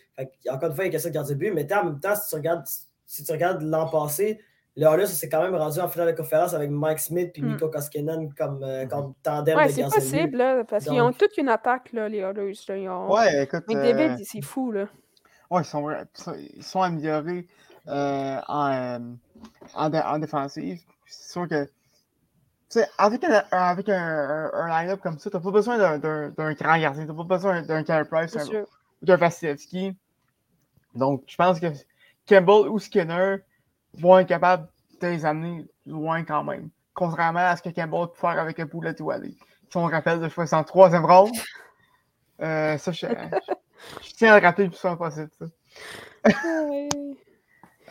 encore 0.49 0.69
une 0.69 0.75
fois, 0.75 0.85
il 0.85 0.87
y 0.87 0.89
a 0.89 0.91
question 0.91 1.09
de 1.09 1.15
garder 1.15 1.35
but, 1.35 1.51
mais 1.51 1.71
en 1.73 1.85
même 1.85 1.99
temps, 1.99 2.15
si 2.15 2.29
tu 2.29 2.35
regardes, 2.35 2.65
si 3.07 3.23
tu 3.23 3.31
regardes 3.31 3.61
l'an 3.63 3.89
passé, 3.89 4.39
le 4.77 4.85
Oilers 4.85 5.07
s'est 5.07 5.29
quand 5.29 5.41
même 5.41 5.55
rendu 5.55 5.79
en 5.79 5.87
finale 5.87 6.11
de 6.11 6.17
conférence 6.17 6.53
avec 6.53 6.69
Mike 6.69 6.99
Smith 6.99 7.31
et 7.35 7.41
Miko 7.41 7.67
mm. 7.67 7.71
Koskinen 7.71 8.33
comme, 8.33 8.61
euh, 8.61 8.85
comme 8.85 9.13
tandem 9.23 9.57
ouais, 9.57 9.67
de 9.67 9.71
c'est 9.71 9.83
possible, 9.83 10.37
là, 10.37 10.63
parce 10.65 10.85
qu'ils 10.85 11.01
ont 11.01 11.13
toute 11.13 11.37
une 11.37 11.49
attaque, 11.49 11.91
là, 11.93 12.09
les 12.09 12.19
Oilers. 12.19 12.53
Ils 12.69 12.89
ont... 12.89 13.11
Ouais, 13.11 13.43
écoute. 13.43 13.63
Mais 13.67 13.75
David, 13.75 14.19
euh, 14.19 14.23
c'est 14.23 14.41
fou, 14.41 14.71
là. 14.71 14.87
Ouais, 15.49 15.61
ils 15.61 15.65
sont, 15.65 15.89
ils 16.57 16.63
sont 16.63 16.81
améliorés 16.81 17.47
euh, 17.87 18.37
en, 18.47 19.15
en, 19.75 19.93
en, 19.93 20.19
défensive. 20.19 20.79
C'est 21.05 21.31
sûr 21.31 21.47
que 21.47 21.69
avec 22.97 23.23
un, 23.23 23.43
avec 23.51 23.89
un, 23.89 24.51
un, 24.53 24.67
line-up 24.67 24.99
comme 25.01 25.17
ça, 25.19 25.29
tu 25.29 25.35
n'as 25.35 25.43
pas 25.43 25.51
besoin 25.51 25.77
d'un 25.77 26.29
grand 26.29 26.77
gardien, 26.77 27.05
tu 27.05 27.11
n'as 27.11 27.13
pas 27.13 27.23
besoin 27.23 27.61
d'un 27.61 27.83
Carey 27.83 28.05
Price 28.05 28.35
ou 28.35 29.05
d'un 29.05 29.15
Vasilevski. 29.17 29.95
Donc, 30.93 31.23
je 31.27 31.35
pense 31.35 31.59
que 31.59 31.67
Campbell 32.27 32.69
ou 32.69 32.79
Skinner 32.79 33.37
vont 33.97 34.17
être 34.19 34.27
capables 34.27 34.67
de 35.01 35.07
les 35.07 35.25
amener 35.25 35.65
loin 35.85 36.23
quand 36.23 36.43
même. 36.43 36.69
Contrairement 36.93 37.39
à 37.39 37.55
ce 37.55 37.61
que 37.61 37.69
Campbell 37.69 38.07
peut 38.07 38.19
faire 38.19 38.39
avec 38.39 38.59
un 38.59 38.67
poulet 38.67 38.99
ou 39.01 39.11
aller. 39.11 39.35
Si 39.69 39.77
on 39.77 39.85
rappelle 39.85 40.19
de 40.19 40.29
choix 40.29 40.51
en 40.53 40.63
troisième 40.63 41.05
ronde, 41.05 41.35
euh, 42.41 42.77
ça, 42.77 42.91
je, 42.91 43.05
je, 44.01 44.13
tiens 44.15 44.33
à 44.33 44.39
le 44.39 44.45
rappeler 44.45 44.65
le 44.65 44.69
plus 44.71 44.79
souvent 44.79 44.97
possible. 44.97 45.29
Ça. 45.37 45.45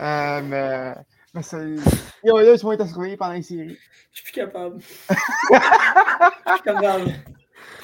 euh, 0.00 0.42
mais 0.42 0.94
mais 1.34 1.42
c'est. 1.42 1.76
Yo, 2.22 2.38
là, 2.38 2.56
tu 2.56 2.64
vas 2.64 2.74
être 2.74 2.86
surveiller 2.86 3.16
pendant 3.16 3.32
les 3.32 3.42
séries. 3.42 3.76
Je 4.12 4.16
suis 4.16 4.24
plus 4.24 4.32
capable. 4.32 4.80
Je 5.08 6.52
suis 6.54 6.62
capable. 6.62 7.12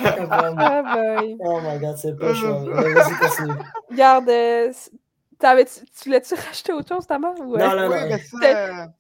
Ah 0.03 0.83
boy. 0.95 1.37
Oh 1.41 1.61
my 1.61 1.79
god, 1.79 1.97
c'est 1.97 2.17
pas 2.17 2.33
chaud. 2.35 2.71
Vas-y, 2.71 3.15
continue. 3.19 3.53
Regarde, 3.91 4.29
euh, 4.29 4.73
tu, 4.73 5.85
tu 5.85 6.05
voulais-tu 6.05 6.35
racheter 6.35 6.73
autre 6.73 6.89
chose, 6.89 7.07
ta 7.07 7.19
mère? 7.19 7.35
Ou... 7.41 7.57
Non, 7.57 7.77
non, 7.77 7.89
non. 7.89 7.97
Oui, 8.09 8.19
ça, 8.41 8.93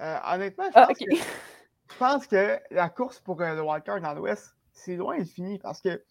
euh, 0.00 0.18
honnêtement, 0.32 0.64
je 0.64 0.70
ah, 0.74 0.86
pense, 0.86 0.98
que, 0.98 1.14
je 1.14 1.96
pense 1.98 2.26
que 2.26 2.58
la 2.70 2.88
course 2.88 3.20
pour 3.20 3.40
euh, 3.40 3.54
le 3.54 3.62
wildcard 3.62 4.00
dans 4.00 4.14
l'Ouest, 4.14 4.54
c'est 4.72 4.96
loin 4.96 5.18
de 5.18 5.24
fini 5.24 5.58
parce 5.58 5.80
que 5.80 6.02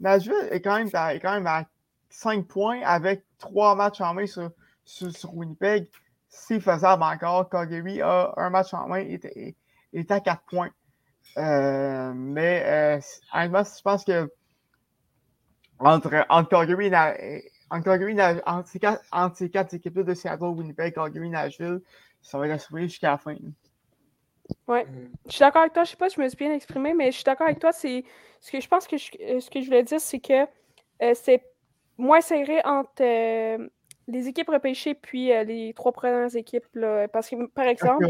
Nashville 0.00 0.48
est 0.50 0.60
quand 0.60 0.76
même 0.76 0.88
à, 0.92 1.14
est 1.14 1.20
quand 1.20 1.32
même 1.32 1.46
à 1.46 1.64
5 2.08 2.46
points 2.46 2.80
avec 2.82 3.24
3 3.38 3.74
matchs 3.74 4.00
en 4.00 4.14
main 4.14 4.26
sur, 4.26 4.50
sur, 4.84 5.10
sur 5.10 5.34
Winnipeg 5.34 5.88
c'est 6.28 6.60
faisable 6.60 7.02
encore. 7.02 7.48
Calgary 7.48 8.00
a 8.02 8.32
un 8.36 8.50
match 8.50 8.72
en 8.74 8.88
main 8.88 9.00
et 9.00 9.54
est, 9.92 10.10
à 10.10 10.20
4 10.20 10.42
points. 10.48 10.70
Euh, 11.38 12.12
mais 12.14 12.62
euh, 12.66 13.00
honnêtement, 13.34 13.64
je 13.64 13.82
pense 13.82 14.04
que 14.04 14.30
entre, 15.78 16.24
entre 16.28 16.48
Calgary 16.48 16.86
et 16.86 17.50
entre, 17.70 18.66
ces 18.66 18.78
quatre, 18.78 19.04
entre 19.12 19.36
ces 19.36 19.50
quatre 19.50 19.74
équipes 19.74 20.00
de 20.00 20.14
Seattle, 20.14 20.44
Winnipeg, 20.44 20.94
Calgary, 20.94 21.28
Nashville, 21.28 21.80
ça 22.22 22.38
va 22.38 22.46
être 22.46 22.54
assuré 22.54 22.82
jusqu'à 22.82 23.10
la 23.10 23.18
fin. 23.18 23.36
Oui, 24.68 24.84
mm. 24.84 25.08
je 25.26 25.30
suis 25.32 25.40
d'accord 25.40 25.62
avec 25.62 25.72
toi. 25.72 25.84
Je 25.84 25.88
ne 25.88 25.90
sais 25.90 25.96
pas 25.96 26.08
si 26.08 26.16
je 26.16 26.20
me 26.20 26.28
suis 26.28 26.36
bien 26.36 26.52
exprimé, 26.52 26.94
mais 26.94 27.10
je 27.10 27.16
suis 27.16 27.24
d'accord 27.24 27.46
avec 27.46 27.58
toi. 27.58 27.72
C'est 27.72 28.04
ce 28.40 28.52
que 28.52 28.60
je 28.60 28.68
pense 28.68 28.86
que 28.86 28.96
je, 28.96 29.10
ce 29.40 29.50
que 29.50 29.60
je 29.60 29.66
voulais 29.66 29.82
dire, 29.82 30.00
c'est 30.00 30.20
que 30.20 30.44
euh, 31.02 31.12
c'est 31.14 31.42
moins 31.98 32.20
serré 32.20 32.60
entre 32.64 33.68
les 34.08 34.28
équipes 34.28 34.50
repêchées 34.50 34.94
puis 34.94 35.32
euh, 35.32 35.44
les 35.44 35.72
trois 35.74 35.92
premières 35.92 36.34
équipes. 36.36 36.66
Là, 36.74 37.08
parce 37.08 37.28
que, 37.28 37.46
par 37.46 37.66
exemple, 37.66 38.06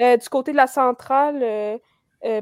euh, 0.00 0.16
du 0.16 0.28
côté 0.28 0.52
de 0.52 0.56
la 0.56 0.66
centrale, 0.66 1.40
euh, 1.42 1.78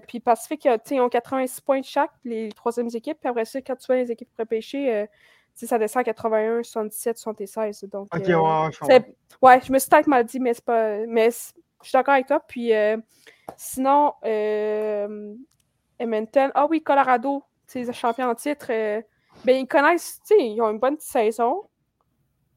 puis 0.06 0.20
Pacifique, 0.20 0.68
ils 0.90 1.00
ont 1.00 1.08
86 1.08 1.60
points 1.60 1.82
chaque, 1.82 2.12
les 2.24 2.50
troisièmes 2.50 2.88
équipes. 2.94 3.18
Puis 3.20 3.28
après 3.28 3.44
ça, 3.44 3.60
quand 3.60 3.76
tu 3.76 3.86
vois 3.86 3.96
les 3.96 4.12
équipes 4.12 4.30
repêchées, 4.38 5.06
ça 5.54 5.78
descend 5.78 6.00
à 6.00 6.04
81, 6.04 6.62
77, 6.62 7.18
76. 7.18 7.84
Donc, 7.90 8.14
ok, 8.14 8.20
ouais, 8.20 8.26
je 8.28 9.02
ouais, 9.42 9.60
je 9.60 9.72
me 9.72 9.78
suis 9.78 9.88
peut-être 9.90 10.06
mal 10.06 10.24
dit, 10.24 10.38
mais 10.38 10.54
c'est 10.54 10.64
pas. 10.64 10.98
Mais 11.06 11.30
je 11.30 11.88
suis 11.88 11.92
d'accord 11.92 12.14
avec 12.14 12.28
toi. 12.28 12.40
Puis 12.46 12.70
sinon, 13.56 14.14
Edmonton, 15.98 16.52
ah 16.54 16.66
oui, 16.70 16.80
Colorado, 16.82 17.42
les 17.74 17.92
champions 17.92 18.28
en 18.28 18.36
titre, 18.36 18.68
ben, 19.44 19.56
ils 19.56 19.66
connaissent, 19.66 20.20
ils 20.38 20.60
ont 20.60 20.70
une 20.70 20.78
bonne 20.78 21.00
saison. 21.00 21.64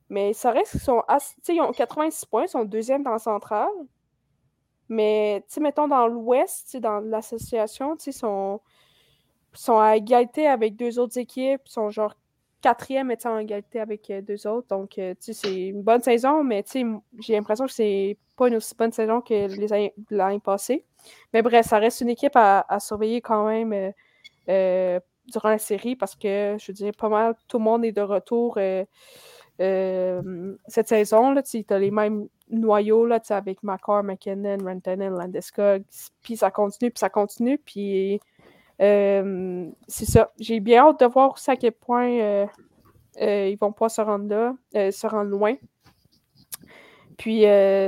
Mais 0.10 0.34
ça 0.34 0.52
reste 0.52 0.72
qu'ils 0.72 0.82
sont 0.82 1.04
ils 1.50 1.62
ont 1.62 1.72
86 1.72 2.26
points, 2.26 2.44
ils 2.44 2.50
sont 2.50 2.64
deuxième 2.64 3.04
dans 3.04 3.12
la 3.12 3.20
centrale. 3.20 3.72
Mais, 4.90 5.44
mettons 5.60 5.88
dans 5.88 6.08
l'ouest, 6.08 6.78
dans 6.78 7.00
l'association, 7.00 7.96
sais, 7.98 8.12
sont. 8.12 8.62
sont 9.54 9.80
à 9.80 9.96
égalité 9.98 10.48
avec 10.48 10.76
deux 10.76 11.00
autres 11.00 11.18
équipes, 11.18 11.62
sont 11.66 11.90
genre 11.90 12.16
quatrième 12.62 13.12
étant 13.12 13.36
en 13.36 13.40
égalité 13.40 13.80
avec 13.80 14.10
euh, 14.10 14.22
deux 14.22 14.48
autres. 14.48 14.68
Donc, 14.70 14.98
euh, 14.98 15.14
c'est 15.20 15.68
une 15.68 15.84
bonne 15.84 16.02
saison, 16.02 16.44
mais 16.44 16.64
j'ai 17.20 17.34
l'impression 17.34 17.66
que 17.66 17.72
c'est 17.72 18.18
pas 18.36 18.48
une 18.48 18.56
aussi 18.56 18.76
bonne 18.76 18.92
saison 18.92 19.22
que 19.22 19.48
l'année 20.12 20.40
passée. 20.40 20.84
Mais 21.34 21.42
bref, 21.44 21.68
ça 21.68 21.78
reste 21.78 22.02
une 22.02 22.10
équipe 22.10 22.36
à, 22.36 22.66
surveiller 22.80 23.22
quand 23.22 23.48
même 23.48 23.94
euh, 24.50 25.00
durant 25.28 25.50
la 25.50 25.60
série 25.60 25.96
parce 25.96 26.16
que, 26.16 26.58
je 26.60 26.68
veux 26.68 26.74
dire, 26.74 26.92
pas 26.98 27.10
mal, 27.10 27.36
tout 27.48 27.60
le 27.60 27.64
monde 27.64 27.86
est 27.86 27.92
de 27.92 28.02
retour 28.02 28.58
cette 29.58 30.88
saison. 30.88 31.36
Tu 31.42 31.66
as 31.70 31.80
les 31.80 31.92
mêmes 31.92 32.28
noyaux 32.50 33.06
là, 33.06 33.20
avec 33.30 33.64
McCarr, 33.64 34.04
McKinnon, 34.04 34.58
Rantanen, 34.64 35.14
Landeskog. 35.14 35.84
Puis 36.22 36.38
ça 36.38 36.52
continue, 36.52 36.92
puis 36.92 37.00
ça 37.00 37.10
continue. 37.10 37.58
Puis 37.58 38.20
euh, 38.82 39.70
c'est 39.88 40.06
ça. 40.06 40.32
J'ai 40.40 40.60
bien 40.60 40.88
hâte 40.88 41.00
de 41.00 41.06
voir 41.06 41.36
à 41.48 41.56
quel 41.56 41.72
point 41.72 42.10
euh, 42.10 42.46
euh, 43.22 43.48
ils 43.50 43.58
vont 43.58 43.72
pas 43.72 43.90
se 43.90 44.02
rendre 44.02 44.28
là, 44.28 44.92
se 44.92 45.08
rendre 45.08 45.30
loin. 45.30 45.56
Puis 47.18 47.46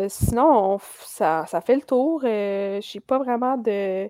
sinon, 0.10 0.78
ça, 1.06 1.46
fait 1.66 1.76
le 1.76 1.82
tour. 1.82 2.22
J'ai 2.24 3.00
pas 3.06 3.20
vraiment 3.20 3.58
de. 3.58 4.10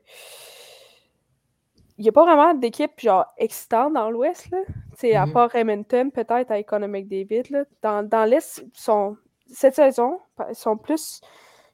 Il 2.00 2.04
n'y 2.04 2.10
a 2.10 2.12
pas 2.12 2.26
vraiment 2.26 2.54
d'équipe 2.54 2.92
genre 3.00 3.26
excitante 3.38 3.94
dans 3.94 4.12
l'Ouest. 4.12 4.52
là. 4.52 4.60
À 5.04 5.26
mm-hmm. 5.26 5.32
part 5.32 5.56
Edmonton, 5.56 6.12
peut-être 6.12 6.52
avec 6.52 6.68
Conor 6.68 6.90
McDavid. 6.90 7.44
Là. 7.52 7.64
Dans, 7.82 8.08
dans 8.08 8.26
l'Est, 8.26 8.66
cette 9.52 9.76
saison, 9.76 10.20
ils 10.50 10.56
sont 10.56 10.78
plus. 10.78 11.22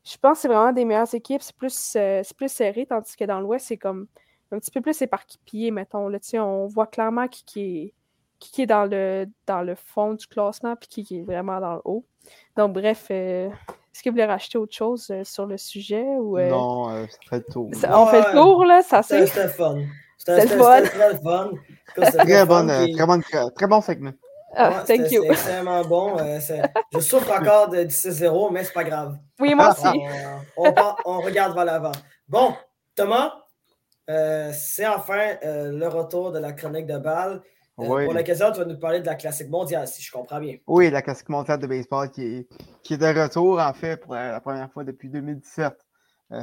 Je 0.04 0.18
pense 0.18 0.38
que 0.38 0.42
c'est 0.42 0.48
vraiment 0.50 0.74
des 0.74 0.84
meilleures 0.84 1.14
équipes. 1.16 1.42
C'est 1.42 1.56
plus, 1.56 1.98
plus 2.36 2.52
serré, 2.52 2.86
tandis 2.86 3.16
que 3.16 3.24
dans 3.24 3.40
l'Ouest, 3.40 3.68
c'est 3.68 3.78
comme 3.78 4.08
un 4.54 4.60
petit 4.60 4.72
peu 4.72 4.82
plus 4.82 5.02
éparpillé, 5.02 5.72
mettons. 5.72 6.08
Là, 6.08 6.20
on 6.36 6.68
voit 6.68 6.88
clairement 6.88 7.28
qui, 7.28 7.46
qui, 7.46 7.62
est, 7.62 7.94
qui, 8.40 8.62
est 8.64 8.66
dans 8.66 8.86
le, 8.86 9.28
dans 9.48 9.62
le 9.62 9.76
fond 9.76 10.14
du 10.14 10.28
classement 10.28 10.76
puis 10.76 11.04
qui, 11.04 11.20
est 11.20 11.24
vraiment 11.24 11.60
dans 11.60 11.76
le 11.76 11.82
haut. 11.86 12.06
Donc, 12.58 12.74
bref, 12.74 13.08
euh, 13.12 13.50
est-ce 13.94 14.04
que 14.04 14.10
vous 14.10 14.14
voulez 14.14 14.26
racheter 14.26 14.58
autre 14.58 14.76
chose 14.76 15.10
euh, 15.12 15.24
sur 15.24 15.46
le 15.46 15.58
sujet? 15.58 16.04
Ou, 16.04 16.38
euh, 16.38 16.50
Non, 16.50 16.90
ça 17.08 17.18
fait 17.30 17.38
le 17.38 17.54
tour. 17.54 17.70
on 17.72 18.06
fait 18.08 18.20
le 18.20 18.32
tour, 18.32 18.66
là, 18.66 18.82
ça 18.82 19.02
c'est. 19.02 19.26
C'était 19.26 19.48
fun. 19.48 19.78
C'était 20.18 20.48
fun. 20.48 20.82
Très 20.82 21.18
fun. 21.18 21.52
Très, 21.96 22.46
bonne, 22.46 22.68
très, 22.96 23.06
bonne, 23.06 23.24
très 23.56 23.68
bon 23.68 23.82
segment. 23.82 24.14
Ah, 24.56 24.84
thank 24.86 25.12
you. 25.12 25.24
C'est 25.24 25.32
extrêmement 25.32 25.84
bon. 25.84 26.18
je 26.94 27.00
souffre 27.00 27.32
encore 27.32 27.70
de 27.70 27.80
10-0, 27.80 28.52
mais 28.52 28.64
c'est 28.64 28.74
pas 28.74 28.84
grave. 28.84 29.18
Oui, 29.40 29.56
moi 29.56 29.72
aussi. 29.72 30.00
On, 30.56 30.70
on, 30.70 30.96
on 31.06 31.22
regarde 31.22 31.56
vers 31.56 31.66
l'avant. 31.66 31.92
Bon, 32.28 32.54
Thomas, 32.96 33.34
euh, 34.10 34.52
c'est 34.54 34.88
enfin 34.88 35.36
euh, 35.44 35.72
le 35.72 35.88
retour 35.88 36.32
de 36.32 36.40
la 36.40 36.54
chronique 36.54 36.86
de 36.86 36.98
balle. 36.98 37.42
Euh, 37.80 37.86
pour 38.06 38.14
l'occasion, 38.14 38.52
tu 38.52 38.60
vas 38.60 38.66
nous 38.66 38.78
parler 38.78 39.00
de 39.00 39.06
la 39.06 39.16
classique 39.16 39.50
mondiale, 39.50 39.88
si 39.88 40.02
je 40.02 40.12
comprends 40.12 40.40
bien. 40.40 40.58
Oui, 40.68 40.92
la 40.92 41.02
classique 41.02 41.30
mondiale 41.30 41.60
de 41.60 41.66
baseball 41.66 42.12
qui 42.12 42.22
est, 42.22 42.48
qui 42.84 42.94
est 42.94 42.98
de 42.98 43.06
retour, 43.06 43.60
en 43.60 43.74
fait, 43.74 43.98
pour 43.98 44.14
la, 44.14 44.40
première 44.42 44.72
fois 44.72 44.84
depuis 44.84 45.10
2017. 45.10 45.74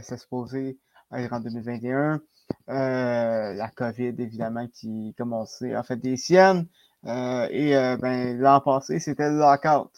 c'est 0.03 0.17
supposé 0.17 0.79
être 1.13 1.33
en 1.33 1.41
2021. 1.41 2.21
La 2.69 3.71
COVID, 3.75 4.15
évidemment, 4.19 4.67
qui 4.69 5.15
commençait 5.19 5.77
en 5.77 5.83
fait 5.83 5.97
des 5.97 6.17
siennes. 6.17 6.67
et 7.05 7.73
ben, 8.01 8.39
l'an 8.39 8.61
passé, 8.61 8.99
c'était 8.99 9.31
le 9.31 9.39
lockout 9.39 9.91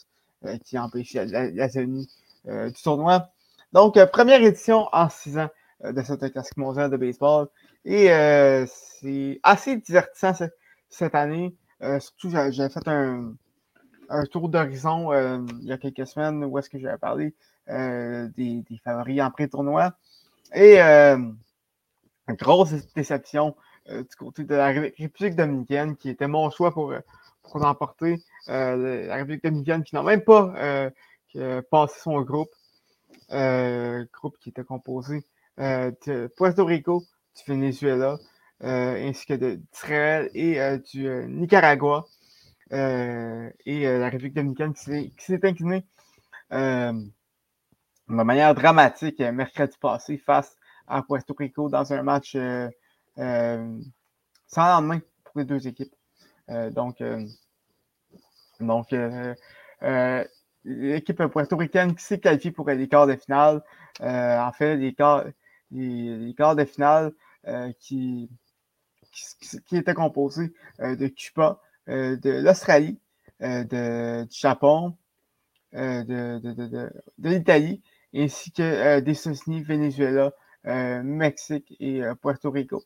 qui 0.65 0.79
empêchait 0.79 1.27
la, 1.27 1.51
la 1.51 1.69
tenue 1.69 2.07
du 2.47 2.83
tournoi. 2.83 3.29
Donc, 3.73 4.03
première 4.07 4.43
édition 4.43 4.89
en 4.93 5.09
six 5.09 5.39
ans. 5.39 5.49
Euh, 5.85 5.93
de 5.93 6.03
cette 6.03 6.31
classique 6.33 6.57
mondiale 6.57 6.91
de 6.91 6.97
baseball. 6.97 7.49
Et 7.85 8.13
euh, 8.13 8.67
c'est 8.67 9.41
assez 9.43 9.77
divertissant 9.77 10.33
cette 10.89 11.15
année. 11.15 11.55
Euh, 11.83 11.99
surtout, 11.99 12.31
j'avais 12.31 12.69
fait 12.69 12.87
un, 12.89 13.35
tour 14.31 14.49
d'horizon 14.49 15.13
il 15.61 15.65
y 15.65 15.73
a 15.73 15.79
quelques 15.79 16.07
semaines 16.07 16.45
où 16.45 16.59
est-ce 16.59 16.69
que 16.69 16.79
j'avais 16.79 16.99
parlé 16.99 17.35
des, 17.67 18.65
favoris 18.85 19.23
en 19.23 19.31
pré-tournoi. 19.31 19.95
Et 20.55 20.77
grosse 22.29 22.73
déception 22.95 23.57
du 23.89 24.17
côté 24.17 24.45
de 24.45 24.55
la 24.55 24.69
République 24.69 25.35
dominicaine, 25.35 25.97
qui 25.97 26.09
était 26.09 26.29
mon 26.29 26.51
choix 26.51 26.73
pour, 26.73 26.95
pour 27.43 27.59
l'emporter. 27.59 28.23
la 28.47 29.17
République 29.17 29.43
dominicaine 29.43 29.83
qui 29.83 29.95
n'a 29.95 30.03
même 30.03 30.23
pas 30.23 30.91
passé 31.71 32.01
son 32.01 32.21
groupe. 32.23 32.51
groupe 33.29 34.39
qui 34.39 34.51
était 34.51 34.65
composé 34.65 35.25
euh, 35.61 35.93
de 36.07 36.29
Puerto 36.35 36.65
Rico, 36.65 37.05
du 37.37 37.43
Venezuela, 37.47 38.19
euh, 38.63 39.09
ainsi 39.09 39.27
que 39.27 39.35
d'Israël 39.35 40.31
et 40.35 40.61
euh, 40.61 40.79
du 40.79 41.09
Nicaragua. 41.29 42.07
et 42.71 43.85
la 43.85 44.09
République 44.09 44.35
dominicaine 44.35 44.73
qui 44.73 45.13
s'est 45.19 45.45
inclinée 45.47 45.85
de 46.51 47.03
manière 48.09 48.55
dramatique 48.55 49.21
mercredi 49.21 49.77
passé 49.79 50.17
face 50.17 50.57
à 50.93 51.03
Puerto 51.03 51.35
Rico 51.39 51.69
dans 51.69 51.93
un 51.93 52.03
match 52.03 52.37
sans 53.17 53.61
lendemain 54.57 55.01
pour 55.25 55.39
les 55.39 55.45
deux 55.45 55.67
équipes. 55.67 55.95
donc, 56.49 57.03
donc 58.61 58.95
l'équipe 60.65 61.27
puertoricaine 61.27 61.95
qui 61.95 62.05
s'est 62.05 62.21
qualifiée 62.21 62.53
pour 62.53 62.69
les 62.69 62.89
quarts 62.89 63.07
de 63.07 63.17
finale. 63.17 63.63
en 64.01 64.53
fait, 64.53 64.77
les 64.77 64.95
quarts, 64.95 65.25
les, 65.73 66.35
quarts 66.37 66.57
de 66.57 66.65
finale 66.65 67.13
euh, 67.49 67.73
qui, 67.81 68.31
qui, 69.67 69.77
étaient 69.77 69.95
composés 69.95 70.53
euh, 70.81 70.97
de 70.97 71.09
Cuba, 71.09 71.61
euh, 71.89 72.17
de 72.17 72.31
l'Australie, 72.31 72.99
de, 73.41 74.23
du 74.23 74.39
Japon, 74.39 74.97
de, 75.73 76.39
de, 76.39 77.29
l'Italie, 77.29 77.83
ainsi 78.15 78.53
que 78.53 79.01
des 79.01 79.13
États-Unis, 79.13 79.63
Venezuela, 79.63 80.33
Mexique 80.65 81.75
et 81.81 82.03
Puerto 82.21 82.51
Rico. 82.51 82.85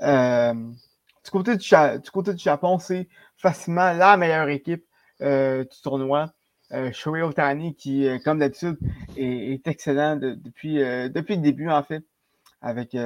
du, 0.00 1.30
côté 1.30 1.56
du, 1.56 1.68
du 1.68 2.10
côté 2.10 2.34
du 2.34 2.42
Japon, 2.42 2.78
c'est 2.78 3.08
facilement 3.36 3.92
la 3.92 4.16
meilleure 4.16 4.48
équipe 4.48 4.84
du 5.20 5.82
tournoi. 5.82 6.32
Euh, 6.72 6.90
Otani, 7.22 7.74
qui, 7.74 8.06
euh, 8.06 8.18
comme 8.18 8.38
d'habitude, 8.38 8.78
est, 9.16 9.66
excellent 9.66 10.16
depuis, 10.16 10.82
euh, 10.82 11.08
depuis 11.08 11.36
le 11.36 11.42
début, 11.42 11.68
en 11.68 11.82
fait, 11.82 12.04
avec, 12.62 12.96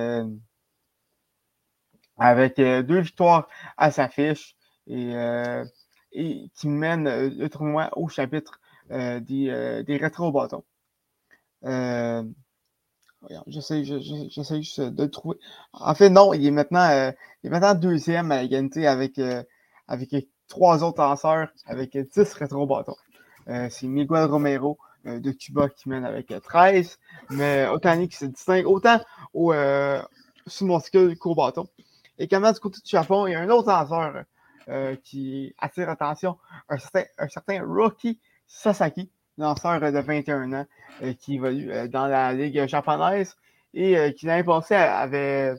avec 2.19 2.57
deux 2.57 3.01
victoires 3.01 3.49
à 3.77 3.91
sa 3.91 4.09
fiche 4.09 4.55
et, 4.87 5.13
et 6.13 6.51
qui 6.55 6.69
mène 6.69 7.05
le 7.39 7.49
tournoi 7.49 7.91
au 7.97 8.09
chapitre 8.09 8.61
des, 8.91 9.83
des 9.87 9.97
rétro-bâtons. 9.97 10.65
J'essaie 13.47 13.85
juste 13.85 14.81
de 14.81 15.03
le 15.03 15.11
trouver. 15.11 15.39
En 15.73 15.95
fait, 15.95 16.11
non, 16.11 16.33
il 16.33 16.47
est 16.47 16.51
maintenant, 16.51 17.13
maintenant 17.45 17.75
deuxième 17.75 18.31
à 18.31 18.43
l'égalité 18.43 18.87
avec, 18.87 19.21
avec 19.89 20.15
trois 20.49 20.85
autres 20.85 21.03
lanceurs 21.03 21.49
avec 21.67 21.97
10 21.97 22.33
rétro-bâtons. 22.35 22.97
Euh, 23.49 23.69
c'est 23.71 23.87
Miguel 23.87 24.25
Romero 24.25 24.79
euh, 25.07 25.21
de 25.21 25.31
Cuba 25.31 25.69
qui 25.69 25.89
mène 25.89 26.05
avec 26.05 26.33
13. 26.43 26.99
Mais 27.31 27.67
Otani 27.69 28.09
qui 28.09 28.17
se 28.17 28.27
distingue 28.27 28.67
autant 28.67 29.01
au 29.35 29.53
euh, 29.53 30.01
sous-monticule 30.47 31.17
qu'au 31.19 31.35
bâton. 31.35 31.69
Et 32.19 32.29
quand 32.29 32.41
même, 32.41 32.53
du 32.53 32.61
côté 32.61 32.79
du 32.83 32.91
Japon, 32.91 33.27
il 33.27 33.33
y 33.33 33.35
a 33.35 33.41
un 33.41 33.51
autre 33.51 33.69
lanceur 33.69 34.25
qui 35.05 35.55
attire 35.59 35.87
l'attention, 35.87 36.39
un 36.69 36.79
certain, 36.79 37.05
un 37.19 37.29
certain 37.29 37.63
Rocky 37.65 38.19
Sasaki, 38.49 39.13
lanceur 39.39 39.81
de 39.81 39.99
21 39.99 40.53
ans, 40.53 40.67
qui 41.21 41.35
évolue 41.35 41.89
dans 41.89 42.07
la 42.07 42.33
Ligue 42.33 42.67
japonaise 42.67 43.37
et 43.75 44.15
qui 44.15 44.27
l'année 44.27 44.45
passée 44.45 44.75
avait, 44.75 45.55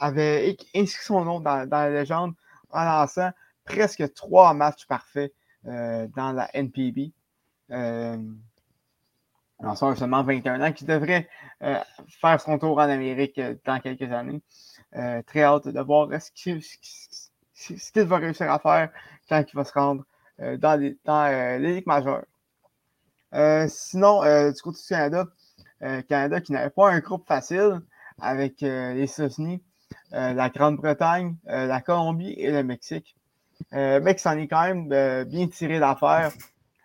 avait 0.00 0.56
inscrit 0.74 1.04
son 1.04 1.24
nom 1.24 1.40
dans, 1.40 1.66
dans 1.66 1.78
la 1.78 1.90
légende 1.90 2.34
en 2.70 2.84
lançant 2.84 3.30
presque 3.64 4.12
trois 4.14 4.52
matchs 4.54 4.86
parfaits 4.86 5.32
euh, 5.66 6.06
dans 6.14 6.32
la 6.32 6.54
NPB. 6.54 7.12
Euh, 7.70 8.18
lanceur 9.60 9.96
seulement 9.96 10.22
21 10.22 10.60
ans 10.60 10.72
qui 10.72 10.84
devrait 10.84 11.28
euh, 11.62 11.78
faire 12.20 12.40
son 12.40 12.58
tour 12.58 12.76
en 12.76 12.82
Amérique 12.82 13.40
dans 13.64 13.80
quelques 13.80 14.12
années. 14.12 14.42
très 15.26 15.42
hâte 15.42 15.68
de 15.68 15.80
voir 15.80 16.08
ce 16.20 16.30
qu'il 16.32 16.60
va 18.04 18.16
réussir 18.18 18.50
à 18.50 18.58
faire 18.58 18.90
quand 19.28 19.42
il 19.50 19.56
va 19.56 19.64
se 19.64 19.72
rendre 19.72 20.04
dans 20.38 20.78
les, 20.78 20.98
dans, 21.04 21.58
Ligue 21.60 21.86
majeure. 21.86 22.24
Sinon, 23.68 24.20
du 24.50 24.62
côté 24.62 24.78
du 24.80 24.88
Canada, 24.88 25.26
Canada 26.08 26.40
qui 26.40 26.52
n'avait 26.52 26.70
pas 26.70 26.90
un 26.90 27.00
groupe 27.00 27.26
facile 27.26 27.80
avec 28.20 28.60
les 28.60 29.04
États-Unis, 29.04 29.62
la 30.12 30.48
Grande-Bretagne, 30.48 31.36
la 31.44 31.80
Colombie 31.80 32.32
et 32.32 32.50
le 32.50 32.62
Mexique. 32.62 33.16
Euh, 33.72 34.00
mec, 34.00 34.20
s'en 34.20 34.36
est 34.36 34.48
quand 34.48 34.62
même 34.62 34.90
euh, 34.92 35.24
bien 35.24 35.48
tiré 35.48 35.78
d'affaire 35.78 36.32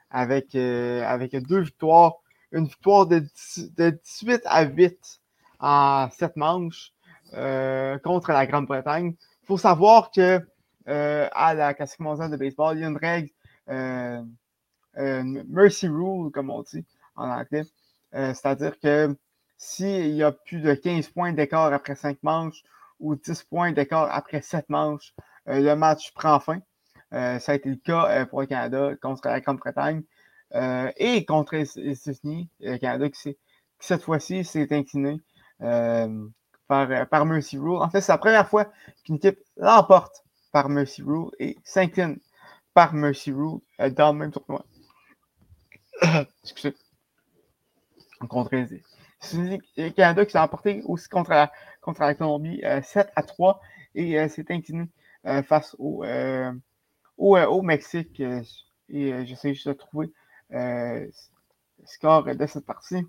avec, 0.10 0.56
euh, 0.56 1.04
avec 1.06 1.36
deux 1.48 1.62
victoires. 1.62 2.16
Une 2.52 2.66
victoire 2.66 3.06
de, 3.06 3.20
18 3.20 4.42
à 4.46 4.64
8 4.64 5.22
en 5.60 6.10
7 6.10 6.36
manches. 6.36 6.92
contre 8.04 8.32
la 8.32 8.46
Grande-Bretagne. 8.48 9.14
Il 9.44 9.46
faut 9.46 9.58
savoir 9.58 10.12
que 10.12 10.42
à 10.88 11.54
la 11.54 11.76
classique 11.76 12.00
mondiale 12.00 12.32
de 12.32 12.38
baseball, 12.38 12.76
il 12.76 12.82
y 12.82 12.84
a 12.84 12.88
une 12.88 12.98
règle, 12.98 13.30
mercy 14.96 15.88
rule, 15.88 16.32
comme 16.32 16.50
on 16.50 16.62
dit 16.64 16.86
en 17.16 17.30
anglais. 17.30 17.64
C'est-à-dire 18.12 18.80
que 18.80 19.16
s'il 19.58 20.16
y 20.16 20.24
a 20.24 20.32
plus 20.32 20.62
de 20.62 20.74
15 20.74 21.10
points 21.10 21.34
d'écart 21.34 21.72
après 21.74 21.96
5 21.96 22.18
manches 22.24 22.64
ou 23.00 23.16
10 23.16 23.44
points 23.44 23.72
d'écart 23.72 24.10
après 24.12 24.42
7 24.42 24.70
manches, 24.70 25.14
le 25.46 25.74
match 25.76 26.12
prend 26.14 26.40
fin. 26.40 26.60
ça 27.12 27.52
a 27.52 27.56
été 27.56 27.70
le 27.70 27.76
cas 27.76 28.26
pour 28.26 28.42
le 28.42 28.48
Canada 28.48 28.96
contre 29.02 29.28
la 29.28 29.42
Grande-Bretagne. 29.42 30.04
Euh, 30.56 30.92
et 30.98 31.26
contre 31.26 31.56
les 31.56 31.78
États-Unis, 31.78 32.50
le 32.60 32.78
Canada 32.78 33.10
qui, 33.10 33.38
cette 33.80 34.02
fois-ci 34.02 34.44
s'est 34.44 34.68
incliné 34.72 35.22
euh, 35.62 36.28
par, 36.68 36.90
euh, 36.90 37.06
par 37.06 37.26
Mercy 37.26 37.58
Rule. 37.58 37.78
En 37.78 37.90
fait, 37.90 38.02
c'est 38.02 38.12
la 38.12 38.18
première 38.18 38.50
fois 38.50 38.72
qu'une 39.04 39.16
équipe 39.16 39.40
l'emporte 39.58 40.24
par 40.52 40.70
Mercy 40.70 41.04
Rule 41.04 41.30
et 41.40 41.58
s'incline 41.64 42.18
par 42.74 42.94
Mercy 42.94 43.32
Rule 43.32 43.60
dans 43.96 44.12
le 44.12 44.20
même 44.20 44.32
tournoi. 44.32 44.66
Excusez. 46.44 46.76
Contre 48.28 48.56
les 48.56 48.82
le 49.78 49.90
Canada 49.90 50.26
qui 50.26 50.32
s'est 50.32 50.40
emporté 50.40 50.82
aussi 50.86 51.10
contre 51.10 51.32
la, 51.32 51.52
Colombie 52.16 52.62
7 52.84 53.12
à 53.16 53.24
3 53.24 53.60
et 53.96 54.28
s'est 54.30 54.46
incliné 54.50 54.88
face 55.44 55.76
au, 55.78 56.04
Mexique. 57.62 58.22
et 58.90 59.26
j'essaie 59.26 59.54
juste 59.54 59.68
de 59.68 59.74
trouver 59.74 60.12
euh, 60.54 61.06
score 61.86 62.24
de 62.36 62.46
cette 62.46 62.66
partie. 62.66 63.06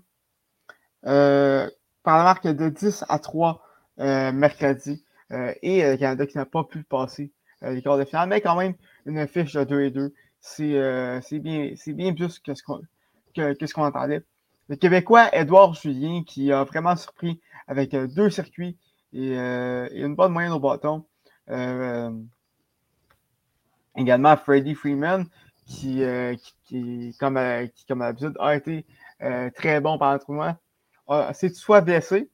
Euh, 1.05 1.69
par 2.03 2.17
la 2.17 2.23
marque 2.23 2.47
de 2.47 2.69
10 2.69 3.05
à 3.09 3.19
3 3.19 3.63
euh, 3.99 4.31
mercredi. 4.31 5.03
et 5.61 5.83
le 5.83 5.95
Canada 5.97 6.25
qui 6.25 6.37
n'a 6.37 6.45
pas 6.45 6.63
pu 6.65 6.83
passer 6.83 7.31
les 7.61 7.81
quarts 7.81 7.97
de 7.97 8.05
finale, 8.05 8.27
mais 8.27 8.41
quand 8.41 8.55
même 8.55 8.73
une 9.05 9.27
fiche 9.27 9.53
de 9.53 9.63
2 9.63 9.81
et 9.81 9.91
2. 9.91 10.13
C'est 10.41 11.39
bien, 11.39 11.73
bien 11.87 12.13
plus 12.13 12.39
que 12.39 12.53
ce 12.53 12.63
qu'on 12.63 12.81
que, 13.35 13.79
entendait. 13.79 14.23
Le 14.67 14.75
Québécois 14.75 15.29
Edouard 15.33 15.73
Julien 15.73 16.23
qui 16.25 16.51
a 16.51 16.63
vraiment 16.63 16.95
surpris 16.95 17.39
avec 17.67 17.95
deux 17.95 18.29
circuits 18.29 18.77
et, 19.13 19.33
et, 19.33 20.01
une 20.01 20.15
bonne 20.15 20.33
moyenne 20.33 20.51
au 20.51 20.59
bâton. 20.59 21.05
également 23.95 24.35
Freddie 24.37 24.75
Freeman 24.75 25.25
euh, 25.85 26.35
qui, 26.35 26.53
qui, 26.65 27.17
comme, 27.19 27.37
euh, 27.37 27.67
d'habitude, 27.89 28.35
a 28.39 28.55
été 28.55 28.85
euh, 29.21 29.49
très 29.55 29.79
bon 29.79 29.97
pendant 29.97 30.13
le 30.13 30.19
tournoi, 30.19 30.57
c'est 31.33 31.53
soit 31.53 31.81
blessé. 31.81 32.29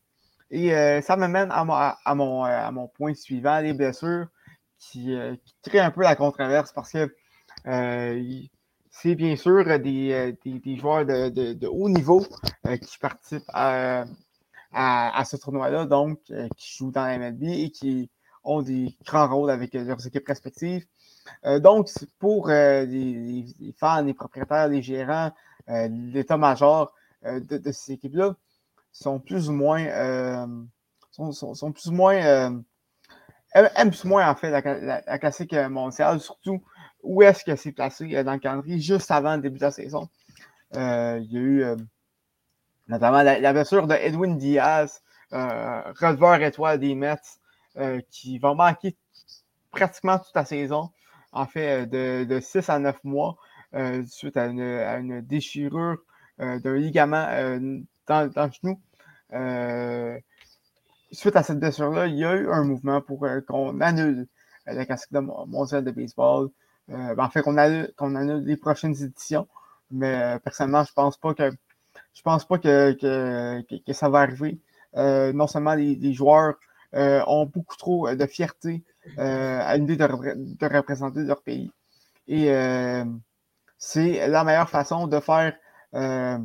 Et 0.49 0.69
ça 1.01 1.17
m'amène 1.17 1.51
à, 1.51 1.65
mon, 1.65 1.73
à, 1.73 2.15
mon, 2.15 2.43
à 2.43 2.71
mon 2.71 2.87
point 2.87 3.13
suivant, 3.13 3.59
les 3.59 3.73
blessures, 3.73 4.27
qui, 4.79 5.13
qui 5.43 5.55
créent 5.69 5.79
un 5.79 5.91
peu 5.91 6.03
la 6.03 6.15
controverse 6.15 6.71
parce 6.71 6.91
que 6.91 7.13
c'est 8.89 9.15
bien 9.15 9.36
sûr 9.36 9.65
des, 9.80 10.36
des, 10.43 10.59
des 10.59 10.76
joueurs 10.78 11.05
de, 11.05 11.53
de, 11.53 11.68
haut 11.68 11.89
niveau 11.89 12.26
qui 12.82 12.97
participent 12.97 13.49
à, 13.49 14.05
à, 14.74 15.26
ce 15.26 15.38
tournoi-là, 15.38 15.86
donc 15.86 16.20
qui 16.55 16.78
jouent 16.78 16.91
dans 16.91 17.05
la 17.05 17.18
MLB 17.18 17.43
et 17.43 17.70
qui 17.72 18.09
ont 18.43 18.61
des 18.61 18.97
grands 19.05 19.28
rôles 19.28 19.51
avec 19.51 19.74
leurs 19.74 20.05
équipes 20.07 20.28
respectives. 20.28 20.86
Euh, 21.45 21.59
donc, 21.59 21.89
pour 22.20 22.49
euh, 22.49 22.86
les, 22.86 23.45
fans, 23.78 24.01
les 24.01 24.13
propriétaires, 24.13 24.68
les 24.68 24.82
gérants, 24.82 25.32
euh, 25.70 25.88
l'état-major 25.89 26.93
de, 27.24 27.72
ces 27.72 27.93
équipes-là, 27.93 28.36
sont 28.91 29.20
plus 29.20 29.49
ou 29.49 29.53
moins. 29.53 30.47
Sont, 31.11 31.72
plus 31.72 31.88
ou 31.88 31.93
moins. 31.93 32.15
aiment 33.53 33.89
plus 33.89 34.05
ou 34.05 34.07
moins, 34.07 34.30
en 34.30 34.36
fait, 34.36 34.49
la, 34.51 35.20
classique 35.20 35.53
mondiale, 35.53 36.20
surtout 36.20 36.63
où 37.07 37.23
est-ce 37.23 37.43
que 37.43 37.55
c'est 37.55 37.71
placé 37.71 38.23
dans 38.23 38.33
le 38.33 38.39
calendrier 38.39 38.79
juste 38.79 39.11
avant 39.11 39.35
le 39.35 39.41
début 39.41 39.57
de 39.57 39.63
la 39.63 39.71
saison. 39.71 40.09
il 40.73 40.79
y 40.79 41.37
a 41.37 41.41
eu 41.41 41.65
notamment 42.87 43.23
la, 43.23 43.53
blessure 43.53 43.87
de 43.87 43.95
Edwin 43.95 44.37
Diaz, 44.37 45.01
releveur 45.31 46.41
étoile 46.41 46.79
des 46.79 46.95
Mets, 46.95 47.15
qui 48.09 48.39
va 48.39 48.53
manquer 48.53 48.95
pratiquement 49.71 50.19
toute 50.19 50.35
la 50.35 50.45
saison 50.45 50.91
en 51.31 51.45
fait, 51.45 51.87
euh, 51.93 52.25
de, 52.25 52.39
6 52.39 52.69
à 52.69 52.79
9 52.79 53.03
mois 53.03 53.37
euh, 53.73 54.03
suite 54.05 54.37
à 54.37 54.47
une, 54.47 55.21
déchirure 55.21 55.97
euh, 56.39 56.59
d'un 56.59 56.75
ligament 56.75 57.27
dans, 58.07 58.23
le 58.23 58.51
genou. 58.51 58.79
suite 61.11 61.35
à 61.35 61.43
cette 61.43 61.59
blessure-là, 61.59 62.07
il 62.07 62.15
y 62.15 62.25
a 62.25 62.35
eu 62.35 62.49
un 62.49 62.63
mouvement 62.63 63.01
pour 63.01 63.25
qu'on 63.47 63.81
annule 63.81 64.27
la 64.65 64.85
casquette 64.85 65.21
mondiale 65.21 65.83
de 65.83 65.91
baseball. 65.91 66.49
Ben, 66.88 67.19
en 67.19 67.29
fait, 67.29 67.41
qu'on 67.41 67.57
annule, 67.57 68.43
les 68.45 68.57
prochaines 68.57 68.95
éditions. 69.01 69.47
Mais 69.91 70.39
personnellement, 70.43 70.83
je 70.83 70.93
pense 70.93 71.17
pas 71.17 71.33
que 71.33 71.51
pense 72.23 72.45
pas 72.45 72.57
que, 72.57 72.97
ça 73.93 74.09
va 74.09 74.19
arriver. 74.19 74.59
non 74.95 75.47
seulement 75.47 75.75
les 75.75 76.13
joueurs 76.13 76.55
ont 76.93 77.45
beaucoup 77.45 77.77
trop 77.77 78.13
de 78.13 78.25
fierté 78.25 78.83
euh, 79.17 79.59
à 79.61 79.77
l'idée 79.77 79.95
de, 79.95 80.03
représenter 80.75 81.21
leur 81.21 81.41
pays. 81.41 81.71
Et 82.27 82.51
euh, 82.51 83.05
c'est 83.77 84.27
la 84.27 84.43
meilleure 84.43 84.69
façon 84.69 85.07
de 85.07 85.19
faire, 85.19 85.55
euh, 85.93 86.38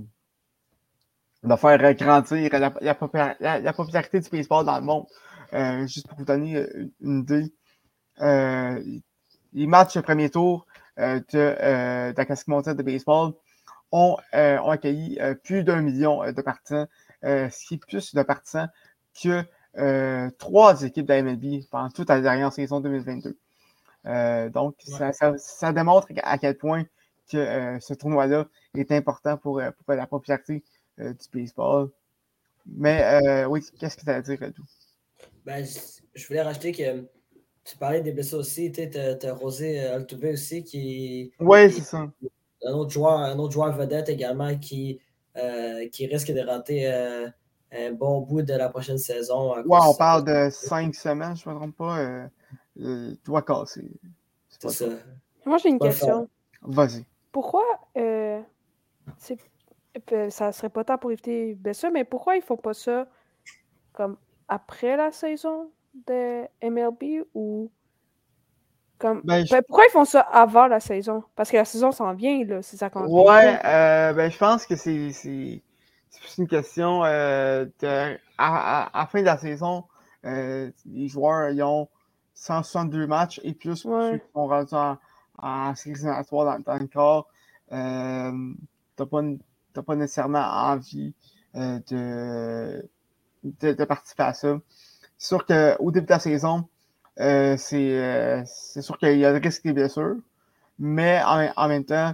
de 1.43 1.57
faire 1.57 1.95
grandir 1.95 2.51
la, 2.81 3.73
popularité 3.73 4.21
du 4.21 4.31
baseball 4.31 4.65
dans 4.65 4.79
le 4.79 4.85
monde. 4.85 5.07
juste 5.89 6.09
pour 6.09 6.19
vous 6.19 6.25
donner 6.25 6.65
une 7.01 7.21
idée, 7.21 7.53
les 9.53 9.67
matchs 9.67 9.99
premier 10.01 10.31
tour 10.31 10.67
de, 10.97 12.15
la 12.17 12.25
classique 12.25 12.49
mondiale 12.49 12.77
de 12.77 12.83
baseball 12.83 13.33
ont, 13.93 14.17
ont 14.33 14.71
accueilli 14.71 15.19
plus 15.43 15.65
d'un 15.65 15.81
million 15.81 16.25
de 16.31 16.43
partisans, 16.43 16.87
ce 17.23 17.67
qui 17.67 17.75
est 17.75 17.79
plus 17.79 18.15
de 18.15 18.23
partisans 18.23 18.69
que 19.23 19.45
euh, 19.79 20.31
trois 20.39 20.83
équipes 20.83 21.07
de 21.07 21.13
la 21.15 21.23
MLB 21.23 21.65
pendant 21.71 21.89
toute 21.91 22.09
la 22.09 22.21
dernière 22.21 22.53
saison 22.53 22.81
2022. 22.81 23.39
Euh, 24.05 24.51
donc, 24.51 24.77
ça, 24.83 25.73
démontre 25.73 26.09
à 26.23 26.39
quel 26.39 26.57
point 26.59 26.85
que 27.31 27.37
euh, 27.39 27.81
ce 27.81 27.95
tournoi-là 27.95 28.47
est 28.77 28.93
important 28.93 29.37
pour, 29.39 29.61
la 29.61 30.07
popularité 30.07 30.63
du 30.99 31.29
baseball. 31.33 31.91
Mais 32.67 33.45
oui, 33.47 33.65
qu'est-ce 33.79 33.97
que 33.97 34.05
tu 34.05 34.11
as 34.11 34.17
à 34.17 34.23
dire, 34.23 34.39
Redou? 34.41 34.63
Ben, 35.45 35.65
je 36.15 36.27
voulais 36.27 36.43
rajouter 36.43 36.73
que 36.73 37.09
tu 37.65 37.77
parlais 37.77 38.01
des 38.01 38.13
blessés 38.13 38.35
aussi. 38.35 38.73
Tu 38.73 38.83
as, 38.83 39.35
Rosé 39.35 39.81
Altuve 39.81 40.33
aussi 40.33 40.65
qui. 40.65 41.33
Oui, 41.41 41.71
c'est 41.71 41.83
ça. 41.83 42.11
Un 42.65 42.73
autre, 42.73 42.91
joueur, 42.91 43.19
un 43.19 43.39
autre 43.39 43.53
joueur 43.53 43.73
vedette 43.77 44.09
également 44.09 44.57
qui, 44.59 45.01
qui 45.91 46.07
risque 46.07 46.33
de 46.33 46.41
rater 46.41 46.87
un 46.87 47.93
bon 47.93 48.21
bout 48.21 48.43
de 48.43 48.55
la 48.55 48.69
prochaine 48.69 48.99
saison. 48.99 49.57
Ouais, 49.65 49.79
on 49.83 49.95
parle 49.95 50.25
de 50.25 50.49
cinq 50.51 50.95
semaines, 50.95 51.37
je 51.37 51.49
ne 51.49 51.55
me 51.55 51.59
trompe 51.59 51.77
pas. 51.77 51.99
Euh, 51.99 52.27
euh, 52.81 53.15
doigt 53.25 53.43
cassé. 53.43 53.83
C'est 54.49 54.69
ça. 54.71 54.87
Moi, 55.45 55.59
j'ai 55.59 55.69
une 55.69 55.79
question. 55.79 56.29
Vas-y. 56.63 57.05
Pourquoi 57.33 57.65
euh, 57.97 58.41
euh, 60.13 60.31
ça 60.31 60.53
serait 60.53 60.69
pas 60.69 60.85
temps 60.85 60.99
pour 60.99 61.11
éviter 61.11 61.57
ça, 61.73 61.91
mais 61.91 62.05
pourquoi 62.05 62.37
ils 62.37 62.43
font 62.43 62.57
pas 62.57 62.75
ça 62.75 63.07
comme 63.93 64.17
après 64.49 64.97
la 64.97 65.13
saison? 65.13 65.71
De 66.07 66.43
MLB 66.63 67.25
ou 67.35 67.71
comme 68.99 69.21
ben, 69.25 69.45
ben, 69.51 69.63
pourquoi 69.67 69.85
ils 69.89 69.93
font 69.93 70.05
ça 70.05 70.21
avant 70.21 70.69
la 70.69 70.79
saison? 70.79 71.25
Parce 71.35 71.51
que 71.51 71.57
la 71.57 71.65
saison 71.65 71.91
s'en 71.91 72.15
vient, 72.15 72.45
là, 72.45 72.63
si 72.63 72.77
ça 72.77 72.89
compte. 72.89 73.09
Ouais, 73.09 73.59
ben 73.63 74.31
je 74.31 74.39
pense 74.39 74.65
que 74.65 74.77
c'est 74.77 75.11
c'est 75.13 76.39
une 76.39 76.47
question 76.47 77.05
euh, 77.05 77.67
de, 77.81 78.17
à, 78.39 78.91
la 78.95 79.07
fin 79.07 79.21
de 79.21 79.27
la 79.27 79.39
saison, 79.39 79.85
euh, 80.25 80.71
les 80.87 81.09
joueurs 81.09 81.51
ils 81.51 81.63
ont 81.63 81.89
162 82.35 83.07
matchs 83.07 83.41
et 83.45 83.55
plus 83.55 83.85
ouais. 83.85 84.21
qui 84.21 84.33
sont 84.33 84.47
rendus 84.47 84.75
en, 84.75 84.99
en 85.39 85.75
séries 85.75 86.03
dans, 86.03 86.59
dans, 86.61 86.79
le 86.79 86.87
corps. 86.87 87.29
Euh, 87.73 88.31
tu 88.97 89.03
n'as 89.03 89.83
pas, 89.83 89.97
nécessairement 89.97 90.45
envie 90.45 91.15
euh, 91.57 91.79
de, 91.89 92.89
de, 93.45 93.73
de, 93.73 93.85
participer 93.85 94.23
à 94.23 94.35
ça. 94.35 94.59
C'est 95.23 95.29
sûr 95.29 95.47
qu'au 95.47 95.93
début 95.93 96.07
de 96.07 96.11
la 96.11 96.19
saison, 96.19 96.67
euh, 97.21 97.57
c'est 97.57 98.83
sûr 98.83 98.99
qu'il 98.99 99.19
y 99.19 99.25
a 99.25 99.31
le 99.31 99.39
risque 99.39 99.63
des 99.63 99.73
blessures, 99.73 100.17
mais 100.81 101.23
en, 101.25 101.49
en 101.57 101.69
même 101.69 101.85
temps, 101.85 102.13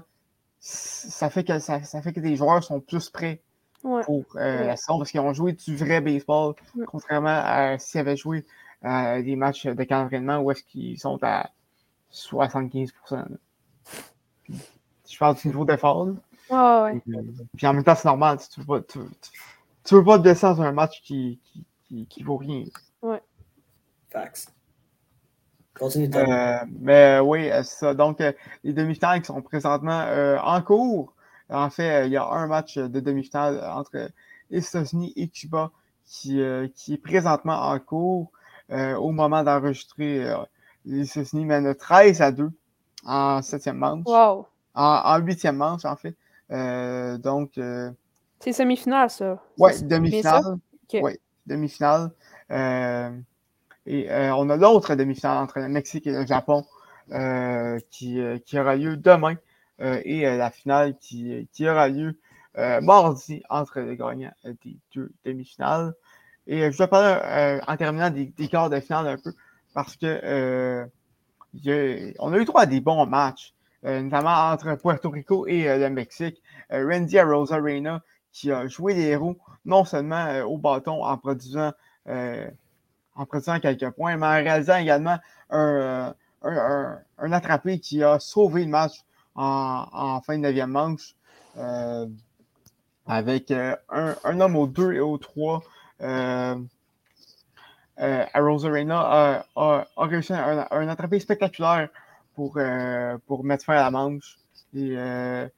ça 0.60 1.30
fait 1.30 1.42
que 1.42 1.58
ça, 1.58 1.82
ça, 1.84 2.02
fait 2.02 2.12
que 2.12 2.20
les 2.20 2.36
joueurs 2.36 2.62
sont 2.62 2.80
plus 2.80 3.08
prêts 3.08 3.40
pour 3.80 4.26
euh, 4.36 4.66
la 4.66 4.76
saison 4.76 4.98
parce 4.98 5.10
qu'ils 5.10 5.20
ont 5.20 5.32
joué 5.32 5.54
du 5.54 5.74
vrai 5.74 6.02
baseball, 6.02 6.54
contrairement 6.86 7.40
à 7.42 7.78
s'ils 7.78 7.98
avaient 7.98 8.18
joué 8.18 8.44
euh, 8.84 9.22
des 9.22 9.36
matchs 9.36 9.64
de 9.64 9.84
camp 9.84 10.10
où 10.42 10.50
est-ce 10.50 10.62
qu'ils 10.64 10.98
sont 11.00 11.18
à 11.22 11.48
75% 12.12 13.24
Je 15.08 15.18
parle 15.18 15.34
du 15.34 15.48
niveau 15.48 15.64
d'effort. 15.64 16.08
Euh, 16.50 16.94
puis 17.56 17.66
en 17.66 17.72
même 17.72 17.84
temps, 17.84 17.94
c'est 17.94 18.08
normal. 18.08 18.36
Tu 18.52 18.60
ne 18.60 18.66
veux, 18.66 18.82
pas, 18.82 18.86
tu, 19.84 19.94
veux 19.94 20.04
pas 20.04 20.18
te 20.18 20.22
blesser 20.24 20.46
dans 20.46 20.60
un 20.60 20.72
match 20.72 21.00
qui, 21.00 21.40
qui, 21.88 22.06
qui, 22.06 22.22
vaut 22.22 22.36
rien. 22.36 22.64
Ouais. 23.02 23.22
Fax. 24.10 24.52
Continue. 25.78 26.10
mais 26.80 27.20
oui, 27.20 27.48
c'est 27.48 27.64
ça. 27.64 27.94
Donc, 27.94 28.20
les 28.64 28.72
demi-finales 28.72 29.20
qui 29.20 29.26
sont 29.26 29.40
présentement 29.42 30.04
en 30.42 30.60
cours. 30.62 31.14
En 31.50 31.70
fait, 31.70 32.06
il 32.06 32.12
y 32.12 32.16
a 32.16 32.26
un 32.26 32.46
match 32.48 32.78
de 32.78 33.00
demi-finale 33.00 33.62
entre 33.64 34.10
les 34.50 34.66
États-Unis 34.66 35.12
et 35.14 35.28
Cuba 35.28 35.70
qui, 36.04 36.42
qui 36.74 36.94
est 36.94 37.02
présentement 37.02 37.70
en 37.70 37.78
cours. 37.78 38.32
au 38.70 39.12
moment 39.12 39.44
d'enregistrer, 39.44 40.34
les 40.84 41.02
États-Unis 41.08 41.44
mènent 41.44 41.74
13 41.74 42.22
à 42.22 42.32
2 42.32 42.50
en 43.04 43.42
septième 43.42 43.76
manche. 43.76 44.04
Wow. 44.06 44.46
En 44.74 45.18
huitième 45.18 45.56
manche, 45.56 45.84
en 45.84 45.96
fait. 45.96 46.16
Euh, 46.50 47.18
donc. 47.18 47.58
Euh, 47.58 47.90
c'est 48.40 48.52
semi-finale, 48.52 49.10
ça. 49.10 49.42
Oui, 49.58 49.72
demi-finale. 49.82 50.58
Oui, 50.94 51.18
demi-finale. 51.46 52.10
Euh, 52.50 53.10
et 53.86 54.08
on 54.10 54.50
a 54.50 54.56
l'autre 54.56 54.94
demi-finale 54.94 55.38
entre 55.38 55.60
le 55.60 55.68
Mexique 55.68 56.06
et 56.06 56.12
le 56.12 56.26
Japon 56.26 56.64
qui, 57.90 58.20
qui, 58.44 58.58
aura 58.58 58.76
lieu 58.76 58.96
demain. 58.98 59.36
et 59.80 60.22
la 60.24 60.50
finale 60.50 60.96
qui, 60.98 61.48
aura 61.62 61.88
lieu 61.88 62.18
mardi 62.82 63.42
entre 63.48 63.80
les 63.80 63.96
gagnants 63.96 64.34
des 64.44 64.76
deux 64.94 65.10
demi-finales. 65.24 65.94
Et 66.46 66.70
je 66.70 66.76
vais 66.76 66.86
parler 66.86 67.60
en 67.66 67.76
terminant 67.78 68.10
des, 68.10 68.48
quarts 68.48 68.68
de 68.68 68.78
finale 68.80 69.08
un 69.08 69.16
peu 69.16 69.32
parce 69.72 69.96
que 69.96 70.86
on 72.18 72.32
a 72.32 72.38
eu 72.38 72.44
droit 72.44 72.62
à 72.62 72.66
des 72.66 72.80
bons 72.80 73.06
matchs, 73.06 73.54
euh, 73.84 74.02
notamment 74.02 74.50
entre 74.50 74.74
Puerto 74.74 75.10
Rico 75.10 75.46
et 75.46 75.68
euh, 75.68 75.78
le 75.78 75.90
Mexique. 75.90 76.42
Euh, 76.72 76.86
Randy 76.88 77.20
Rosarena 77.20 78.02
qui 78.32 78.52
a 78.52 78.66
joué 78.66 78.94
les 78.94 79.06
héros, 79.06 79.38
non 79.64 79.84
seulement 79.84 80.40
au 80.42 80.58
bâton 80.58 81.04
en 81.04 81.16
produisant, 81.16 81.72
en 82.06 83.26
produisant 83.26 83.60
quelques 83.60 83.90
points, 83.90 84.16
mais 84.16 84.26
en 84.26 84.30
réalisant 84.30 84.76
également 84.76 85.18
un, 85.50 86.14
un, 86.42 87.32
attrapé 87.32 87.78
qui 87.80 88.02
a 88.02 88.18
sauvé 88.18 88.64
le 88.64 88.70
match 88.70 89.04
en, 89.34 90.20
fin 90.24 90.36
de 90.36 90.42
neuvième 90.42 90.70
manche 90.70 91.14
avec 93.06 93.50
un, 93.50 94.40
homme 94.40 94.56
au 94.56 94.66
2 94.66 94.92
et 94.94 95.00
au 95.00 95.18
3 95.18 95.62
euh, 98.00 98.24
Rosarena 98.34 99.44
a, 99.56 99.86
réussi 99.96 100.32
un, 100.32 100.66
un, 100.70 100.88
attrapé 100.88 101.18
spectaculaire 101.18 101.88
pour, 102.36 102.54
euh, 102.56 103.18
pour 103.26 103.44
mettre 103.44 103.64
fin 103.64 103.74
à 103.74 103.82
la 103.82 103.90
manche 103.90 104.38
et 104.74 104.94
euh, 104.96 105.48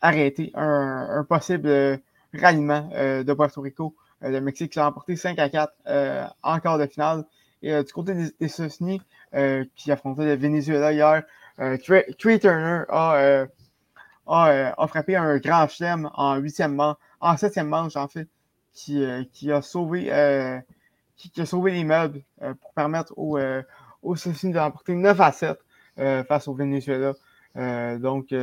arrêter 0.00 0.50
un, 0.54 1.24
possible 1.28 2.00
ralliement 2.32 2.88
de 2.92 3.32
Puerto 3.34 3.60
Rico. 3.60 3.94
Le 4.22 4.40
Mexique 4.40 4.76
a 4.76 4.86
emporté 4.86 5.16
5 5.16 5.38
à 5.38 5.48
4 5.48 5.72
en 6.42 6.60
quart 6.60 6.78
de 6.78 6.86
finale. 6.86 7.24
Et 7.62 7.82
du 7.82 7.92
côté 7.92 8.14
des, 8.14 8.32
États-Unis, 8.40 9.02
qui 9.76 9.92
affrontait 9.92 10.24
le 10.24 10.34
Venezuela 10.34 10.92
hier, 10.92 11.22
Trey, 11.56 12.06
Turner 12.16 12.84
a, 12.88 13.46
a, 14.26 14.86
frappé 14.86 15.16
un 15.16 15.38
grand 15.38 15.68
chelem 15.68 16.10
en 16.14 16.36
huitième 16.36 16.74
manche, 16.74 16.96
en 17.20 17.36
septième 17.36 17.68
manche 17.68 17.96
en 17.96 18.08
fait, 18.08 18.28
qui, 18.72 19.04
qui 19.32 19.52
a 19.52 19.62
sauvé 19.62 20.10
qui, 21.28 21.40
a 21.40 21.46
sauvé 21.46 21.72
les 21.72 21.84
meubles 21.84 22.22
euh, 22.42 22.54
pour 22.54 22.72
permettre 22.72 23.12
aux, 23.16 23.38
euh, 23.38 23.62
aux 24.02 24.14
de 24.14 24.58
remporter 24.58 24.94
9 24.94 25.20
à 25.20 25.32
7 25.32 25.58
euh, 25.98 26.24
face 26.24 26.48
au 26.48 26.54
Venezuela. 26.54 27.12
donc, 27.98 28.34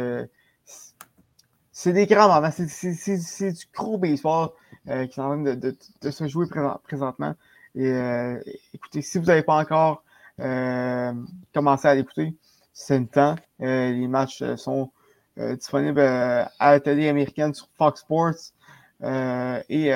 c'est 1.79 1.93
des 1.93 2.07
grands 2.07 2.27
moments. 2.27 2.49
C'est 2.51 3.51
du 3.51 3.65
gros 3.71 3.99
baseball 3.99 4.49
qui 4.85 4.91
est 4.91 5.19
en 5.19 5.43
train 5.43 5.55
de, 5.55 5.75
se 6.09 6.27
jouer 6.27 6.47
présentement. 6.83 7.35
Et 7.75 7.93
écoutez, 8.73 9.03
si 9.03 9.19
vous 9.19 9.25
n'avez 9.25 9.43
pas 9.43 9.55
encore 9.57 10.03
commencé 11.53 11.87
à 11.87 11.93
l'écouter, 11.93 12.35
c'est 12.73 12.97
le 12.97 13.05
temps. 13.05 13.35
les 13.59 14.07
matchs 14.07 14.43
sont 14.55 14.91
disponibles 15.37 15.99
à 15.99 16.49
la 16.59 16.79
télé 16.79 17.09
américaine 17.09 17.53
sur 17.53 17.69
Fox 17.77 18.01
Sports 18.01 18.53
et 19.69 19.93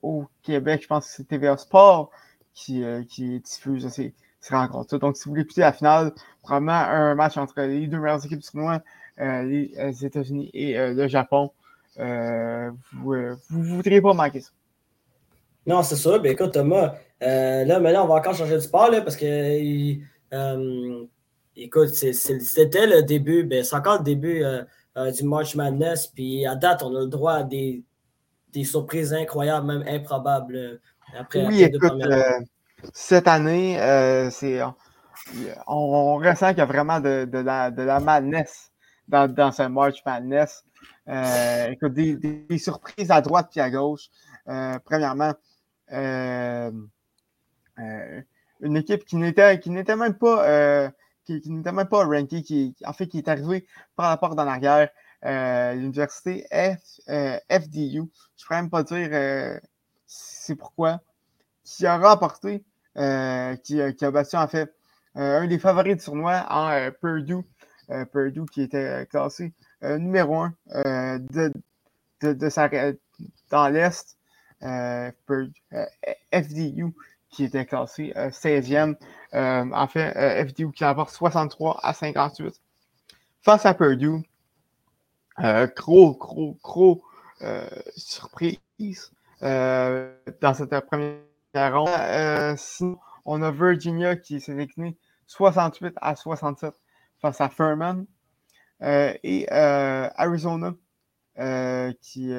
au 0.00 0.26
Québec, 0.42 0.80
je 0.82 0.86
pense 0.86 1.06
que 1.06 1.12
c'est 1.12 1.28
TVA 1.28 1.58
Sport 1.58 2.10
qui, 2.54 2.82
euh, 2.82 3.02
diffuse 3.44 3.86
ces, 3.88 4.14
rencontres. 4.50 4.96
Donc, 4.96 5.18
si 5.18 5.24
vous 5.24 5.32
voulez 5.32 5.42
écouter 5.42 5.60
la 5.60 5.72
finale, 5.74 6.14
probablement 6.42 6.72
un 6.72 7.14
match 7.14 7.36
entre 7.36 7.60
les 7.60 7.86
deux 7.86 7.98
meilleures 7.98 8.24
équipes 8.24 8.38
du 8.38 8.48
tournoi, 8.48 8.76
euh, 8.76 8.78
les, 9.20 9.72
euh, 9.78 9.92
États-Unis 9.92 10.50
et 10.52 10.76
le 10.76 11.08
Japon, 11.08 11.50
vous 11.96 13.14
ne 13.14 13.36
voudriez 13.50 14.00
pas 14.00 14.14
manquer 14.14 14.40
ça. 14.40 14.50
Non, 15.66 15.82
c'est 15.82 15.96
ça. 15.96 16.18
Ben, 16.18 16.32
écoute, 16.32 16.52
Thomas, 16.52 16.94
là, 17.20 17.78
maintenant, 17.78 18.04
on 18.04 18.08
va 18.08 18.14
encore 18.14 18.34
changer 18.34 18.54
de 18.54 18.60
sport 18.60 18.90
là, 18.90 19.02
parce 19.02 19.16
que, 19.16 19.58
écoute, 21.56 21.88
c'était 21.88 22.86
le 22.86 23.02
début, 23.02 23.44
ben, 23.44 23.62
c'est 23.62 23.76
encore 23.76 23.98
le 23.98 24.04
début 24.04 24.44
du 25.14 25.24
March 25.24 25.54
Madness. 25.54 26.06
Puis 26.08 26.46
à 26.46 26.56
date, 26.56 26.82
on 26.82 26.94
a 26.96 27.00
le 27.00 27.06
droit 27.06 27.34
à 27.34 27.42
des 27.42 27.84
des 28.52 28.64
surprises 28.64 29.12
incroyables, 29.12 29.66
même 29.66 29.84
improbables. 29.86 30.56
Euh, 30.56 30.80
après, 31.18 31.46
oui, 31.46 31.62
écoute, 31.62 31.92
euh, 32.04 32.40
cette 32.92 33.28
année, 33.28 33.80
euh, 33.80 34.30
c'est, 34.30 34.60
on, 35.66 36.16
ressent 36.16 36.50
qu'il 36.50 36.58
y 36.58 36.62
a 36.62 36.66
vraiment 36.66 37.00
de, 37.00 37.26
la, 37.32 37.70
de 37.70 37.82
la 37.82 38.00
madness 38.00 38.69
dans, 39.10 39.32
dans 39.32 39.52
ce 39.52 39.62
March 39.62 40.02
Madness. 40.06 40.64
écoute, 41.68 41.92
des, 41.92 42.58
surprises 42.58 43.10
à 43.10 43.20
droite 43.20 43.56
et 43.56 43.60
à 43.60 43.70
gauche. 43.70 44.08
premièrement, 44.84 45.34
une 45.90 46.88
équipe 48.76 49.04
qui 49.04 49.16
n'était, 49.16 49.96
même 49.96 50.14
pas 50.14 50.92
qui, 51.24 51.50
n'était 51.50 51.72
même 51.72 51.88
pas 51.88 52.04
rankée, 52.04 52.42
qui, 52.42 52.74
en 52.84 52.92
fait, 52.92 53.06
qui 53.06 53.18
est 53.18 53.28
arrivée 53.28 53.66
par 53.96 54.10
la 54.10 54.16
porte 54.16 54.38
en 54.38 54.46
arrière. 54.46 54.88
Euh, 55.26 55.74
l'université 55.74 56.46
euh, 56.50 57.38
FDU, 57.50 58.04
je 58.38 58.46
pourrais 58.46 58.62
même 58.62 58.70
pas 58.70 58.82
dire 58.82 59.10
euh, 59.12 59.60
c'est 60.06 60.56
pourquoi, 60.56 61.00
qui 61.62 61.84
a 61.84 61.98
remporté, 61.98 62.64
qui, 63.62 63.94
qui, 63.96 64.04
a 64.04 64.10
battu 64.10 64.36
en 64.36 64.48
fait 64.48 64.74
un 65.14 65.46
des 65.46 65.58
favoris 65.58 65.98
du 65.98 66.02
tournoi 66.02 66.46
en 66.48 66.90
Purdue, 67.00 67.44
Purdue 68.12 68.46
qui 68.52 68.62
était 68.62 69.06
classé 69.10 69.52
numéro 69.82 70.36
un 70.36 70.52
de, 72.20 72.48
sa, 72.48 72.68
dans 73.50 73.68
l'Est, 73.68 74.16
FDU 76.32 76.94
qui 77.30 77.44
était 77.44 77.66
classé 77.66 78.12
16e. 78.16 78.96
en 79.32 79.86
fait, 79.88 80.48
FDU 80.48 80.72
qui 80.72 80.84
emporte 80.84 81.10
63 81.10 81.80
à 81.82 81.92
58 81.92 82.60
face 83.42 83.66
à 83.66 83.74
Purdue. 83.74 84.22
Euh, 85.42 85.66
gros, 85.74 86.16
gros, 86.16 86.58
gros 86.62 87.02
euh, 87.42 87.66
surprise 87.96 88.58
euh, 89.42 90.14
dans 90.40 90.54
cette 90.54 90.78
première 90.80 91.74
ronde. 91.74 92.56
sinon, 92.58 92.98
on 93.24 93.42
a 93.42 93.50
Virginia 93.50 94.16
qui 94.16 94.40
s'est 94.40 94.60
incliné 94.60 94.96
68 95.26 95.94
à 96.00 96.16
67 96.16 96.74
face 97.20 97.40
à 97.40 97.48
Furman. 97.48 98.06
et 98.80 99.46
Arizona 99.50 100.74
qui, 102.00 102.32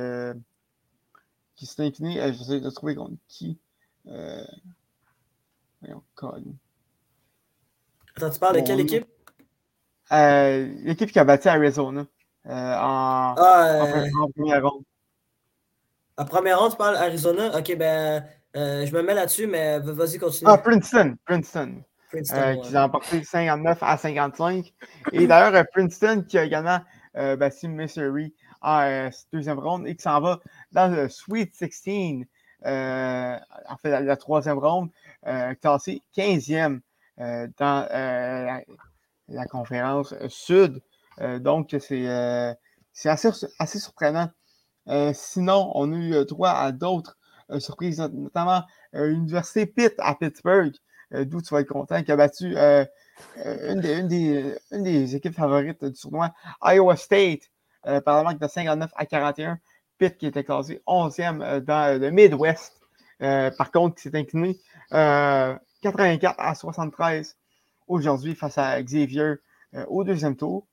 qui 1.55 1.65
s'est 1.65 1.85
incliné. 1.85 2.33
J'essaie 2.33 2.59
de 2.59 2.69
trouver 2.69 2.95
contre 2.95 3.15
qui. 3.27 3.57
Attends, 8.15 8.29
tu 8.29 8.39
parles 8.39 8.55
de 8.57 8.61
quelle 8.61 8.79
équipe? 8.79 9.07
L'équipe 10.11 11.11
qui 11.11 11.19
a 11.19 11.23
battu 11.23 11.47
Arizona. 11.47 12.05
Euh, 12.47 12.49
en, 12.51 13.35
ah, 13.37 13.75
euh, 13.75 14.09
en, 14.19 14.31
première 14.31 14.63
ronde. 14.63 14.83
En 16.17 16.25
première 16.25 16.59
ronde, 16.59 16.71
tu 16.71 16.77
parles 16.77 16.95
Arizona? 16.95 17.57
Ok, 17.57 17.75
ben, 17.77 18.25
euh, 18.57 18.85
je 18.85 18.93
me 18.93 19.03
mets 19.03 19.13
là-dessus, 19.13 19.45
mais 19.45 19.79
vas-y, 19.79 20.17
continue. 20.17 20.49
Ah, 20.49 20.57
Princeton. 20.57 21.17
Princeton. 21.25 21.83
Qui 22.11 22.75
a 22.75 22.85
emporté 22.85 23.23
59 23.23 23.77
à 23.81 23.97
55. 23.97 24.73
Et 25.13 25.27
d'ailleurs, 25.27 25.65
Princeton 25.73 26.23
qui 26.27 26.37
a 26.37 26.43
également 26.43 26.79
battu 27.13 27.67
Missouri 27.67 28.33
en 28.61 29.09
deuxième 29.33 29.59
ronde 29.59 29.87
et 29.87 29.95
qui 29.95 30.01
s'en 30.01 30.19
va 30.21 30.39
dans 30.71 30.93
le 30.93 31.09
Sweet 31.09 31.55
16, 31.55 32.25
en 32.63 33.77
fait, 33.81 34.01
la, 34.01 34.17
troisième 34.17 34.59
ronde, 34.59 34.89
classé 35.61 36.01
15e 36.15 36.79
dans 37.17 37.87
la, 39.27 39.45
conférence 39.45 40.13
Sud. 40.27 40.81
Euh, 41.19 41.39
donc, 41.39 41.75
c'est 41.79 42.07
euh, 42.07 42.53
assez, 43.05 43.29
assez 43.59 43.79
surprenant. 43.79 44.29
Euh, 44.87 45.11
sinon, 45.13 45.71
on 45.75 45.91
a 45.93 45.95
eu 45.95 46.25
droit 46.25 46.51
à 46.51 46.71
d'autres 46.71 47.17
surprises, 47.59 47.99
notamment 47.99 48.63
l'Université 48.93 49.65
Pitt 49.65 49.93
à 49.97 50.15
Pittsburgh, 50.15 50.73
d'où 51.11 51.41
tu 51.41 51.53
vas 51.53 51.61
être 51.61 51.67
content, 51.67 52.01
qui 52.03 52.11
a 52.11 52.15
battu 52.15 52.55
une 52.55 53.79
des, 53.79 53.99
une, 53.99 54.07
des, 54.07 54.55
une, 54.71 54.83
des, 54.83 55.15
équipes 55.15 55.35
favorites 55.35 55.83
du 55.83 55.99
tournoi, 55.99 56.31
Iowa 56.63 56.95
State, 56.95 57.51
par 57.83 58.17
la 58.17 58.23
marque 58.23 58.39
de 58.39 58.47
59 58.47 58.91
à 58.95 59.05
41. 59.05 59.59
Pitt 60.01 60.17
qui 60.17 60.25
était 60.25 60.43
classé 60.43 60.81
11e 60.87 61.59
dans 61.59 62.01
le 62.01 62.09
Midwest. 62.09 62.81
par 63.19 63.71
contre, 63.71 63.95
qui 63.95 64.01
s'est 64.01 64.17
incliné 64.17 64.59
84 64.89 66.35
à 66.39 66.55
73 66.55 67.37
aujourd'hui 67.87 68.33
face 68.33 68.57
à 68.57 68.81
Xavier 68.81 69.35
au 69.87 70.03
deuxième 70.03 70.35
tour. 70.35 70.65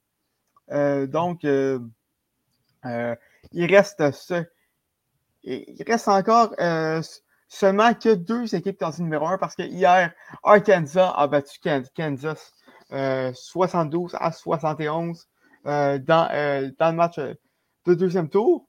donc, 0.70 1.41
il 1.45 1.91
reste 3.55 4.11
ce, 4.12 4.45
il 5.43 5.84
reste 5.86 6.09
encore 6.09 6.55
seulement 7.49 7.95
que 7.95 8.15
deux 8.15 8.55
équipes 8.55 8.79
dans 8.81 8.91
le 8.91 9.03
numéro 9.03 9.27
1 9.27 9.39
parce 9.39 9.57
que 9.57 9.63
hier, 9.63 10.13
Arkansas 10.43 11.13
a 11.17 11.27
battu 11.27 11.59
Kansas 11.95 12.53
72 12.91 14.17
à 14.19 14.33
71 14.33 15.27
dans, 15.65 16.01
dans 16.05 16.91
le 16.91 16.93
match 16.93 17.19
de 17.19 17.95
deuxième 17.95 18.29
tour. 18.29 18.69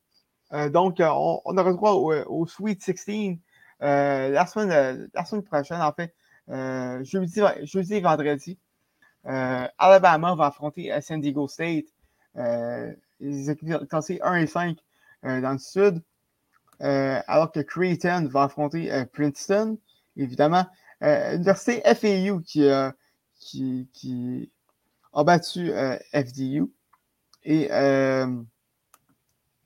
Euh, 0.53 0.69
donc, 0.69 0.99
euh, 0.99 1.07
on, 1.11 1.41
on, 1.45 1.57
aura 1.57 1.73
droit 1.73 1.91
au, 1.91 2.47
Sweet 2.47 2.81
16 2.83 3.37
euh, 3.81 4.29
la, 4.29 4.45
semaine, 4.45 5.09
la 5.13 5.25
semaine 5.25 5.43
prochaine, 5.43 5.81
en 5.81 5.93
fait, 5.93 6.13
jeudi, 7.03 7.41
jeudi 7.63 7.95
et 7.95 8.01
vendredi. 8.01 8.57
Alabama 9.23 10.35
va 10.35 10.47
affronter 10.47 10.91
San 11.01 11.21
Diego 11.21 11.47
State. 11.47 11.85
les 12.35 13.49
équipes 13.49 13.87
classées 13.89 14.19
1 14.23 14.35
et 14.35 14.47
5 14.47 14.77
dans 15.23 15.51
le 15.51 15.59
sud. 15.59 16.01
Alors 16.79 17.51
que 17.51 17.59
Creighton 17.59 18.27
va 18.29 18.43
affronter 18.43 19.05
Princeton, 19.13 19.77
évidemment. 20.15 20.65
L'université 21.01 21.81
FAU 21.95 22.41
qui, 22.41 22.67
qui, 23.39 23.89
qui, 23.93 24.51
a 25.13 25.23
battu 25.23 25.71
FDU. 26.13 26.71
Et 27.43 27.69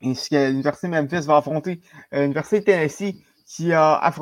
ainsi 0.04 0.30
que 0.30 0.50
l'Université 0.50 0.88
Memphis 0.88 1.26
va 1.26 1.38
affronter 1.38 1.82
euh, 2.14 2.22
l'Université 2.22 2.64
Tennessee 2.64 3.24
qui 3.46 3.74
a 3.74 4.14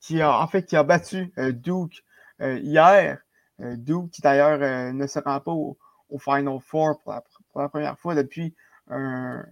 qui 0.00 0.20
a 0.20 0.40
en 0.40 0.46
fait 0.46 0.64
qui 0.64 0.76
a 0.76 0.82
battu 0.82 1.32
euh, 1.38 1.52
Duke 1.52 2.04
euh, 2.40 2.58
hier? 2.58 3.18
Duke 3.58 4.10
qui 4.10 4.22
d'ailleurs 4.22 4.92
ne 4.94 5.06
se 5.06 5.18
rend 5.18 5.38
pas 5.40 5.52
au, 5.52 5.76
Final 6.18 6.58
Four 6.60 6.98
pour 7.02 7.12
la, 7.60 7.68
première 7.68 7.98
fois 7.98 8.14
depuis 8.14 8.54
un, 8.88 9.44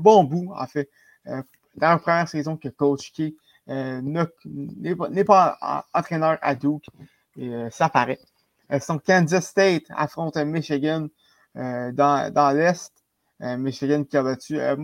bon 0.00 0.24
bout, 0.24 0.52
en 0.56 0.66
fait. 0.66 0.90
Dans 1.78 1.90
la 1.90 1.98
première 1.98 2.28
saison 2.28 2.56
que 2.56 2.68
Coach 2.68 3.12
Key 3.12 3.34
n'est 3.66 5.24
pas 5.24 5.84
entraîneur 5.92 6.38
à 6.40 6.54
Duke. 6.54 6.86
Et 7.36 7.52
ça 7.70 7.88
paraît. 7.88 8.20
son 8.80 8.98
Kansas 8.98 9.46
State 9.46 9.84
affronte 9.90 10.36
Michigan 10.36 11.08
dans, 11.54 12.54
l'Est. 12.56 12.92
Euh, 13.42 13.56
Michigan 13.56 14.04
qui 14.04 14.16
a 14.16 14.22
battu 14.22 14.58
euh, 14.58 14.76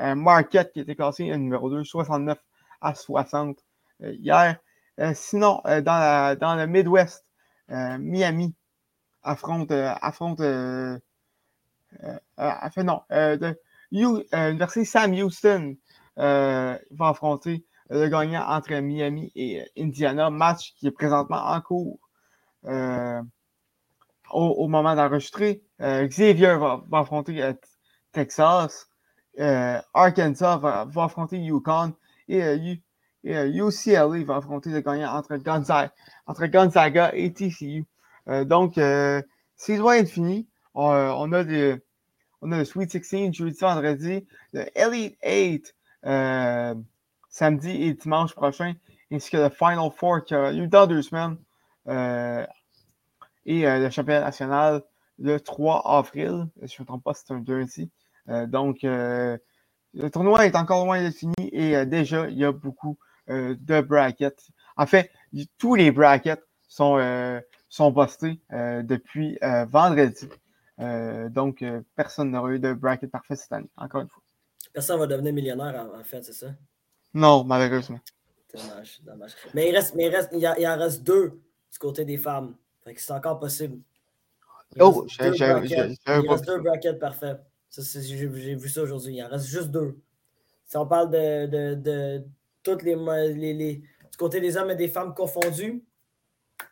euh, 0.00 0.14
Marquette 0.16 0.72
qui 0.72 0.80
était 0.80 0.96
classé 0.96 1.24
numéro 1.36 1.70
2, 1.70 1.84
69 1.84 2.38
à 2.80 2.94
60 2.94 3.58
hier. 4.00 4.58
sinon, 5.14 5.62
dans, 5.64 6.56
le 6.58 6.66
Midwest, 6.66 7.24
Miami 7.68 8.54
affronte, 9.22 9.70
affronte 9.70 10.40
enfin 12.36 12.82
non, 12.82 13.02
l'Université 13.90 14.84
Sam 14.84 15.12
Houston 15.14 15.76
va 16.16 16.78
affronter 17.00 17.64
le 17.90 18.08
gagnant 18.08 18.44
entre 18.46 18.74
Miami 18.74 19.30
et 19.34 19.62
Indiana, 19.76 20.30
match 20.30 20.74
qui 20.76 20.86
est 20.86 20.90
présentement 20.90 21.44
en 21.44 21.60
cours 21.60 21.98
au, 24.30 24.68
moment 24.68 24.94
d'enregistrer. 24.94 25.62
Xavier 25.80 26.56
va, 26.56 26.82
affronter 26.92 27.54
Texas. 28.12 28.88
Euh, 29.40 29.80
Arkansas 29.92 30.58
va, 30.58 30.86
affronter 30.96 31.38
Yukon 31.38 31.92
et, 32.28 32.38
UCLA 33.24 34.04
euh, 34.04 34.14
euh, 34.14 34.24
va 34.24 34.36
affronter 34.36 34.70
le 34.70 34.80
gagnant 34.80 35.12
entre 35.12 35.36
Gonzaga, 35.36 35.92
entre 36.26 36.46
Gonzaga 36.46 37.10
et 37.14 37.32
TCU. 37.32 37.84
donc, 38.44 38.74
c'est 39.56 39.76
doit 39.76 39.98
être 39.98 40.08
fini. 40.08 40.48
On, 40.74 40.88
a 40.90 41.14
on 42.42 42.52
a 42.52 42.58
le 42.58 42.64
Sweet 42.64 43.02
16 43.02 43.32
jeudi, 43.32 43.58
vendredi, 43.60 44.26
le 44.52 44.66
Elite 44.78 45.16
8 45.24 45.74
samedi 46.04 47.70
et 47.70 47.94
dimanche 47.94 48.34
prochain, 48.34 48.74
ainsi 49.12 49.30
que 49.30 49.36
le 49.38 49.48
Final 49.48 49.90
Four 49.96 50.24
qui 50.24 50.34
a 50.34 50.52
eu 50.52 50.68
dans 50.68 50.86
deux 50.86 51.02
semaines. 51.02 51.36
et 53.46 53.62
le 53.62 53.90
championnat 53.90 54.20
national 54.20 54.82
le 55.18 55.38
3 55.38 55.82
avril. 55.98 56.46
Je 56.62 56.74
ne 56.78 56.82
me 56.82 56.86
trompe 56.86 57.04
pas, 57.04 57.14
c'est 57.14 57.32
un 57.32 57.42
lundi. 57.46 57.90
Euh, 58.28 58.46
donc, 58.46 58.84
euh, 58.84 59.36
le 59.92 60.10
tournoi 60.10 60.46
est 60.46 60.56
encore 60.56 60.84
loin 60.84 61.02
d'être 61.02 61.16
fini 61.16 61.34
et 61.52 61.76
euh, 61.76 61.84
déjà, 61.84 62.28
il 62.28 62.38
y 62.38 62.44
a 62.44 62.52
beaucoup 62.52 62.98
de 63.26 63.80
brackets. 63.80 64.50
En 64.76 64.84
fait, 64.84 65.10
tous 65.56 65.76
les 65.76 65.90
brackets 65.90 66.44
sont, 66.68 67.00
sont 67.70 67.90
postés 67.90 68.38
depuis 68.50 69.38
vendredi. 69.68 70.28
donc, 71.30 71.64
personne 71.96 72.32
n'aura 72.32 72.52
eu 72.52 72.58
de 72.58 72.74
bracket 72.74 73.10
parfait 73.10 73.36
cette 73.36 73.52
année, 73.52 73.70
encore 73.78 74.02
une 74.02 74.08
fois. 74.08 74.23
Personne 74.74 74.98
va 74.98 75.06
devenir 75.06 75.32
millionnaire, 75.32 75.88
en, 75.94 76.02
fait, 76.02 76.24
c'est 76.24 76.32
ça? 76.32 76.48
Non, 77.14 77.44
malheureusement. 77.44 78.00
Dommage, 78.52 79.00
dommage. 79.04 79.32
Mais 79.54 79.68
il, 79.68 79.76
reste, 79.76 79.94
mais 79.94 80.06
il, 80.06 80.14
reste, 80.14 80.30
il, 80.32 80.66
en 80.66 80.76
reste 80.76 81.04
deux 81.04 81.40
du 81.72 81.78
côté 81.78 82.04
des 82.04 82.16
femmes. 82.16 82.56
c'est 82.96 83.12
encore 83.12 83.38
possible. 83.38 83.78
oh, 84.80 85.06
j'ai 85.06 85.28
Il 85.28 86.28
reste 86.28 86.44
deux 86.44 86.58
brackets 86.58 86.98
parfaits. 86.98 87.40
J'ai 87.70 88.26
vu 88.26 88.68
ça 88.68 88.82
aujourd'hui. 88.82 89.14
Il 89.14 89.22
en 89.22 89.28
reste 89.28 89.46
juste 89.46 89.68
deux. 89.68 89.96
Si 90.66 90.76
on 90.76 90.86
parle 90.86 91.10
de, 91.10 91.46
de, 91.46 91.74
de 91.74 92.24
toutes 92.64 92.82
les, 92.82 92.96
les, 93.32 93.76
du 93.76 94.16
côté 94.18 94.40
des 94.40 94.56
hommes 94.56 94.72
et 94.72 94.76
des 94.76 94.88
femmes 94.88 95.14
confondus, 95.14 95.84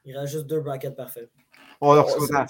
il 0.04 0.18
reste 0.18 0.32
juste 0.32 0.46
deux 0.46 0.60
brackets 0.60 0.96
parfaits. 0.96 1.30
On 1.80 1.94
leur 1.94 2.10
souhaite, 2.10 2.30
la, 2.30 2.46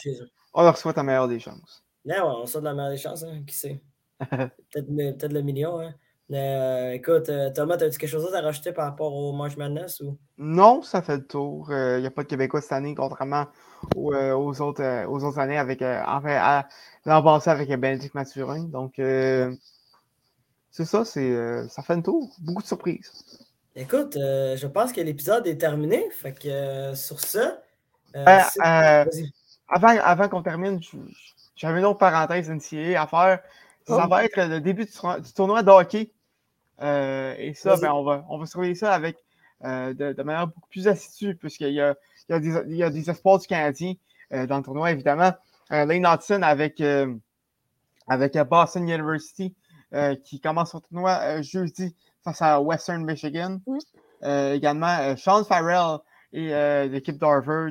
on 0.55 0.63
leur 0.63 0.79
souhaite 0.79 0.97
la 0.97 1.03
meilleure 1.03 1.29
des 1.29 1.41
chances. 1.41 1.85
Ouais, 2.07 2.19
on 2.21 2.47
souhaite 2.47 2.65
la 2.65 2.73
meilleure 2.73 2.91
des 2.91 2.97
chances, 2.97 3.23
hein, 3.23 3.43
qui 3.47 3.55
sait? 3.55 3.83
Peut-être 4.31 5.19
peut 5.19 5.29
le 5.29 5.43
million. 5.43 5.81
Hein. 5.81 5.95
Mais 6.33 6.57
euh, 6.57 6.95
écoute, 6.95 7.29
euh, 7.29 7.51
Thomas, 7.51 7.75
as-tu 7.75 7.99
quelque 7.99 8.09
chose 8.09 8.35
à 8.35 8.41
rajouter 8.41 8.73
par 8.73 8.87
rapport 8.87 9.15
au 9.15 9.35
March 9.35 9.59
Madness? 9.59 10.01
Ou... 10.01 10.17
Non, 10.39 10.81
ça 10.81 11.03
fait 11.03 11.17
le 11.17 11.27
tour. 11.27 11.67
Il 11.69 11.75
euh, 11.75 12.01
n'y 12.01 12.07
a 12.07 12.11
pas 12.11 12.23
de 12.23 12.29
Québécois 12.29 12.63
cette 12.63 12.73
année, 12.73 12.95
contrairement 12.95 13.49
aux, 13.97 14.15
autres, 14.63 15.07
aux 15.09 15.25
autres 15.25 15.39
années 15.39 15.59
avec 15.59 15.83
enfin, 15.83 16.65
l'an 17.05 17.23
passé 17.23 17.51
avec 17.51 17.69
Bénédicte 17.69 18.15
Mathurin. 18.15 18.65
Donc 18.65 18.95
c'est 18.97 20.85
ça, 20.87 21.05
c'est 21.05 21.69
ça 21.69 21.83
fait 21.83 21.97
le 21.97 22.03
tour. 22.03 22.35
Beaucoup 22.39 22.63
de 22.63 22.67
surprises. 22.67 23.13
Écoute, 23.77 24.15
je 24.15 24.67
pense 24.69 24.93
que 24.95 25.03
l'épisode 25.03 25.47
est 25.47 25.59
terminé. 25.59 26.09
Fait 26.13 26.33
que 26.33 26.95
sur 26.95 27.21
ça. 27.21 27.59
avant 28.15 29.89
avant 30.01 30.29
qu'on 30.31 30.43
termine, 30.43 30.81
j'avais 31.57 31.81
une 31.81 31.85
autre 31.85 31.99
parenthèse 31.99 32.51
à 32.51 33.07
faire. 33.07 33.41
Ça 33.87 34.05
oh. 34.05 34.09
va 34.09 34.25
être 34.25 34.37
le 34.37 34.61
début 34.61 34.85
du, 34.85 35.33
tournoi 35.35 35.63
de 35.63 35.71
hockey. 35.71 36.11
Euh, 36.81 37.35
et 37.39 37.55
ça, 37.55 37.77
ben, 37.77 37.93
on, 37.93 38.03
va, 38.03 38.25
on 38.29 38.39
va 38.39 38.47
surveiller 38.47 38.75
ça 38.75 38.93
avec 38.93 39.19
euh, 39.65 39.95
de, 39.95 40.23
manière 40.23 40.49
beaucoup 40.49 40.69
plus 40.69 40.89
assidue, 40.89 41.37
puisqu'il 41.37 41.73
y 41.73 41.81
a, 41.81 41.95
il 42.29 42.33
y, 42.33 42.35
a 42.35 42.41
des, 42.41 42.71
il 42.71 42.77
y 42.77 42.83
a 42.83 42.91
des 42.91 43.09
espoirs 43.09 43.39
du 43.39 43.47
Canadien 43.47 43.95
euh, 44.33 44.47
dans 44.47 44.59
le 44.59 44.63
tournoi, 44.63 44.91
évidemment. 44.91 45.33
Lane 45.71 46.07
Hudson 46.07 46.43
avec, 46.43 46.83
avec 48.07 48.37
Boston 48.51 48.83
University 48.83 49.55
qui 50.23 50.39
commence 50.39 50.73
son 50.73 50.81
tournoi 50.81 51.41
jeudi 51.41 51.97
face 52.23 52.43
à 52.43 52.61
Western 52.61 53.03
Michigan. 53.07 53.59
également, 54.23 55.17
Sean 55.17 55.45
Farrell 55.45 56.01
et 56.35 56.51
l'équipe 56.91 57.17
d'Harvard 57.17 57.71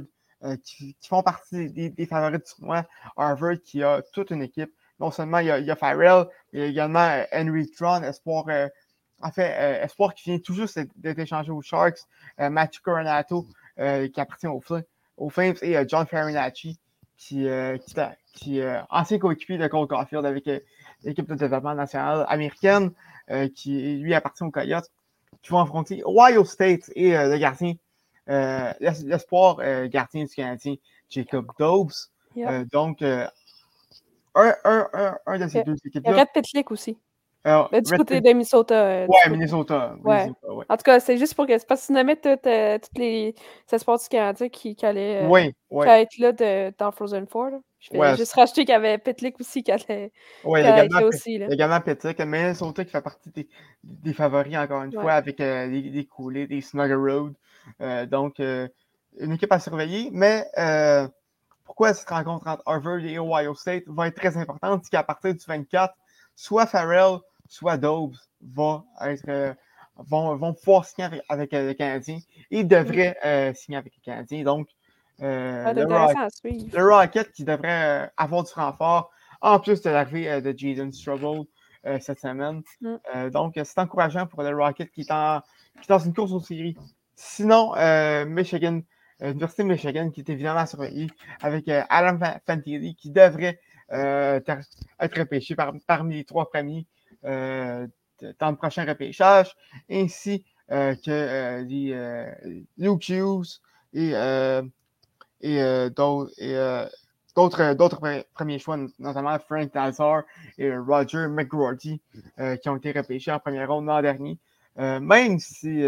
qui, 0.64 0.97
font 1.07 1.22
partie 1.22 1.70
des, 1.70 1.91
des, 1.91 2.05
favoris 2.07 2.39
du 2.39 2.55
tournoi. 2.55 2.88
Harvard 3.16 3.62
qui 3.64 3.84
a 3.84 4.01
toute 4.14 4.32
une 4.32 4.41
équipe 4.41 4.74
non 5.02 5.10
seulement 5.10 5.39
il 5.39 5.47
y 5.47 5.52
a, 5.52 5.58
il 5.58 5.66
y 5.66 5.72
a 5.72 5.76
Farrell, 5.76 6.28
mais 6.54 6.60
il 6.60 6.62
y 6.62 6.66
a 6.66 6.68
également 6.68 6.99
euh, 6.99 7.24
Henry 7.34 7.70
Tron, 7.72 8.04
espoir, 8.04 8.45
euh, 8.49 8.68
en 9.22 9.32
fait, 9.32 9.52
euh, 9.58 9.84
espoir 9.84 10.14
qui 10.14 10.30
vient 10.30 10.39
tout 10.39 10.54
juste 10.54 10.80
d'être 10.95 11.20
échangé 11.20 11.52
aux 11.52 11.62
Sharks, 11.62 11.99
Matthew 12.38 12.82
Coronato, 12.82 13.47
qui 13.78 14.20
appartient 14.20 14.47
aux, 14.47 15.30
Flames, 15.30 15.56
et 15.62 15.76
John 15.88 16.08
Farinacci, 16.08 16.80
qui, 17.18 17.47
qui, 18.34 18.62
ancien 18.89 19.20
coéquipier 19.20 19.60
de 19.60 19.68
Cole 19.68 19.88
Caulfield 19.88 20.26
avec 20.26 20.49
l'équipe 21.04 21.28
de 21.28 21.36
développement 21.36 21.76
national 21.76 22.26
américaine, 22.30 22.91
qui 23.56 23.97
lui 23.97 24.16
appartient 24.16 24.43
aux 24.43 24.49
Coyotes, 24.49 24.89
qui 25.43 25.52
vont 25.52 25.60
affronter 25.60 26.02
Ohio 26.04 26.45
State 26.45 26.89
et 26.95 27.12
le 27.12 27.38
gardien, 27.38 27.74
l'espoir 28.80 29.58
gardien 29.88 30.24
du 30.24 30.34
Canadien, 30.34 30.76
Jacob 31.10 31.52
Dobbs. 31.60 32.10
donc, 32.72 33.04
un, 34.36 34.54
un, 34.64 34.90
un, 34.94 35.18
un 35.26 35.40
de 35.40 35.48
ces 35.48 35.64
deux 35.64 35.76
équipes-là. 35.86 36.12
Il 36.12 36.16
y 36.16 36.20
a 36.20 36.22
Red 36.22 36.30
Petlik 36.34 36.72
aussi. 36.72 36.98
Alors, 37.44 37.72
du 37.72 37.98
côté 37.98 38.22
de 38.22 38.28
Minnesota. 38.28 38.76
Euh, 38.76 39.08
ouais, 39.08 39.30
Minnesota. 39.32 39.96
Ouais. 40.04 40.30
En 40.70 40.78
tout 40.78 40.84
cas, 40.84 41.00
c'est 41.00 41.18
juste 41.18 41.34
pour 41.34 41.48
que. 41.48 41.58
C'est 41.58 41.68
parce 41.68 41.82
que 41.82 41.88
tu 41.88 41.94
nommais 41.94 42.16
toutes, 42.16 42.46
euh, 42.46 42.78
toutes 42.78 42.98
les 42.98 43.34
sports 43.66 43.98
du 43.98 44.08
Canada 44.08 44.48
qui, 44.50 44.76
qui 44.76 44.86
allaient 44.86 45.26
oui, 45.28 45.54
être 45.72 46.18
là 46.20 46.32
de, 46.34 46.74
dans 46.78 46.92
Frozen 46.92 47.26
4. 47.28 47.60
Je 47.80 47.98
vais 47.98 48.16
juste 48.16 48.34
rajouter 48.34 48.62
qu'il 48.64 48.74
y 48.74 48.76
avait 48.76 49.00
Petlik 49.00 49.40
aussi 49.40 49.64
qui 49.64 49.72
allait. 49.72 50.12
Oui, 50.44 50.60
il 50.60 50.66
y 50.66 50.68
a 50.68 50.86
également, 50.86 51.08
aussi, 51.08 51.40
là. 51.40 51.48
également 51.50 51.82
Petlik. 51.82 52.20
Minnesota 52.20 52.86
qui 52.86 52.92
fait 52.92 53.02
partie 53.02 53.32
des, 53.32 53.48
des 53.84 54.14
favoris, 54.14 54.56
encore 54.56 54.84
une 54.84 54.94
fois, 54.94 55.14
avec 55.14 55.40
euh, 55.42 55.68
des, 55.68 55.82
des 55.82 56.06
coulées, 56.06 56.46
des 56.46 56.62
Snugger 56.62 56.94
Road. 56.94 57.34
donc, 58.08 58.38
une 58.38 59.34
équipe 59.34 59.52
à 59.52 59.60
surveiller. 59.60 60.10
Mais 60.12 60.46
pourquoi 61.72 61.93
cette 61.93 62.09
rencontre 62.09 62.47
entre 62.47 62.63
Harvard 62.65 62.99
et 62.99 63.17
Ohio 63.17 63.55
State 63.55 63.86
va 63.88 64.07
être 64.07 64.17
très 64.17 64.36
importante? 64.36 64.82
C'est 64.84 64.89
qu'à 64.89 65.03
partir 65.03 65.34
du 65.34 65.39
24, 65.47 65.95
soit 66.36 66.65
Farrell, 66.65 67.19
soit 67.47 67.78
Dobbs 67.78 68.17
va 68.41 68.84
être, 69.03 69.24
euh, 69.30 69.53
vont, 69.95 70.36
vont, 70.36 70.53
pouvoir 70.53 70.84
signer 70.84 71.07
avec, 71.30 71.53
euh, 71.53 71.69
les 71.69 71.76
Canadiens. 71.76 72.19
Ils 72.49 72.67
devraient 72.67 73.15
euh, 73.24 73.53
signer 73.53 73.78
avec 73.78 73.93
les 73.95 74.01
Canadiens. 74.01 74.43
Donc, 74.43 74.67
le, 75.19 76.93
Rocket 76.93 77.32
qui 77.32 77.45
devrait 77.45 78.11
avoir 78.17 78.43
du 78.43 78.51
renfort, 78.53 79.09
en 79.39 79.57
plus 79.61 79.82
de 79.82 79.91
l'arrivée 79.91 80.41
de 80.41 80.53
Jaden 80.53 80.91
Struggle 80.91 81.45
cette 82.01 82.19
semaine. 82.19 82.63
Mm. 82.82 83.30
donc, 83.30 83.53
c'est 83.55 83.80
encourageant 83.80 84.28
pour 84.28 84.43
le 84.43 84.53
Rocket 84.53 84.91
qui 84.91 85.01
est, 85.01 85.11
en, 85.11 85.39
qui 85.76 85.84
est 85.84 85.89
dans 85.89 85.99
une 85.99 86.13
course 86.13 86.34
aux 86.34 86.41
séries. 86.41 86.76
Sinon, 87.15 87.76
Michigan, 88.26 88.82
l'Université 89.22 89.63
de 89.63 89.67
Michigan 89.67 90.09
qui 90.09 90.22
est 90.22 90.30
évidemment 90.30 90.65
surveillée 90.65 91.07
avec 91.41 91.69
Adam 91.69 92.19
Fantilli 92.45 92.95
qui 92.95 93.09
devrait 93.09 93.59
être 93.89 95.19
repêché 95.19 95.55
parmi 95.55 96.15
les 96.15 96.24
trois 96.24 96.49
premiers 96.49 96.86
euh, 97.26 97.88
dans 98.39 98.51
le 98.51 98.55
prochain 98.55 98.86
repêchage, 98.86 99.55
ainsi 99.89 100.45
euh, 100.72 100.93
que 100.95 101.09
euh, 101.09 101.61
les 101.63 102.65
Luke 102.78 103.09
Hughes 103.09 103.61
et, 103.93 104.11
d'autres 107.36 107.74
d'autres 107.74 108.26
premiers 108.34 108.59
choix, 108.59 108.78
notamment 108.99 109.39
Frank 109.39 109.74
Nazar 109.74 110.24
et 110.57 110.76
Roger 110.76 111.28
McGrorty, 111.28 112.01
qui 112.61 112.69
ont 112.69 112.76
été 112.76 112.91
repêchés 112.91 113.32
en 113.32 113.39
première 113.39 113.69
ronde 113.69 113.86
l'an 113.86 114.01
dernier. 114.01 114.38
même 114.78 115.39
si, 115.39 115.84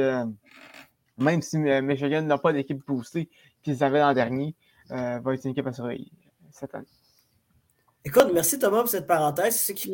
même 1.18 1.42
si 1.42 1.58
Michigan 1.58 2.22
n'a 2.24 2.38
pas 2.38 2.54
d'équipe 2.54 2.84
boostée 2.86 3.30
qu'ils 3.62 3.84
avaient 3.84 4.00
l'an 4.00 4.14
dernier, 4.14 4.56
va 4.90 5.34
être 5.34 5.46
une 5.46 5.52
équipe 5.52 5.68
à 5.68 5.74
surveiller 5.74 6.12
cette 6.52 6.74
année. 6.76 6.86
Écoute, 8.06 8.28
merci 8.34 8.60
Thomas 8.60 8.82
pour 8.82 8.90
cette 8.90 9.08
parenthèse. 9.08 9.56
C'est 9.56 9.74
ce 9.74 9.74
qui, 9.74 9.92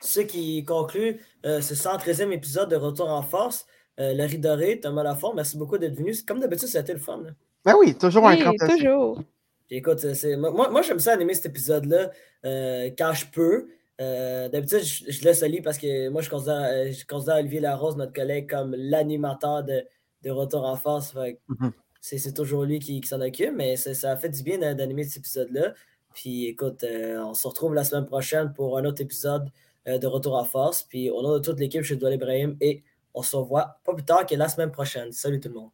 ce 0.00 0.20
qui 0.20 0.64
conclut 0.64 1.20
euh, 1.44 1.60
ce 1.60 1.74
113e 1.74 2.30
épisode 2.30 2.70
de 2.70 2.76
Retour 2.76 3.08
en 3.08 3.22
force. 3.22 3.66
Euh, 3.98 4.14
Larry 4.14 4.38
Doré, 4.38 4.78
Thomas 4.80 5.02
Lafont, 5.02 5.34
merci 5.34 5.56
beaucoup 5.56 5.76
d'être 5.76 5.96
venu. 5.96 6.14
Comme 6.26 6.38
d'habitude, 6.38 6.68
ça 6.68 6.78
a 6.78 6.80
été 6.82 6.92
le 6.92 7.00
fun. 7.00 7.22
Ben 7.64 7.74
oui, 7.78 7.96
toujours 7.96 8.28
un 8.28 8.36
grand 8.36 8.52
plaisir. 8.52 8.76
toujours. 8.76 9.22
écoute, 9.70 10.04
moi, 10.38 10.70
moi 10.70 10.82
j'aime 10.82 11.00
ça 11.00 11.12
animer 11.12 11.34
cet 11.34 11.46
épisode-là 11.46 12.10
euh, 12.44 12.90
quand 12.96 13.12
je 13.14 13.26
peux. 13.26 13.68
d'habitude, 13.98 14.82
je, 14.82 15.24
laisse 15.24 15.42
Ali 15.42 15.60
parce 15.60 15.78
que 15.78 16.08
moi, 16.10 16.22
je 16.22 16.30
considère, 16.30 16.92
je 16.92 17.04
considère 17.04 17.36
Olivier 17.36 17.60
Larose, 17.60 17.96
notre 17.96 18.12
collègue, 18.12 18.48
comme 18.48 18.76
l'animateur 18.76 19.64
de, 19.64 19.84
de, 20.24 20.30
Retour 20.30 20.64
en 20.64 20.76
force. 20.76 21.14
Mm-hmm. 21.14 21.72
C'est 22.00 22.34
toujours 22.34 22.64
lui 22.64 22.78
qui, 22.78 23.00
s'en 23.06 23.20
occupe, 23.20 23.52
mais 23.54 23.76
ça 23.76 24.12
a 24.12 24.16
fait 24.16 24.28
du 24.28 24.42
bien 24.42 24.58
d'animer 24.74 25.04
cet 25.04 25.18
épisode-là. 25.18 25.74
Puis 26.12 26.46
écoute, 26.46 26.84
on 26.84 27.34
se 27.34 27.46
retrouve 27.46 27.74
la 27.74 27.84
semaine 27.84 28.06
prochaine 28.06 28.52
pour 28.52 28.78
un 28.78 28.84
autre 28.84 29.00
épisode 29.00 29.50
euh, 29.86 29.98
de 29.98 30.06
retour 30.06 30.38
à 30.38 30.44
force. 30.44 30.82
Puis 30.82 31.10
au 31.10 31.20
nom 31.22 31.34
de 31.34 31.40
toute 31.40 31.60
l'équipe, 31.60 31.82
je 31.82 31.88
suis 31.88 31.96
Doual 31.98 32.14
Ibrahim 32.14 32.56
et 32.60 32.82
on 33.12 33.22
se 33.22 33.36
revoit 33.36 33.80
pas 33.84 33.92
plus 33.92 34.04
tard 34.04 34.24
que 34.24 34.34
la 34.34 34.48
semaine 34.48 34.70
prochaine. 34.70 35.12
Salut 35.12 35.40
tout 35.40 35.48
le 35.48 35.54
monde. 35.54 35.70